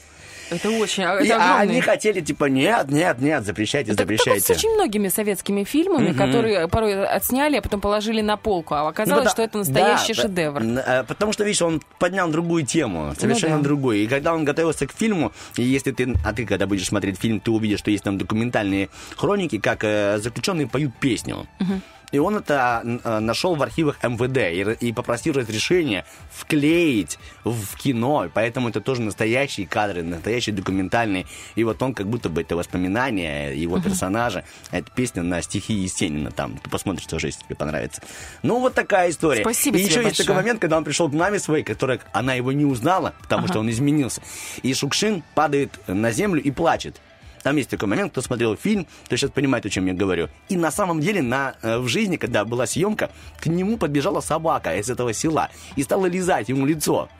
[0.49, 1.03] это очень...
[1.03, 4.23] И Это а огромный- они хотели, типа, нет, нет, нет, запрещайте, Так, так вот с
[4.25, 4.53] запрещайте.
[4.53, 6.17] очень многими советскими фильмами, Мгм.
[6.17, 10.21] которые порой отсняли, а потом положили на полку, а оказалось, Ну, что это настоящий да,
[10.21, 10.61] шедевр.
[10.63, 13.67] э, Потому что, видишь, он поднял другую тему, совершенно Ну да.
[13.69, 13.97] другую.
[13.99, 17.39] И когда он готовился к фильму, и если ты, а ты когда будешь смотреть фильм,
[17.39, 21.47] ты увидишь, что есть там документальные хроники, как э, заключенные поют песню.
[21.59, 21.81] Мгм.
[22.11, 28.29] И он это э, нашел в архивах МВД и, попросил разрешения вклеить в кино.
[28.33, 31.25] Поэтому это тоже настоящие кадры, настоящие документальные.
[31.55, 34.43] И вот он как будто бы это воспоминания его персонажа.
[34.71, 36.31] Это песня на стихи Есенина.
[36.31, 38.01] Там ты посмотришь тоже, если тебе понравится.
[38.43, 39.41] Ну, вот такая история.
[39.41, 40.25] Спасибо и еще есть большое.
[40.27, 43.53] такой момент, когда он пришел к маме своей, которая она его не узнала, потому Ага.
[43.53, 44.21] что он изменился.
[44.63, 46.99] И Шукшин падает на землю и плачет.
[47.43, 50.29] Там есть такой момент, кто смотрел фильм, то сейчас понимает, о чем я говорю.
[50.49, 53.09] И на самом деле на, э, в жизни, когда была съемка,
[53.39, 57.09] к нему подбежала собака из этого села и стала лизать ему лицо.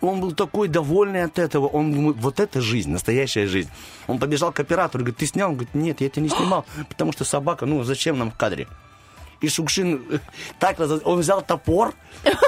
[0.00, 1.66] Он был такой довольный от этого.
[1.66, 3.70] Он думает, вот это жизнь, настоящая жизнь.
[4.06, 5.50] Он побежал к оператору, говорит, ты снял?
[5.50, 8.66] Он говорит, нет, я это не снимал, потому что собака, ну зачем нам в кадре?
[9.44, 10.18] И Шукшин э,
[10.58, 11.92] так он взял топор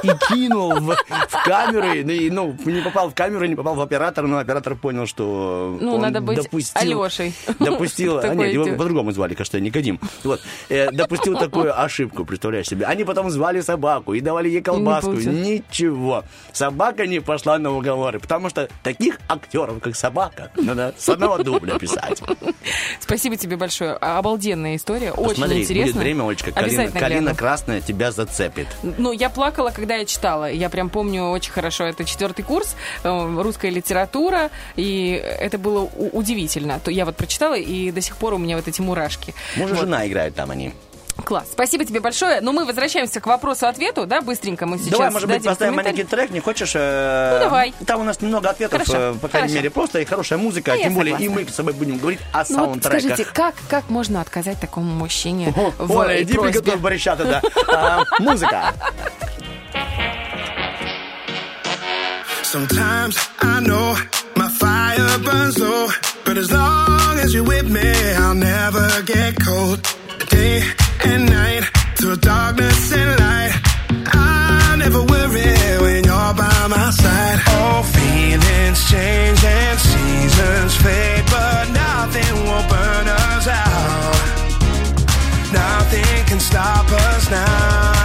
[0.02, 3.80] и кинул в, в камеру, и, и, ну, не попал в камеру, не попал в
[3.82, 7.34] оператора, но оператор понял, что Ну, он надо быть допустил, Алешей.
[7.58, 10.00] допустил, а, нет, его по-другому звали, кажется, Никодим.
[10.24, 10.40] Вот,
[10.70, 12.86] э, допустил такую ошибку, представляешь себе.
[12.86, 15.12] Они потом звали собаку и давали ей колбаску.
[15.12, 16.24] Ничего.
[16.52, 21.78] Собака не пошла на уговоры, потому что таких актеров, как собака, надо с одного дубля
[21.78, 22.22] писать.
[23.00, 23.92] Спасибо тебе большое.
[23.92, 25.12] Обалденная история.
[25.12, 25.92] Очень Посмотри, интересно.
[25.92, 26.52] будет время, Олечка,
[26.90, 28.66] калина, калина красная тебя зацепит.
[28.82, 30.50] Ну, я плакала, когда я читала.
[30.50, 31.84] Я прям помню очень хорошо.
[31.84, 35.82] Это четвертый курс, э, русская литература, и это было
[36.12, 36.80] удивительно.
[36.80, 39.34] То я вот прочитала, и до сих пор у меня вот эти мурашки.
[39.56, 39.80] Муж Вот.
[39.80, 40.72] жена играют там они.
[41.24, 41.48] Класс.
[41.52, 42.40] Спасибо тебе большое.
[42.40, 46.30] Но мы возвращаемся к вопросу-ответу, да, быстренько мы сейчас Давай, может быть, поставим маленький трек,
[46.30, 46.72] не хочешь?
[46.74, 47.74] э, Ну, давай.
[47.86, 49.54] Там у нас немного ответов, Хорошо, э, по крайней хорошо.
[49.56, 52.44] мере, просто и хорошая музыка, А тем более и мы с собой будем говорить о
[52.48, 53.00] Ну вот саундтреках.
[53.00, 57.42] скажите, как, как можно отказать такому мужчине в Оля, иди приготовь борща тогда.
[57.72, 58.74] А, Музыка.
[62.42, 63.96] Sometimes I know
[64.36, 65.88] my fire burns low,
[66.24, 69.80] but as long as you're with me, I'll never get cold.
[70.36, 70.62] Day
[71.04, 71.64] and night,
[72.20, 73.52] darkness and light,
[74.12, 75.48] I never worry
[75.82, 77.38] when you're by my side.
[77.56, 84.16] All feelings change and seasons fade, but nothing will burn us out.
[85.52, 87.95] Nothing can stop us now.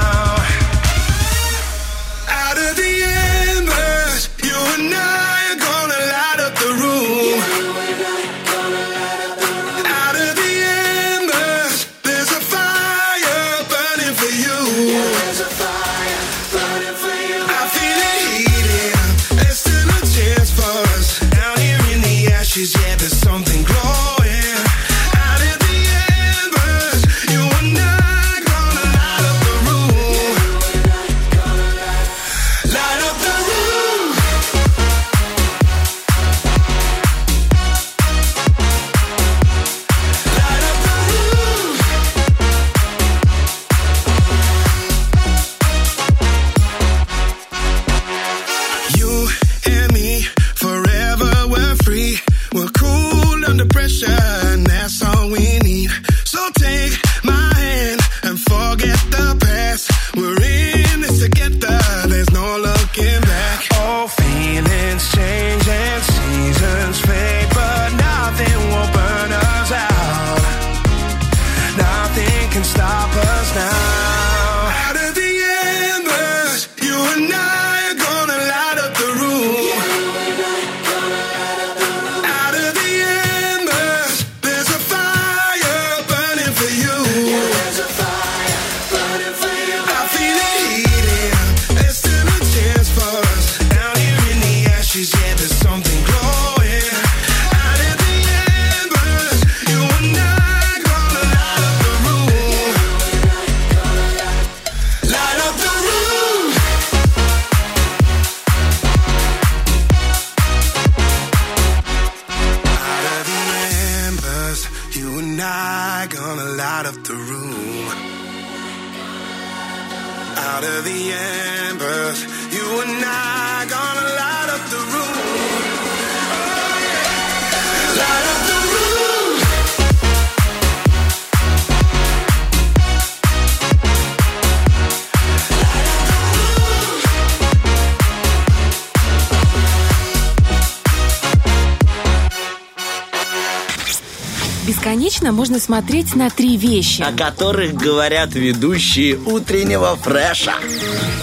[145.72, 147.02] Бесконечно можно смотреть на три вещи.
[147.02, 150.54] О которых говорят ведущие утреннего фреша.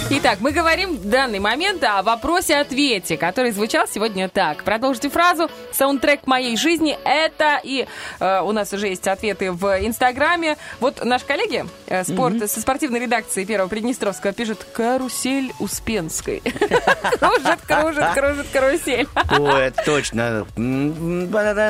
[0.09, 4.63] Итак, мы говорим в данный момент о вопросе-ответе, который звучал сегодня так.
[4.63, 7.28] Продолжите фразу «Саундтрек моей жизни– это…»
[7.63, 7.87] И
[8.19, 10.57] э, у нас уже есть ответы в Инстаграме.
[10.79, 16.41] Вот наши коллеги э, спорт, со спортивной редакции Первого Приднестровского пишут «Карусель Успенской».
[17.19, 19.07] Кружит, кружит, кружит карусель.
[19.37, 20.45] Ой, это точно.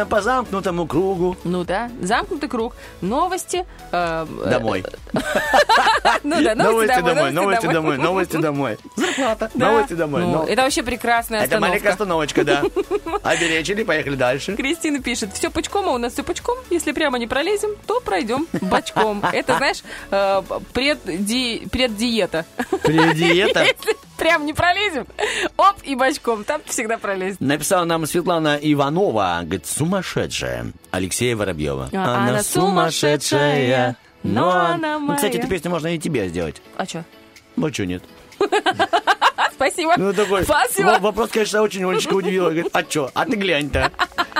[0.09, 1.37] По замкнутому кругу.
[1.43, 2.75] Ну да, замкнутый круг.
[3.01, 3.65] Новости.
[3.91, 4.83] э, э, Домой.
[6.23, 8.77] Ну да, Новости домой, новости домой, новости домой.
[8.95, 10.21] Зарплата, новости домой.
[10.23, 12.33] Ну, Это вообще прекрасная Это маленькая остановка.
[12.33, 13.19] остановочка, да.
[13.23, 14.55] Оберечили, поехали дальше.
[14.55, 16.57] Кристина пишет, все пучком, а у нас все пучком.
[16.69, 19.21] Если прямо не пролезем, то пройдем бочком.
[19.33, 20.41] Это, знаешь, э,
[20.73, 22.45] предди- преддиета.
[22.83, 23.65] Преддиета?
[24.17, 25.05] Прям не пролезем,
[25.57, 26.43] оп, и бочком.
[26.43, 27.39] Там всегда пролезет.
[27.39, 30.67] Написала нам Светлана Иванова, говорит, сумасшедшая.
[30.91, 31.89] Алексея Воробьева.
[31.93, 35.39] А, она сумасшедшая, но она Ну, Кстати, моя.
[35.43, 36.61] эту песню можно и тебе сделать.
[36.77, 37.05] А что?
[37.55, 38.03] Ну, что нет?
[39.59, 39.93] Спасибо.
[39.97, 40.87] Ну, такой Спасибо.
[40.87, 42.45] во- вопрос, конечно, очень Олечка удивила.
[42.45, 43.11] Говорит, а что?
[43.13, 43.91] А ты глянь-то.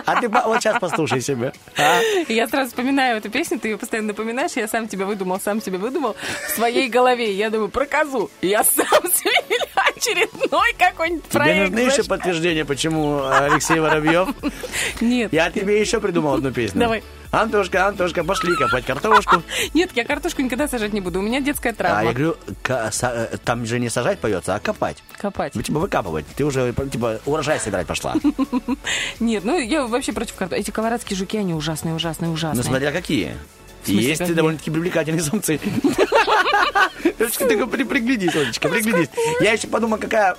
[0.06, 1.52] А ты вот сейчас послушай себя.
[1.78, 2.00] А?
[2.30, 5.78] Я сразу вспоминаю эту песню, ты ее постоянно напоминаешь, я сам тебя выдумал, сам себе
[5.78, 6.16] выдумал
[6.48, 7.34] в своей голове.
[7.34, 8.32] Я думаю, про козу.
[8.42, 11.72] Я сам себе очередной какой-нибудь Тебе проект.
[11.72, 14.30] нужны еще подтверждения, почему Алексей Воробьев?
[15.02, 15.34] Нет.
[15.34, 16.80] Я тебе еще придумал одну песню.
[16.80, 17.04] Давай.
[17.32, 19.44] Антошка, Антошка, пошли копать картошку.
[19.74, 21.20] Нет, я картошку никогда сажать не буду.
[21.20, 22.04] У меня детская А травма.
[22.04, 22.36] я говорю,
[22.68, 25.04] э, там же не сажать поется, а копать.
[25.18, 25.54] Копать.
[25.54, 26.26] Ну, Типа выкапывать.
[26.36, 28.16] Ты уже, типа, урожай собирать пошла.
[29.20, 30.62] Нет, ну я вообще против картошки.
[30.62, 32.64] Эти колорадские жуки, они ужасные, ужасные, ужасные.
[32.64, 33.36] Ну, смотря какие.
[33.84, 35.60] Смысле, Есть довольно-таки привлекательные самцы.
[37.02, 39.10] Ты при- приглядись, Олечка, приглядись.
[39.40, 40.36] Я еще подумал, какая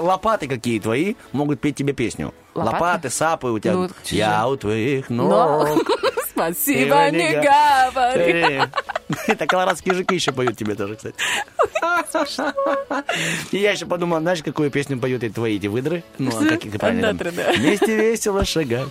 [0.00, 2.32] лопаты какие твои могут петь тебе песню.
[2.54, 3.10] Лопаты?
[3.10, 3.72] Сапы у тебя.
[3.74, 5.90] Ну, Я у твоих Но- ног.
[6.38, 8.62] Спасибо, не говори.
[9.26, 11.16] Это колорадские языки еще поют тебе тоже, кстати.
[13.50, 16.04] И я еще подумал, знаешь, какую песню поют и твои эти выдры?
[16.18, 17.12] Ну, а какие ты правильно?
[17.12, 18.88] Вместе весело шагать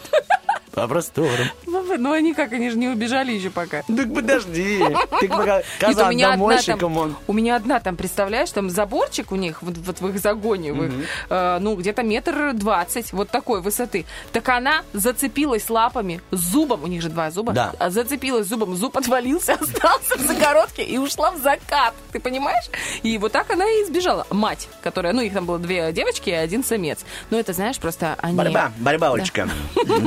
[0.78, 1.48] по просторам.
[1.66, 3.82] Ну они как, они же не убежали еще пока.
[3.84, 4.84] Так подожди.
[5.20, 7.16] Ты пока одна домойщиком там, он.
[7.26, 10.84] у меня одна там, представляешь, там заборчик у них, вот, вот в их загоне, в
[10.84, 11.04] их, Мгм.
[11.30, 14.06] э, ну, где-то метр двадцать, вот такой высоты.
[14.32, 17.74] Так она зацепилась лапами, зубом, у них же два зуба, Да.
[17.80, 22.66] а зацепилась зубом, зуб отвалился, остался в загородке и ушла в закат, ты понимаешь?
[23.02, 24.28] И вот так она и сбежала.
[24.30, 27.00] Мать, которая, ну, их там было две девочки и один самец.
[27.32, 28.38] Ну, это, знаешь, просто они...
[28.38, 29.50] Борьба, борьба, Олечка.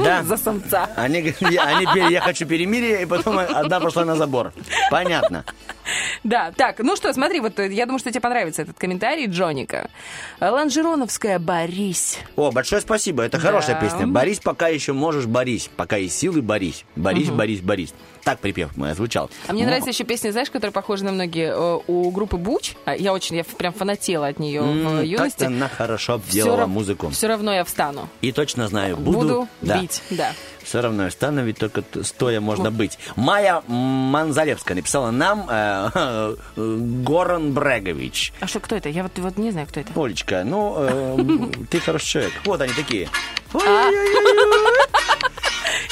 [0.04, 0.22] Да.
[0.30, 0.88] За самца.
[0.96, 4.52] Они, они «Я хочу перемирие», и потом одна пошла на забор.
[4.90, 5.44] Понятно.
[6.22, 9.90] Да, так, ну что, смотри, вот э, я думаю, что тебе понравится этот комментарий Джоника.
[10.40, 12.18] Ланжероновская «Борись».
[12.36, 13.46] О, большое спасибо, это Да.
[13.46, 14.06] хорошая песня.
[14.06, 15.70] Борись, пока еще можешь, борись.
[15.76, 16.84] Пока есть силы, борись.
[16.96, 17.36] Борись, Мгм.
[17.38, 17.94] борись, борись.
[18.24, 19.30] Так припев мой звучал.
[19.48, 22.74] А мне Ну, нравится еще песня, знаешь, которая похожа на многие э, у группы Буч.
[22.84, 25.44] А Я очень, я прям фанатела от нее м, в юности.
[25.44, 27.08] она хорошо делала рав- музыку.
[27.10, 28.08] Все равно я встану.
[28.20, 29.78] И точно знаю, буду, Буду, да.
[29.80, 30.32] бить, да.
[30.62, 32.98] Все равно я встану, ведь только стоя можно быть.
[33.16, 38.32] Майя Манзалевская написала нам э, э, Горан Брегович.
[38.40, 38.88] А что, кто это?
[38.88, 39.92] Я вот, вот не знаю, кто это.
[40.00, 42.32] Олечка, ну, э, ты хороший человек.
[42.44, 43.08] Вот они такие.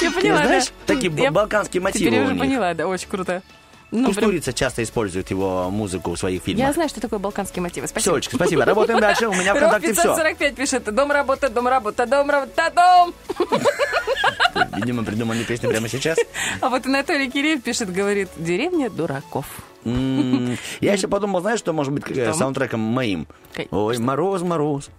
[0.09, 0.95] Я Ты поняла, знаешь, да.
[0.95, 3.43] такие Я балканские мотивы Теперь я уже поняла, да, очень круто.
[3.91, 6.67] Ну, прям- Кустурица часто использует его музыку в своих фильмах.
[6.67, 7.87] Я знаю, что такое балканские мотивы.
[7.87, 8.17] Все, Спасибо.
[8.17, 8.65] Олечка, спасибо.
[8.67, 9.29] Работаем дальше.
[9.29, 10.03] У меня Рок ВКонтакте все.
[10.03, 10.95] 545 пишет.
[10.95, 13.15] Дом, работа, дом, работа, дом, работа, дом.
[14.77, 16.19] Видимо, придумали песню прямо сейчас.
[16.61, 19.47] А вот Анатолий Киреев пишет, говорит, деревня дураков.
[19.85, 23.27] Я еще подумал, знаешь, что может быть э, саундтреком моим?
[23.71, 24.91] Ой, мороз, мороз.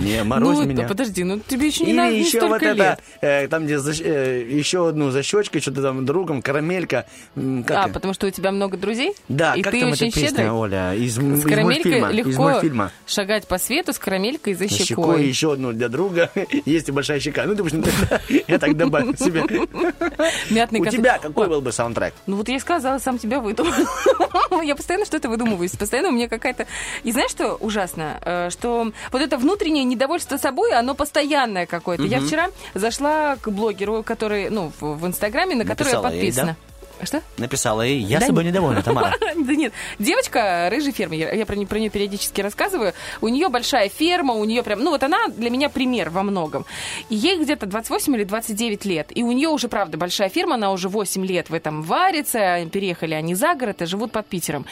[0.00, 0.86] Не, мороз ну, меня.
[0.86, 4.46] подожди, ну тебе еще не Или надо не еще вот это, э, там, где э,
[4.48, 7.06] еще одну защечкой, что-то там другом, карамелька.
[7.36, 9.14] А, потому что у тебя много друзей?
[9.28, 10.52] Да, и как ты там очень эта песня?
[10.52, 12.10] Оля, из, мультфильма.
[12.10, 12.60] Легко
[13.06, 15.26] шагать по свету с карамелькой за щекой щекой.
[15.26, 16.30] еще одну для друга.
[16.64, 17.44] Есть и большая щека.
[17.46, 19.42] Ну, допустим, тогда я так добавил себе.
[19.42, 22.14] У тебя какой был бы саундтрек?
[22.26, 23.72] Ну вот я и сказала, сам тебя выдумал.
[24.62, 26.66] Я постоянно что-то выдумываюсь, постоянно у меня какая-то...
[27.02, 28.18] И знаешь, что ужасно?
[28.22, 32.04] Э, Что вот это внутреннее недовольство собой, оно постоянное какое-то.
[32.04, 36.56] Я вчера зашла к блогеру, который, ну, в Инстаграме, на который я подписана.
[37.02, 37.22] Что?
[37.36, 38.52] Написала ей, я Да с тобой нет.
[38.52, 39.14] недовольна, Тамара.
[39.36, 42.94] Да нет, девочка рыжий фермер, я про, про нее периодически рассказываю.
[43.20, 46.64] У нее большая ферма, у нее прям, ну вот она для меня пример во многом.
[47.10, 49.08] И ей где-то 28 или 29 лет.
[49.14, 52.66] И у нее уже, правда, большая ферма, она уже 8 лет в этом варится.
[52.72, 54.66] Переехали они за город и живут под Питером.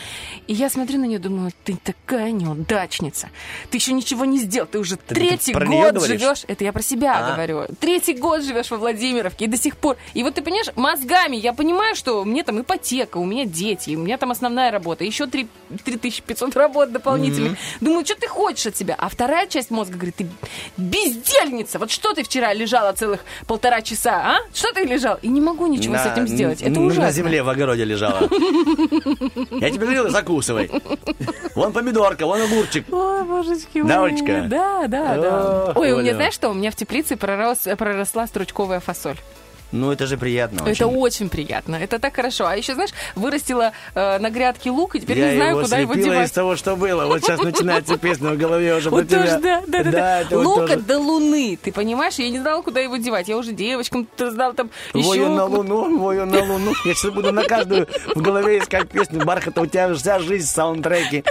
[0.46, 3.28] И я смотрю на нее, думаю, ты такая неудачница.
[3.70, 6.44] Ты еще ничего не сделал, ты уже ты третий про неё год живешь.
[6.48, 7.32] Это я про себя А.
[7.34, 7.66] говорю.
[7.80, 9.96] Третий год живешь во Владимировке и до сих пор.
[10.14, 14.00] И вот ты понимаешь, мозгами я понимаю, что мне там ипотека, у меня дети, у
[14.00, 15.48] меня там основная работа, еще 3,
[15.84, 17.52] 3500 работ дополнительных.
[17.52, 17.58] Мгм.
[17.80, 18.94] Думаю, что ты хочешь от себя?
[18.98, 20.28] А вторая часть мозга говорит, ты
[20.76, 21.78] бездельница.
[21.78, 24.36] Вот что ты вчера лежала целых полтора часа, а?
[24.54, 25.18] Что ты лежал?
[25.22, 26.62] И не могу ничего с На- этим сделать.
[26.62, 27.04] Это ужасно.
[27.04, 28.20] На земле в огороде лежала.
[29.50, 30.70] Я тебе говорил, закусывай.
[31.54, 32.84] Вон помидорка, вон огурчик.
[32.92, 33.82] Ой, божечки.
[33.82, 34.44] Даочка.
[34.48, 35.72] Да, да, да.
[35.74, 36.50] Ой, у меня, знаешь что?
[36.50, 39.16] У меня в теплице пророс, проросла стручковая фасоль.
[39.74, 40.98] Ну, это же приятно Это очень.
[40.98, 41.74] очень приятно.
[41.74, 42.46] Это так хорошо.
[42.46, 45.78] А еще, знаешь, вырастила э, на грядке лук, и теперь Я не знаю, его куда
[45.78, 46.28] его девать.
[46.28, 47.06] из того, что было.
[47.06, 50.76] Вот сейчас начинается песня в голове уже Вот тоже, да, да, да, вот тоже.
[50.76, 52.14] до луны, ты понимаешь?
[52.14, 53.26] Я не знала, куда его девать.
[53.26, 55.08] Я уже девочкам знала там еще...
[55.08, 56.72] Вою на луну, вою на луну.
[56.84, 59.60] Я сейчас буду на каждую в голове искать песню Бархата.
[59.60, 61.24] У тебя вся жизнь в саундтреке.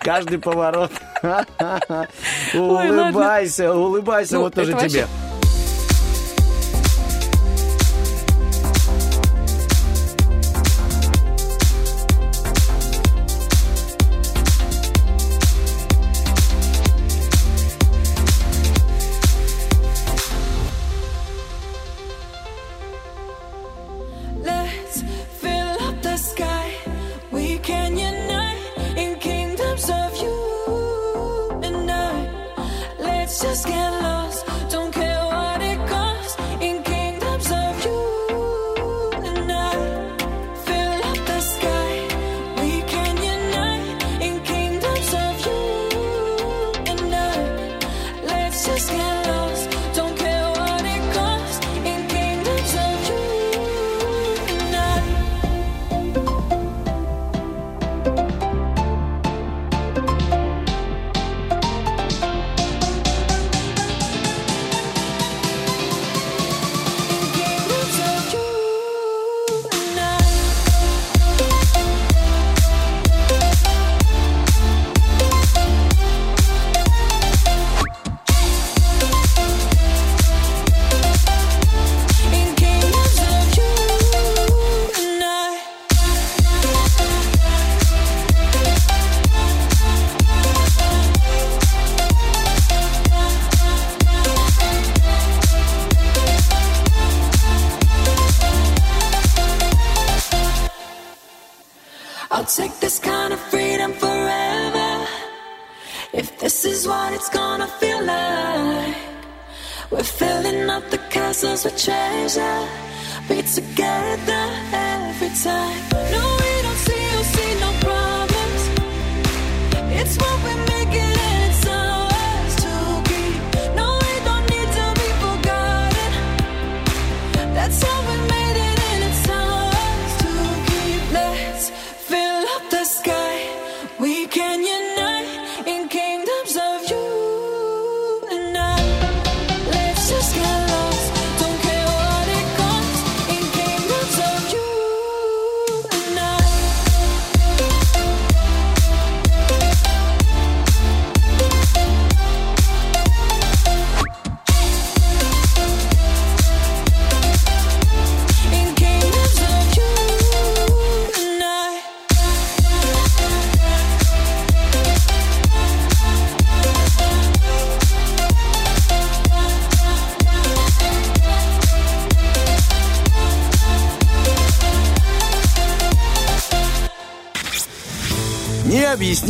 [0.00, 0.90] Каждый поворот.
[2.54, 5.06] Улыбайся, улыбайся, Ну, вот тоже тебе.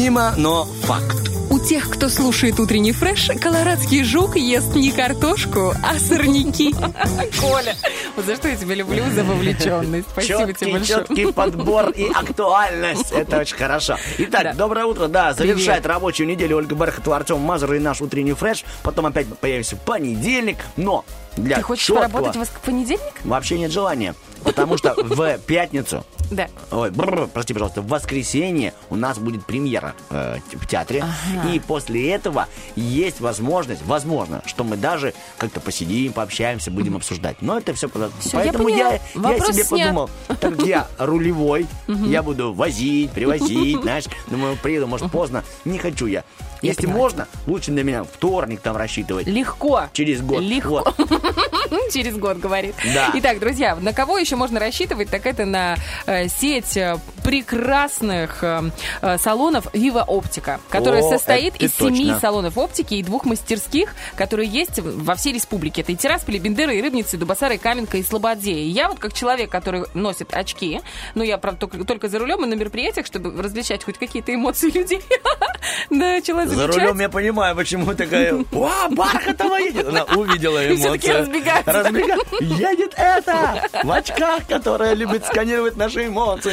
[0.07, 1.31] Необъяснимо, но факт.
[1.51, 6.73] У тех, кто слушает утренний фреш, колорадский жук ест не картошку, а сорняки.
[7.41, 7.75] Коля,
[8.15, 10.07] вот за что я тебя люблю, за вовлеченность.
[10.13, 10.99] Спасибо тебе Четкий, большое.
[11.07, 13.11] четкий подбор и актуальность.
[13.11, 13.97] Это очень хорошо.
[14.19, 15.09] Итак, доброе утро.
[15.09, 15.87] Да, завершает Привет.
[15.87, 18.65] рабочую неделю Ольга Бархатова, Артем Мазур и наш утренний фреш.
[18.85, 21.05] Потом опять появится понедельник, но
[21.37, 23.13] для Ты хочешь четкого- поработать в в понедельник?
[23.25, 24.15] Вообще нет желания.
[24.45, 26.47] потому что в пятницу Да.
[26.71, 31.03] Ой, бррр, прости, пожалуйста, в воскресенье у нас будет премьера э, в театре.
[31.03, 31.51] Ага.
[31.51, 37.41] И после этого есть возможность, возможно, что мы даже как-то посидим, пообщаемся, будем обсуждать.
[37.41, 39.81] Но это все Всё, я Поэтому я, я, Вопрос себе снят.
[39.89, 45.45] подумал, так как я рулевой, я буду возить, привозить, знаешь, думаю, приеду, может, поздно.
[45.65, 46.25] Не хочу я.
[46.63, 49.27] Я Если можно, лучше для меня вторник там рассчитывать.
[49.27, 49.85] Легко.
[49.93, 50.41] Через год.
[50.43, 50.85] Легко.
[50.97, 50.97] Вот.
[51.93, 52.75] Через год, говорит.
[52.95, 53.11] Да.
[53.15, 55.77] Итак, друзья, на кого еще можно рассчитывать, так это на
[56.07, 58.71] э, сеть э, прекрасных э,
[59.03, 64.49] э, салонов Viva Оптика, которая О, состоит из семи салонов оптики и двух мастерских, которые
[64.49, 65.83] есть во всей республике.
[65.83, 68.53] Это и Тирасполь, и Бендера, и Рыбница, и Дубасара, и Каменка, и Слободе.
[68.53, 70.81] И я вот как человек, который носит очки,
[71.15, 74.71] ну, я, правда, только, только за рулем и на мероприятиях, чтобы различать хоть какие-то эмоции
[74.71, 75.03] людей,
[75.91, 76.77] начала За замечать.
[76.77, 81.11] рулем я понимаю, почему такая, «О, Бархатова едет!» Она увидела эмоции.
[81.11, 81.73] разбегается.
[81.73, 83.69] Разбега- Едет это!
[83.83, 86.53] В очках, которая любит сканировать наши эмоции.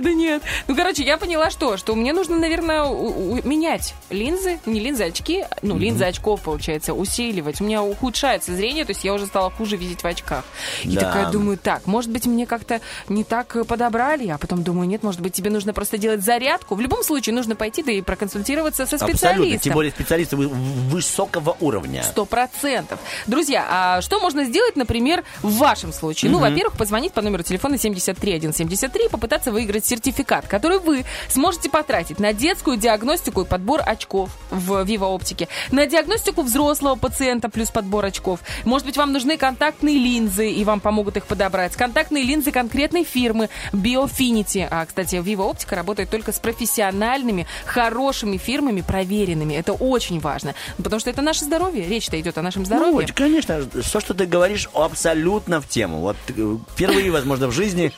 [0.00, 0.42] Да нет.
[0.66, 2.84] Ну, короче, я поняла, что, что мне нужно, наверное,
[3.44, 7.60] менять линзы, не линзы, а очки, ну, линзы очков, получается, усиливать.
[7.60, 10.44] У меня ухудшается зрение, то есть я уже стала хуже видеть в очках.
[10.84, 11.00] И Да.
[11.02, 15.20] такая думаю, так, может быть, мне как-то не так подобрали, а потом думаю, нет, может
[15.20, 16.74] быть, тебе нужно просто делать зарядку.
[16.74, 19.18] В любом случае, нужно пойти, да и проконсультироваться со Абсолютно.
[19.18, 19.60] специалистом.
[19.60, 22.02] Тем более специалисты вы- высокого уровня.
[22.02, 22.98] Сто процентов.
[23.26, 26.30] Друзья, а что можно сделать, например, в вашем случае?
[26.30, 26.48] Ну, Мгм.
[26.50, 32.32] во-первых, позвонить по номеру телефона 73173 и попытаться выиграть сертификат, который вы сможете потратить на
[32.32, 38.40] детскую диагностику и подбор очков в Viva Оптике, на диагностику взрослого пациента плюс подбор очков.
[38.64, 41.74] Может быть, вам нужны контактные линзы, и вам помогут их подобрать.
[41.74, 44.66] Контактные линзы конкретной фирмы Biofinity.
[44.70, 49.54] А, кстати, Viva Оптика работает только с профессиональными, хорошими фирмами, проверенными.
[49.54, 51.86] Это очень важно, потому что это наше здоровье.
[51.88, 53.06] Речь-то идет о нашем здоровье.
[53.08, 56.00] Ну, конечно, все, что ты говоришь, абсолютно в тему.
[56.00, 57.92] Вот э, впервые, возможно, в жизни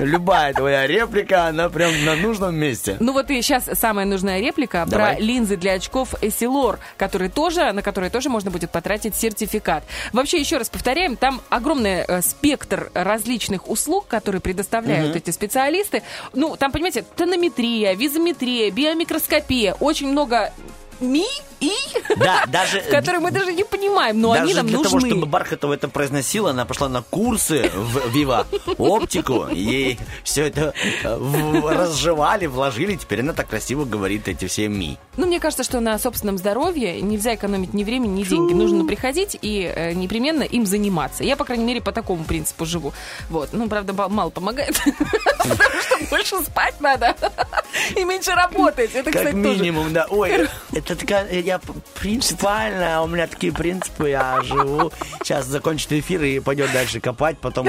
[0.00, 2.96] любая твоя реплика, она прям на нужном месте.
[3.00, 5.16] Ну вот и сейчас самая нужная реплика Давай.
[5.16, 9.84] про линзы для очков Essilor, которые тоже, на которые тоже можно будет потратить сертификат.
[10.12, 15.18] Вообще, еще раз повторяем, там огромный э, спектр различных услуг, которые предоставляют Мгм.
[15.18, 16.02] эти специалисты.
[16.34, 20.52] Ну, там, понимаете, тонометрия, визометрия, биомикроскопия, очень много
[21.00, 21.26] ми
[21.60, 21.70] и,
[22.16, 22.80] Да, даже...
[22.82, 24.90] которые мы даже не понимаем, но Даже они нам для нужны.
[24.90, 28.46] того, чтобы Бархатова это произносила, она пошла на курсы в Вива
[28.78, 30.72] Оптику, ей все это
[31.04, 34.98] э, разжевали, вложили, теперь она так красиво говорит эти все ми.
[35.16, 38.54] Ну, мне кажется, что на собственном здоровье нельзя экономить ни время, ни деньги.
[38.54, 41.24] Нужно приходить и э, непременно им заниматься.
[41.24, 42.92] Я, по крайней мере, по такому принципу живу.
[43.28, 43.50] Вот.
[43.52, 44.80] Ну, правда, мало помогает.
[45.38, 47.14] Потому что больше спать надо
[47.96, 48.94] и меньше работать.
[48.94, 50.06] Это, Как кстати, минимум, да.
[50.08, 51.60] Ой, это такая, я
[52.00, 54.92] принципиально, у меня такие принципы, я живу.
[55.22, 57.68] Сейчас закончит эфир и пойдет дальше копать, потом...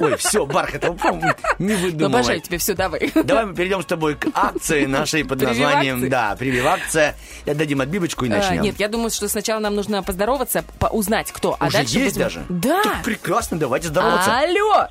[0.00, 2.20] Ой, все, Бархатова, по-моему, не выдумывай.
[2.20, 3.10] обожаю тебя, все, давай.
[3.14, 7.16] Давай мы перейдем с тобой к акции нашей под названием, да, прививакция.
[7.46, 8.62] Я дадим отбивочку и А, начнем.
[8.62, 11.56] Нет, я думаю, что сначала нам нужно поздороваться, по- узнать, кто.
[11.58, 12.44] А Уже дальше есть даже?
[12.48, 12.82] Да.
[13.04, 14.38] Прекрасно, давайте здороваться.
[14.38, 14.88] Алло.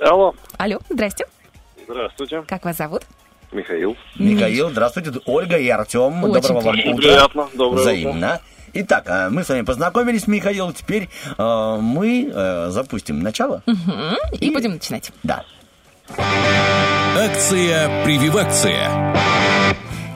[0.00, 0.34] Алло.
[0.56, 1.26] Алло, здрасте.
[1.88, 2.42] Здравствуйте.
[2.46, 3.02] Как вас зовут?
[3.52, 3.96] Михаил.
[4.16, 6.22] Михаил, здравствуйте, Ольга и Артем.
[6.24, 6.92] Очень Доброго вам приятно.
[6.92, 7.02] утра.
[7.02, 8.40] Приятно, доброе Взаимно.
[8.72, 10.72] Итак, а, мы с вами познакомились, Михаил.
[10.72, 11.08] Теперь
[11.38, 13.62] а, мы э, запустим начало.
[13.66, 14.16] Мгм.
[14.38, 15.10] И будем начинать.
[15.24, 15.44] Да.
[17.16, 18.88] Акция «Прививакция».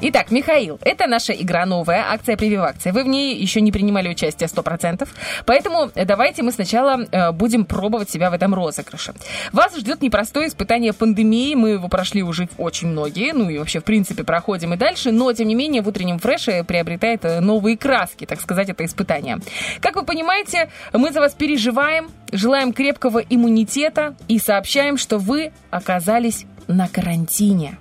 [0.01, 2.93] Итак, Михаил, это наша игра новая, акция «Прививакция».
[2.93, 5.09] Вы в ней еще не принимали участие 100%,
[5.47, 9.15] поэтому давайте мы сначала э, будем пробовать себя в этом розыгрыше.
[9.53, 13.85] Вас ждет непростое испытание пандемии, мы его прошли уже очень многие, ну и вообще, в
[13.85, 18.27] принципе, проходим и дальше, но, тем не менее, в утреннем фреше приобретает э, новые краски,
[18.27, 19.39] так сказать, это испытание.
[19.81, 26.45] Как вы понимаете, мы за вас переживаем, желаем крепкого иммунитета и сообщаем, что вы оказались
[26.67, 27.79] на карантине.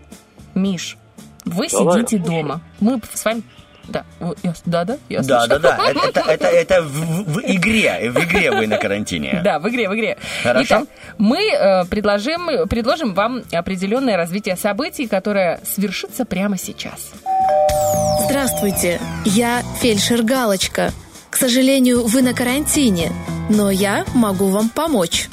[0.55, 0.97] Миш,
[1.45, 2.61] вы Давай, сидите дома.
[2.79, 3.43] Мы с вами...
[3.85, 4.05] Да,
[4.43, 5.61] я- да, да, я Да, да, слышу.
[5.61, 5.77] да.
[5.89, 8.11] Это, это, это, это в, в игре.
[8.11, 9.41] В игре вы на карантине.
[9.43, 10.17] Да, в игре, в игре.
[10.41, 10.65] Хорошо.
[10.65, 10.83] Итак,
[11.17, 17.11] мы э, предложим, предложим вам определенное развитие событий, которое свершится прямо сейчас.
[18.25, 20.91] Здравствуйте, я фельдшер Галочка.
[21.29, 23.11] К сожалению, вы на карантине,
[23.49, 25.27] но я могу вам помочь.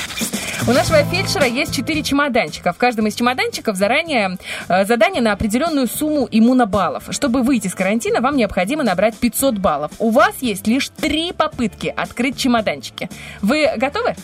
[0.66, 2.72] У нашего фельдшера есть четыре чемоданчика.
[2.72, 4.36] В каждом из чемоданчиков заранее
[4.68, 7.04] э, задание на определенную сумму иммунобаллов.
[7.10, 9.90] Чтобы выйти из карантина, вам необходимо набрать 500 баллов.
[9.98, 13.08] У вас есть лишь три попытки открыть чемоданчики.
[13.40, 14.14] Вы готовы?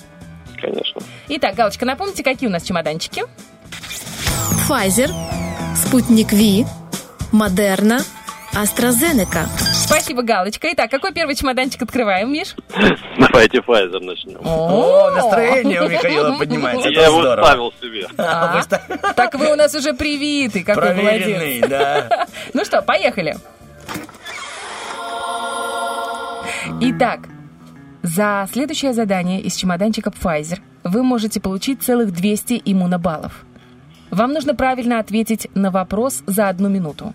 [0.61, 1.01] Конечно.
[1.29, 3.25] Итак, Галочка, напомните, какие у нас чемоданчики?
[4.69, 5.11] Pfizer,
[5.75, 6.67] Спутник Ви,
[7.33, 8.01] Модерна,
[8.53, 9.76] AstraZeneca.
[9.87, 10.69] Спасибо, Галочка.
[10.73, 12.57] Итак, какой первый чемоданчик открываем, Миш?
[13.19, 14.39] Давайте Pfizer начнем.
[14.45, 16.89] О, настроение у Михаила поднимается.
[16.89, 18.07] Я его ставил себе.
[18.19, 18.63] А,
[19.15, 21.69] Так вы у нас уже привиты, какой молодец.
[21.69, 22.27] да.
[22.53, 23.37] Ну что, поехали.
[26.81, 27.21] Итак,
[28.03, 33.45] за следующее задание из чемоданчика Pfizer вы можете получить целых 200 иммунобаллов.
[34.11, 37.13] Вам нужно правильно ответить на вопрос за одну минуту.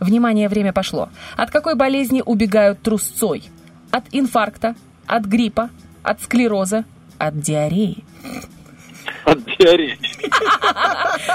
[0.00, 1.08] Внимание, время пошло.
[1.36, 3.44] От какой болезни убегают трусцой?
[3.90, 4.74] От инфаркта,
[5.06, 5.70] от гриппа,
[6.02, 6.84] от склероза,
[7.18, 8.04] от диареи.
[9.24, 9.98] От диареи.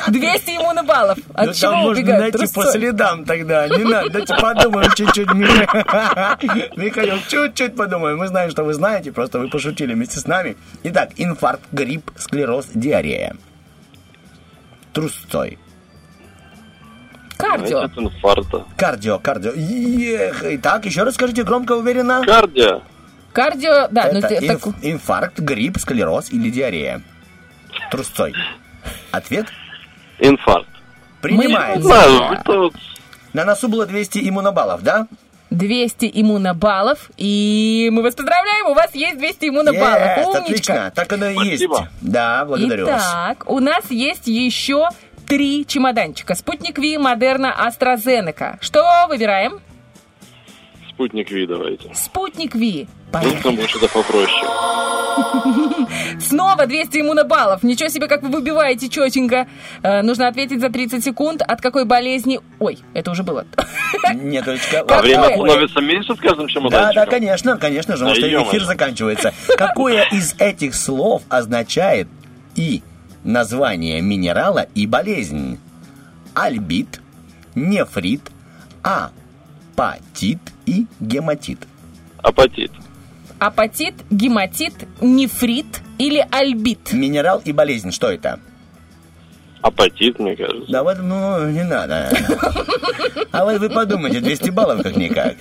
[0.07, 1.17] 200 иммунобаллов.
[1.33, 2.63] От Ну, чего там можно убегают найти трусцой?
[2.65, 3.67] по следам тогда.
[3.67, 5.27] Не надо, давайте подумаем чуть-чуть.
[5.29, 6.37] Миха-
[6.77, 8.17] Михаил, чуть-чуть подумаем.
[8.17, 10.55] Мы знаем, что вы знаете, просто вы пошутили вместе с нами.
[10.83, 13.35] Итак, инфаркт, грипп, склероз, диарея.
[14.93, 15.57] Трусцой.
[17.37, 17.79] Кардио.
[17.81, 18.65] От инфаркта.
[18.77, 19.51] Кардио, кардио.
[19.51, 22.21] Эх, Итак, еще раз скажите громко, уверенно.
[22.25, 22.81] Кардио.
[23.33, 27.01] Кардио, да, ну Это ты- инф- так- инфаркт, грипп, склероз или диарея?
[27.91, 28.33] Трусцой.
[29.11, 29.47] Ответ?
[30.19, 30.69] Инфаркт.
[31.21, 31.89] Принимается.
[32.33, 32.73] Это вот
[33.33, 35.07] На носу было 200 иммунобаллов, да?
[35.49, 37.09] 200 иммунобаллов.
[37.17, 40.17] И мы вас поздравляем, у вас есть 200 иммунобаллов.
[40.17, 40.39] Есть, Умничка.
[40.43, 40.91] отлично.
[40.95, 41.65] Так оно и есть.
[42.01, 43.03] Да, благодарю вас.
[43.05, 44.87] Итак, у нас есть еще
[45.27, 46.35] три чемоданчика.
[46.35, 48.55] Спутник Ви, Модерна, AstraZeneca.
[48.61, 49.59] Что выбираем?
[50.89, 51.89] спутник Ви давайте.
[51.93, 52.87] Спутник Ви.
[53.23, 54.45] Ну, там будет что-то попроще.
[56.19, 57.63] Снова 200 иммунобаллов.
[57.63, 59.47] Ничего себе, как вы выбиваете четенько.
[59.83, 61.41] Э, нужно ответить за 30 секунд.
[61.41, 62.39] От какой болезни...
[62.59, 63.45] Ой, это уже было.
[64.13, 64.81] Нет, Олечка.
[64.87, 66.95] А время становится меньше с каждым Да, чемоданчиком?
[66.95, 69.33] да, конечно, конечно же, потому Да что эфир заканчивается.
[69.57, 72.07] Какое из этих слов означает
[72.55, 72.83] и
[73.25, 75.59] название минерала и болезнь?
[76.33, 77.01] Альбит,
[77.55, 78.21] нефрит,
[78.81, 81.67] апатит и гематит.
[82.17, 82.71] Апатит.
[83.39, 86.93] Апатит, гематит, нефрит или альбит?
[86.93, 88.39] Минерал и болезнь, что это?
[89.65, 90.71] Апатит, мне кажется.
[90.71, 92.11] Да вот, ну, не надо.
[93.31, 95.37] А вот вы подумайте, 200 баллов как-никак.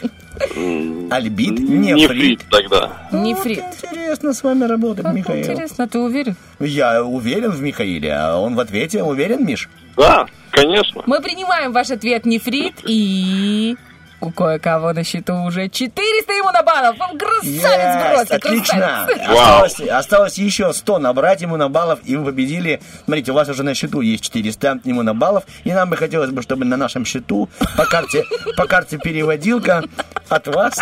[1.11, 1.95] Альбит, нефрит.
[1.95, 3.07] Нефрит тогда.
[3.13, 3.63] Нефрит.
[3.83, 5.43] Интересно с вами работать, Михаил.
[5.43, 6.37] Интересно, ты уверен?
[6.59, 9.69] Я уверен в Михаиле, а он в ответе уверен, Миш?
[9.95, 11.03] Да, конечно.
[11.05, 13.77] Мы принимаем ваш ответ нефрит и...
[14.25, 16.97] У кое-кого на счету уже 400 иммунобаллов.
[16.99, 19.07] Вам красавец Есть, бросит, отлично.
[19.07, 19.29] красавец.
[19.29, 22.81] Осталось, осталось еще 100 набрать иммунобаллов, и вы победили.
[23.05, 26.65] Смотрите, у вас уже на счету есть 400 иммунобаллов, и нам бы хотелось бы, чтобы
[26.65, 28.25] на нашем счету по карте,
[28.57, 29.85] по карте переводилка
[30.31, 30.79] от вас.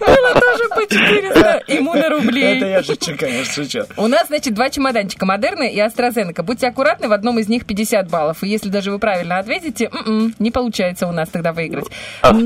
[0.00, 2.56] Было тоже по 400 иммунорублей.
[2.56, 3.84] Это я шучу, конечно, шучу.
[3.96, 6.42] У нас, значит, два чемоданчика, Модерна и AstraZeneca.
[6.42, 8.42] Будьте аккуратны, в одном из них 50 баллов.
[8.42, 11.86] И если даже вы правильно ответите, м-м, не получается у нас тогда выиграть.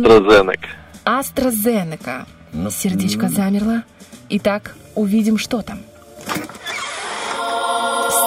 [0.02, 0.68] AstraZeneca.
[1.04, 2.26] AstraZeneca.
[2.70, 3.84] Сердечко замерло.
[4.28, 5.80] Итак, увидим, что там.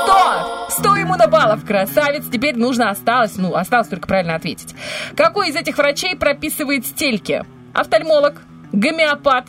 [0.06, 0.68] 100!
[0.69, 2.26] 100 иммунобаллов, красавец.
[2.31, 4.76] Теперь нужно осталось, ну, осталось только правильно ответить.
[5.15, 7.44] Какой из этих врачей прописывает стельки?
[7.73, 8.41] Офтальмолог,
[8.72, 9.45] гомеопат,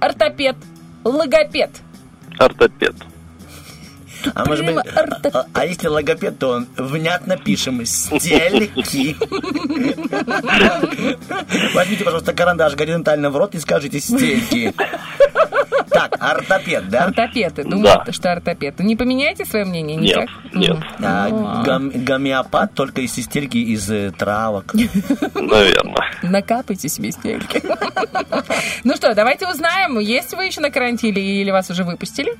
[0.00, 0.56] ортопед,
[1.04, 1.70] логопед.
[2.38, 2.94] Ортопед.
[4.34, 4.76] А может быть,
[5.32, 9.16] а, а если логопед, то он внятно пишем стельки.
[11.74, 14.74] Возьмите, пожалуйста, карандаш горизонтально в рот и скажите стельки.
[15.90, 17.04] Так, ортопед, да?
[17.06, 17.54] Ортопед.
[17.68, 18.78] Думаю, что ортопед.
[18.78, 20.28] Не поменяете свое мнение никак?
[20.54, 20.78] нет.
[20.98, 21.62] Ну, а.
[21.64, 24.72] гом- гомеопат только из стельки из э, травок.
[25.34, 25.94] Наверное.
[26.22, 27.62] Накапайте себе стельки.
[28.84, 32.32] Ну что, давайте узнаем, есть вы еще на карантине или вас уже выпустили?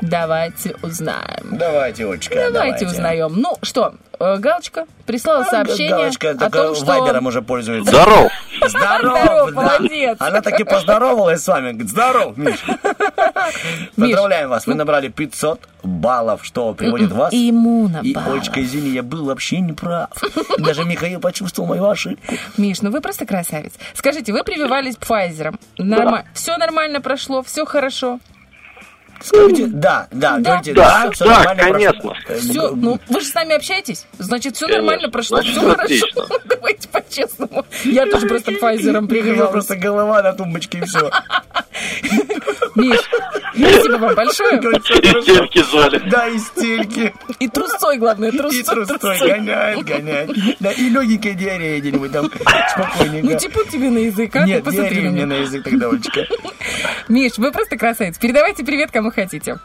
[0.00, 1.56] Давайте узнаем.
[1.58, 3.32] Давайте, Олечка, Давайте, узнаем.
[3.36, 6.84] Ну что, э, Галочка прислала сообщение Галочка о только том, что...
[6.86, 7.90] вайбером уже пользуется.
[7.90, 8.32] Здоров.
[8.66, 9.62] Здоров, Здоров, да.
[9.62, 10.16] молодец.
[10.20, 11.70] Она таки поздоровалась с вами.
[11.72, 12.64] Говорит, Здоров, Миш.
[13.96, 14.66] Поздравляем вас.
[14.66, 17.32] Вы набрали 500 баллов, что приводит вас.
[17.32, 18.26] И, Иммунобаллов.
[18.28, 20.10] Олечка, извини, я был вообще не прав.
[20.58, 22.34] Даже Михаил почувствовал мою ошибку.
[22.56, 23.72] Миш, ну вы просто красавец.
[23.94, 25.58] Скажите, вы прививались Pfizer.
[25.78, 26.26] Нормально.
[26.34, 28.18] Все нормально прошло, все хорошо.
[29.22, 32.00] Скажите, да, да, говорите, Да, да, все да, нормально конечно.
[32.00, 32.16] прошло.
[32.28, 34.82] Э, Все, ну вы же с нами общаетесь, значит, все Конечно.
[34.84, 35.82] нормально прошло, Значит, все хорошо.
[35.82, 36.22] отлично.
[36.44, 37.66] Давайте по-честному.
[37.84, 39.52] Я тоже просто Pfizer прививалась.
[39.52, 41.10] просто голова на тумбочке и все.
[42.74, 42.98] Миш,
[43.54, 44.60] спасибо вам большое.
[45.22, 45.98] Стельки звали.
[46.10, 47.14] Да, и стельки.
[47.38, 48.60] И трусцой, главное, трусцой.
[48.60, 50.30] И трусцой гоняет, гоняет.
[50.60, 52.30] Да, и легенькая диарея где-нибудь там
[52.70, 53.26] спокойненько.
[53.32, 54.44] Ну, типу тебе на язык, а?
[54.46, 56.26] Нет, диарея мне на язык тогда, Олечка.
[57.08, 58.18] Миш, вы просто красавец.
[58.18, 59.58] Передавайте привет, кому хотите.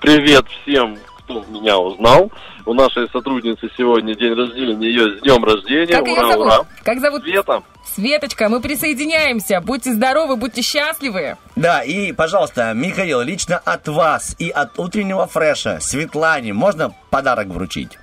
[0.00, 2.30] Привет всем, кто меня узнал.
[2.64, 5.92] У нашей сотрудницы сегодня день рождения, ее с днем рождения.
[5.92, 6.46] Как ее ура, зовут?
[6.46, 6.58] ура.
[6.84, 7.22] Как зовут?
[7.22, 7.62] Света.
[7.94, 9.60] Светочка, мы присоединяемся.
[9.60, 11.36] Будьте здоровы, будьте счастливы.
[11.54, 17.98] Да, и, пожалуйста, Михаил, лично от вас и от утреннего фреша Светлане можно подарок вручить?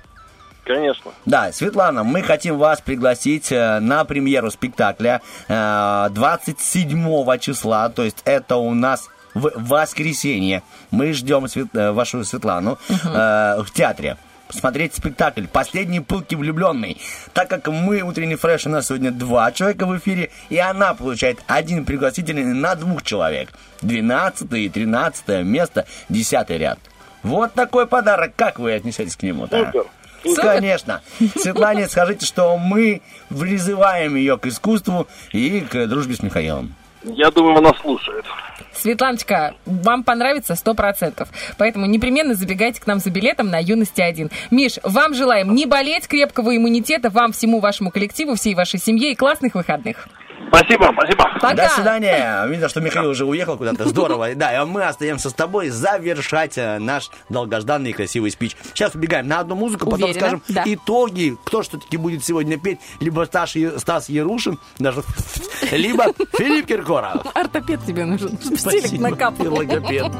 [0.64, 1.10] Конечно.
[1.26, 8.22] Да, Светлана, мы хотим вас пригласить э, на премьеру спектакля э, 27 числа, то есть
[8.24, 10.62] это у нас в воскресенье.
[10.90, 14.16] Мы ждем Свет- э, вашу Светлану э, в театре.
[14.50, 17.00] Смотреть спектакль «Последний пылки влюбленный».
[17.32, 21.38] Так как мы, утренний фреш, у нас сегодня два человека в эфире, и она получает
[21.46, 23.48] один пригласительный на двух человек.
[23.82, 26.78] 12 и 13 место, 10 ряд.
[27.22, 28.34] Вот такой подарок.
[28.36, 29.66] Как вы отнесетесь к?
[29.66, 29.86] Супер.
[30.22, 30.42] Супер.
[30.42, 31.00] Конечно.
[31.36, 33.00] Светлане скажите, что мы
[33.30, 36.74] призываем ее к искусству и к дружбе с Михаилом.
[37.04, 38.24] Я думаю, она слушает.
[38.72, 41.26] Светланочка, вам понравится 100%.
[41.58, 44.30] Поэтому непременно забегайте к нам за билетом на юности 1.
[44.50, 49.14] Миш, вам желаем не болеть, крепкого иммунитета, вам всему вашему коллективу, всей вашей семье и
[49.14, 50.08] классных выходных.
[50.48, 51.24] Спасибо, спасибо.
[51.40, 51.54] Пока.
[51.54, 52.46] До свидания.
[52.46, 53.88] Видно, что Михаил уже уехал куда-то.
[53.88, 54.34] Здорово.
[54.34, 58.56] Да, и мы остаемся с тобой завершать э, наш долгожданный и красивый спич.
[58.72, 60.62] Сейчас убегаем на одну музыку, потом Уверена, скажем да.
[60.66, 62.78] итоги, кто что-таки будет сегодня петь.
[63.00, 65.02] Либо Стас, Стас Ярушин, даже,
[65.72, 66.06] либо
[66.38, 67.22] Филипп Киркоров.
[67.34, 68.38] Ортопед тебе нужен.
[68.38, 69.44] Стилик Спасибо, накапал.
[69.46, 70.12] и логопед.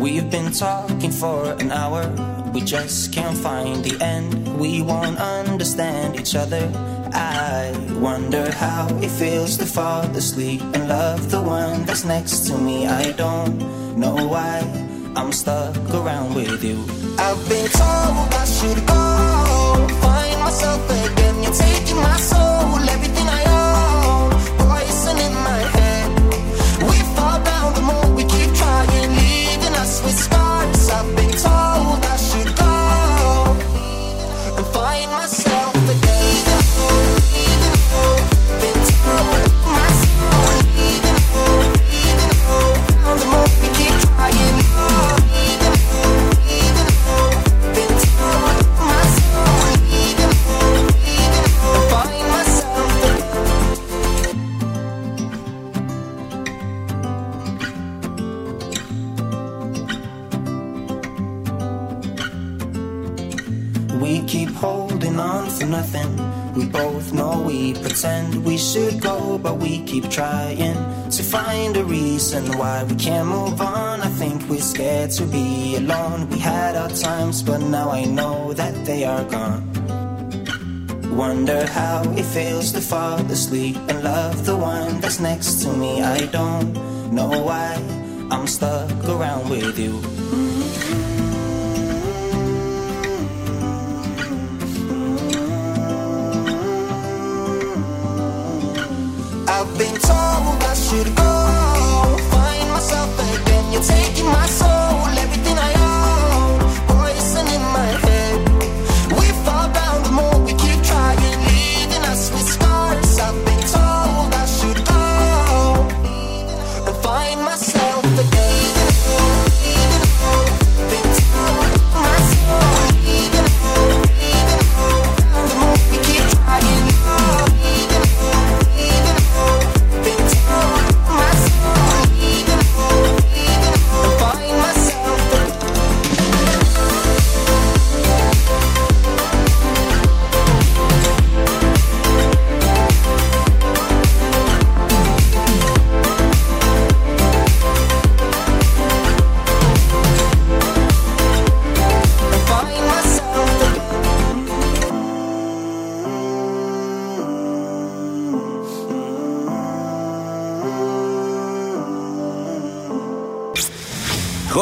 [0.00, 2.02] We've been talking for an hour.
[2.52, 4.58] We just can't find the end.
[4.58, 6.70] We won't understand each other.
[7.12, 12.58] I wonder how it feels to fall asleep and love the one that's next to
[12.58, 12.86] me.
[12.86, 13.58] I don't
[13.96, 14.60] know why
[15.16, 16.78] I'm stuck around with you.
[17.18, 21.42] I've been told I should go find myself again.
[21.42, 23.63] You're taking my soul, everything I own,
[70.14, 74.00] trying to find a reason why we can't move on.
[74.00, 76.30] I think we're scared to be alone.
[76.30, 79.62] We had our times, but now I know that they are gone.
[81.10, 86.00] Wonder how it feels to fall asleep and love the one that's next to me.
[86.00, 86.72] I don't
[87.12, 87.74] know why
[88.30, 90.13] I'm stuck around with you.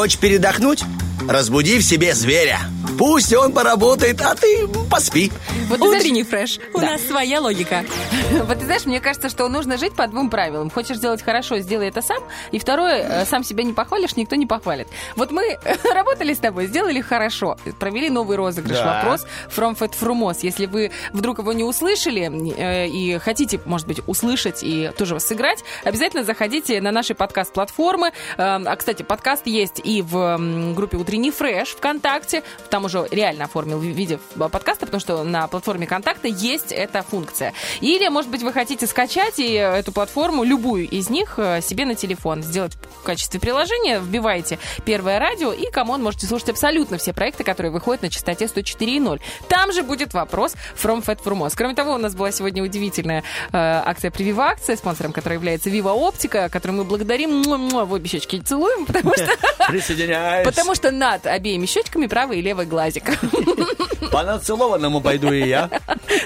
[0.03, 0.83] Хочешь передохнуть?
[1.29, 2.59] Разбуди в себе зверя.
[2.99, 5.31] Пусть он поработает, а ты поспи.
[5.69, 6.59] Вот ты знаешь- Утренний фреш.
[6.73, 6.91] У Да.
[6.91, 7.83] нас своя логика.
[8.45, 10.69] Вот ты знаешь, мне кажется, что нужно жить по двум правилам.
[10.69, 12.21] Хочешь сделать хорошо, сделай это сам.
[12.51, 14.87] И второе, э, сам себя не похвалишь, никто не похвалит.
[15.15, 15.57] Вот мы
[15.93, 18.77] работали с тобой, сделали хорошо, провели новый розыгрыш.
[18.77, 18.95] Да.
[18.95, 19.25] Вопрос
[19.55, 20.39] from Fat Frumos.
[20.41, 25.63] Если вы вдруг его не услышали э, и хотите, может быть, услышать и тоже сыграть,
[25.83, 28.09] обязательно заходите на наши подкаст-платформы.
[28.37, 32.43] Э, А, кстати, подкаст есть и в группе «Утренний фреш» ВКонтакте.
[32.69, 37.03] Там уже реально оформил в виде подкаста место, потому что на платформе контакта есть эта
[37.03, 37.53] функция.
[37.79, 41.93] Или, может быть, вы хотите скачать и эту платформу, любую из них, э, себе на
[41.93, 47.13] телефон, сделать в качестве приложения, вбиваете первое радио, и come on, можете слушать абсолютно все
[47.13, 49.21] проекты, которые выходят на частоте 104.0.
[49.47, 51.53] Там же будет вопрос From Fat Frumos.
[51.55, 55.91] Кроме того, у нас была сегодня удивительная э, акция «Привива акция», спонсором которой является Viva
[55.91, 59.29] Оптика, которую мы благодарим, в обе щечки целуем, потому что,
[59.67, 60.47] Присоединяюсь.
[60.47, 63.03] потому что над обеими щечками правый и левый глазик.
[64.11, 65.69] По нацелованному пойду и я.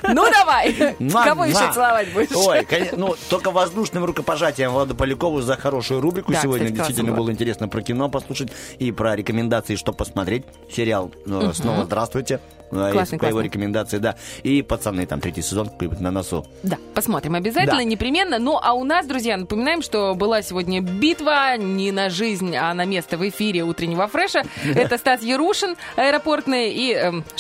[0.04, 2.36] Ну давай, кого еще целовать будешь?
[2.36, 6.34] Ой, ну, только воздушным рукопожатием Владу Полякову за хорошую рубрику.
[6.34, 7.32] Сегодня действительно было.
[7.32, 10.44] интересно про кино послушать и про рекомендации, что посмотреть.
[10.72, 11.52] Сериал э.
[11.54, 12.40] «Снова здравствуйте».
[12.70, 14.16] Классный, по его рекомендации, да.
[14.44, 16.46] И «Пацаны», там третий сезон, на носу.
[16.64, 17.84] Да, посмотрим обязательно, Да.
[17.84, 18.40] непременно.
[18.40, 22.86] Ну, а у нас, друзья, напоминаем, что была сегодня битва не на жизнь, а на
[22.86, 24.44] место в эфире утреннего фреша.
[24.76, 27.24] Это Стас Ярушин, аэропортный, и эм,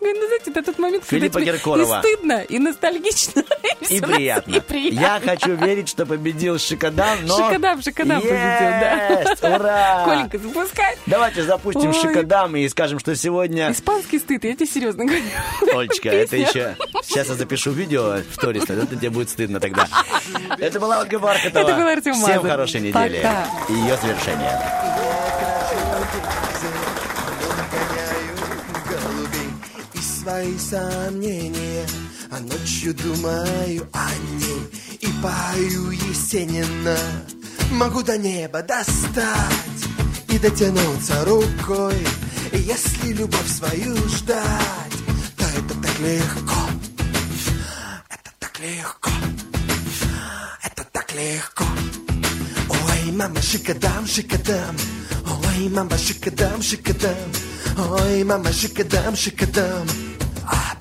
[0.00, 1.98] Ну, знаете, это тот момент, когда Филиппа тебе Киркорова.
[1.98, 3.42] и стыдно, и ностальгично,
[3.80, 4.54] И всё приятно.
[4.54, 5.00] и приятно.
[5.00, 7.36] Я хочу верить, что победил Шикадам, но...
[7.36, 9.34] Шикодам, Шикодам победил, да.
[9.42, 10.04] Ура!
[10.06, 10.96] Коленька, запускай.
[11.06, 11.94] Давайте запустим Ой.
[11.94, 13.72] Шикадам и скажем, что сегодня...
[13.72, 15.22] Испанский стыд, я тебе серьезно говорю.
[15.74, 16.76] Олечка, это еще...
[17.02, 19.88] Сейчас я запишу видео в сторис, тогда тебе будет стыдно тогда.
[20.58, 21.62] Это была Ольга Бархатова.
[21.62, 23.16] Это был Артем Всем хорошей недели.
[23.16, 23.46] Пока.
[23.68, 24.97] И ее завершения.
[30.28, 31.86] Свои сомнения.
[32.30, 36.98] А ночью думаю о ней и пою Есенина.
[37.70, 39.80] Могу до неба достать
[40.28, 41.98] и дотянуться рукой
[42.52, 44.98] И если любовь свою ждать,
[45.36, 46.60] то это так легко
[48.08, 49.10] Это так легко
[50.64, 51.64] Это так легко.
[52.68, 54.76] Ой, мама, шикадам, шикадам.
[55.44, 57.30] Ой, мама, шикадам, шикадам.
[57.76, 59.86] Ой, мама, шикадам, шикадам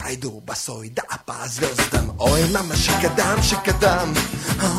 [0.08, 2.16] Пройду босой, да, по звездам.
[2.18, 4.16] Ой, мама, шикадам, шикадам.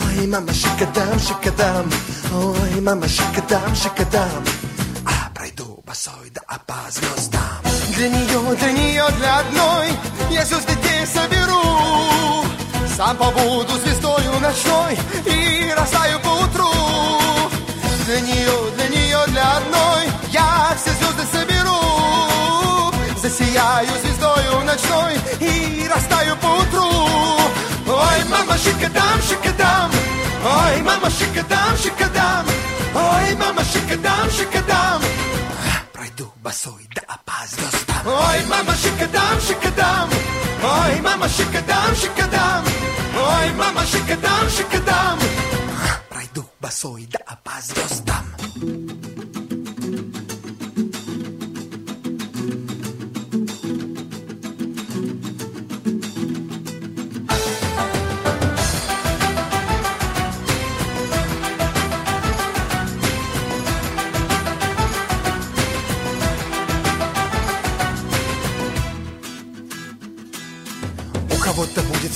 [0.07, 1.91] Ой, мама, шикадам, шикадам.
[2.33, 4.43] Ой, мама, шикадам, шикадам.
[5.05, 7.61] А, пройду босой, да, по звездам.
[7.95, 9.89] Для нее, для нее, для одной
[10.31, 12.47] Я звезды детей соберу.
[12.97, 16.73] Сам побуду звездою ночной и растаю по утру.
[18.07, 21.58] Для нее, для нее, для одной я все звезды соберу.
[23.28, 26.90] Засияю звездою ночной и растаю по утру.
[27.88, 29.92] Ой, мама, шикадам, шикадам.
[30.44, 32.46] Ой, мама, шикадам, шикадам.
[32.96, 35.02] Ой, мама, шикадам, шикадам.
[35.94, 38.06] Пройду босой, да, по звездам.
[38.06, 40.10] Ой, мама, шикадам, шикадам.
[40.64, 42.64] Ой, мама, шикадам, шикадам.
[43.16, 45.20] Ой, мама, шикадам, шикадам.
[46.10, 47.52] Пройду босой, да, по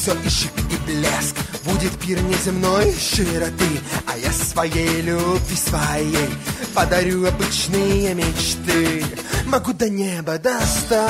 [0.03, 1.37] все и шик, и блеск.
[1.65, 3.81] Будет пир неземной широты
[4.13, 6.29] А я своей любви своей
[6.75, 9.05] Подарю обычные мечты.
[9.47, 11.09] Могу до неба достать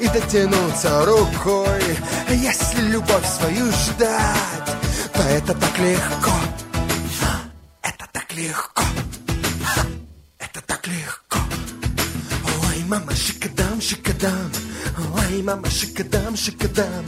[0.00, 1.82] И дотянуться рукой
[2.28, 4.76] Если любовь свою ждать.
[5.14, 6.32] То это так легко.
[7.80, 8.82] Это так легко.
[10.38, 11.38] Это так легко.
[12.66, 14.63] Ой, мама, шикадам, шикадам.
[15.44, 17.04] Мама, шикадам, шикадам.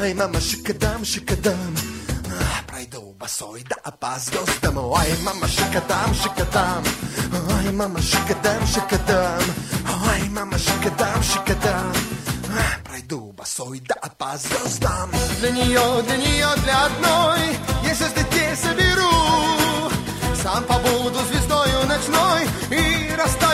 [0.00, 1.74] Ой, мама, шикадам, шикадам.
[2.30, 4.78] А, Пройду босой, да, по звездам.
[4.78, 6.84] Ой, мама, шикадам, шикадам.
[7.56, 9.42] Ой, мама, шикадам, шикадам.
[10.06, 11.92] Ой, мама, шикадам, шикадам.
[12.46, 15.10] А, Пройду босой, да, по звездам.
[15.40, 17.40] Для нее, для нее, для одной
[17.82, 19.90] Я звезды детей соберу
[20.42, 23.47] Сам побуду звездою ночной И растаю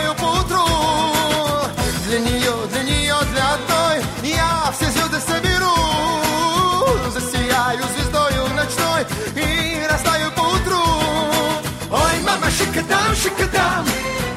[13.24, 13.84] шикадам,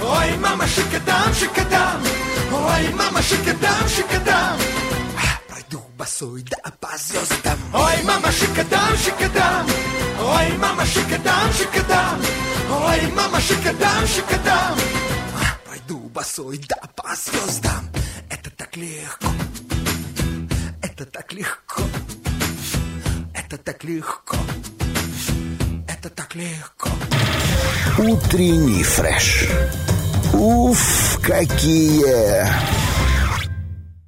[0.01, 1.99] Ой, мама, шикадам, шикадам.
[2.51, 4.57] Ой, мама, шикадам, шикадам.
[5.49, 9.65] Пройду босой, да, по звездам Ой, мама, шикадам, шикадам.
[10.35, 12.18] Ой, мама, шикадам, шикадам.
[12.88, 14.76] Ой, мама, шикадам, шикадам.
[15.65, 17.89] Пройду босой, да, по звездам
[18.30, 19.27] Это так легко.
[20.81, 21.81] Это так легко.
[23.34, 24.38] Это так легко
[25.99, 26.90] Это так легко
[27.98, 29.48] Утренний фреш.
[30.32, 32.45] Уф, какие!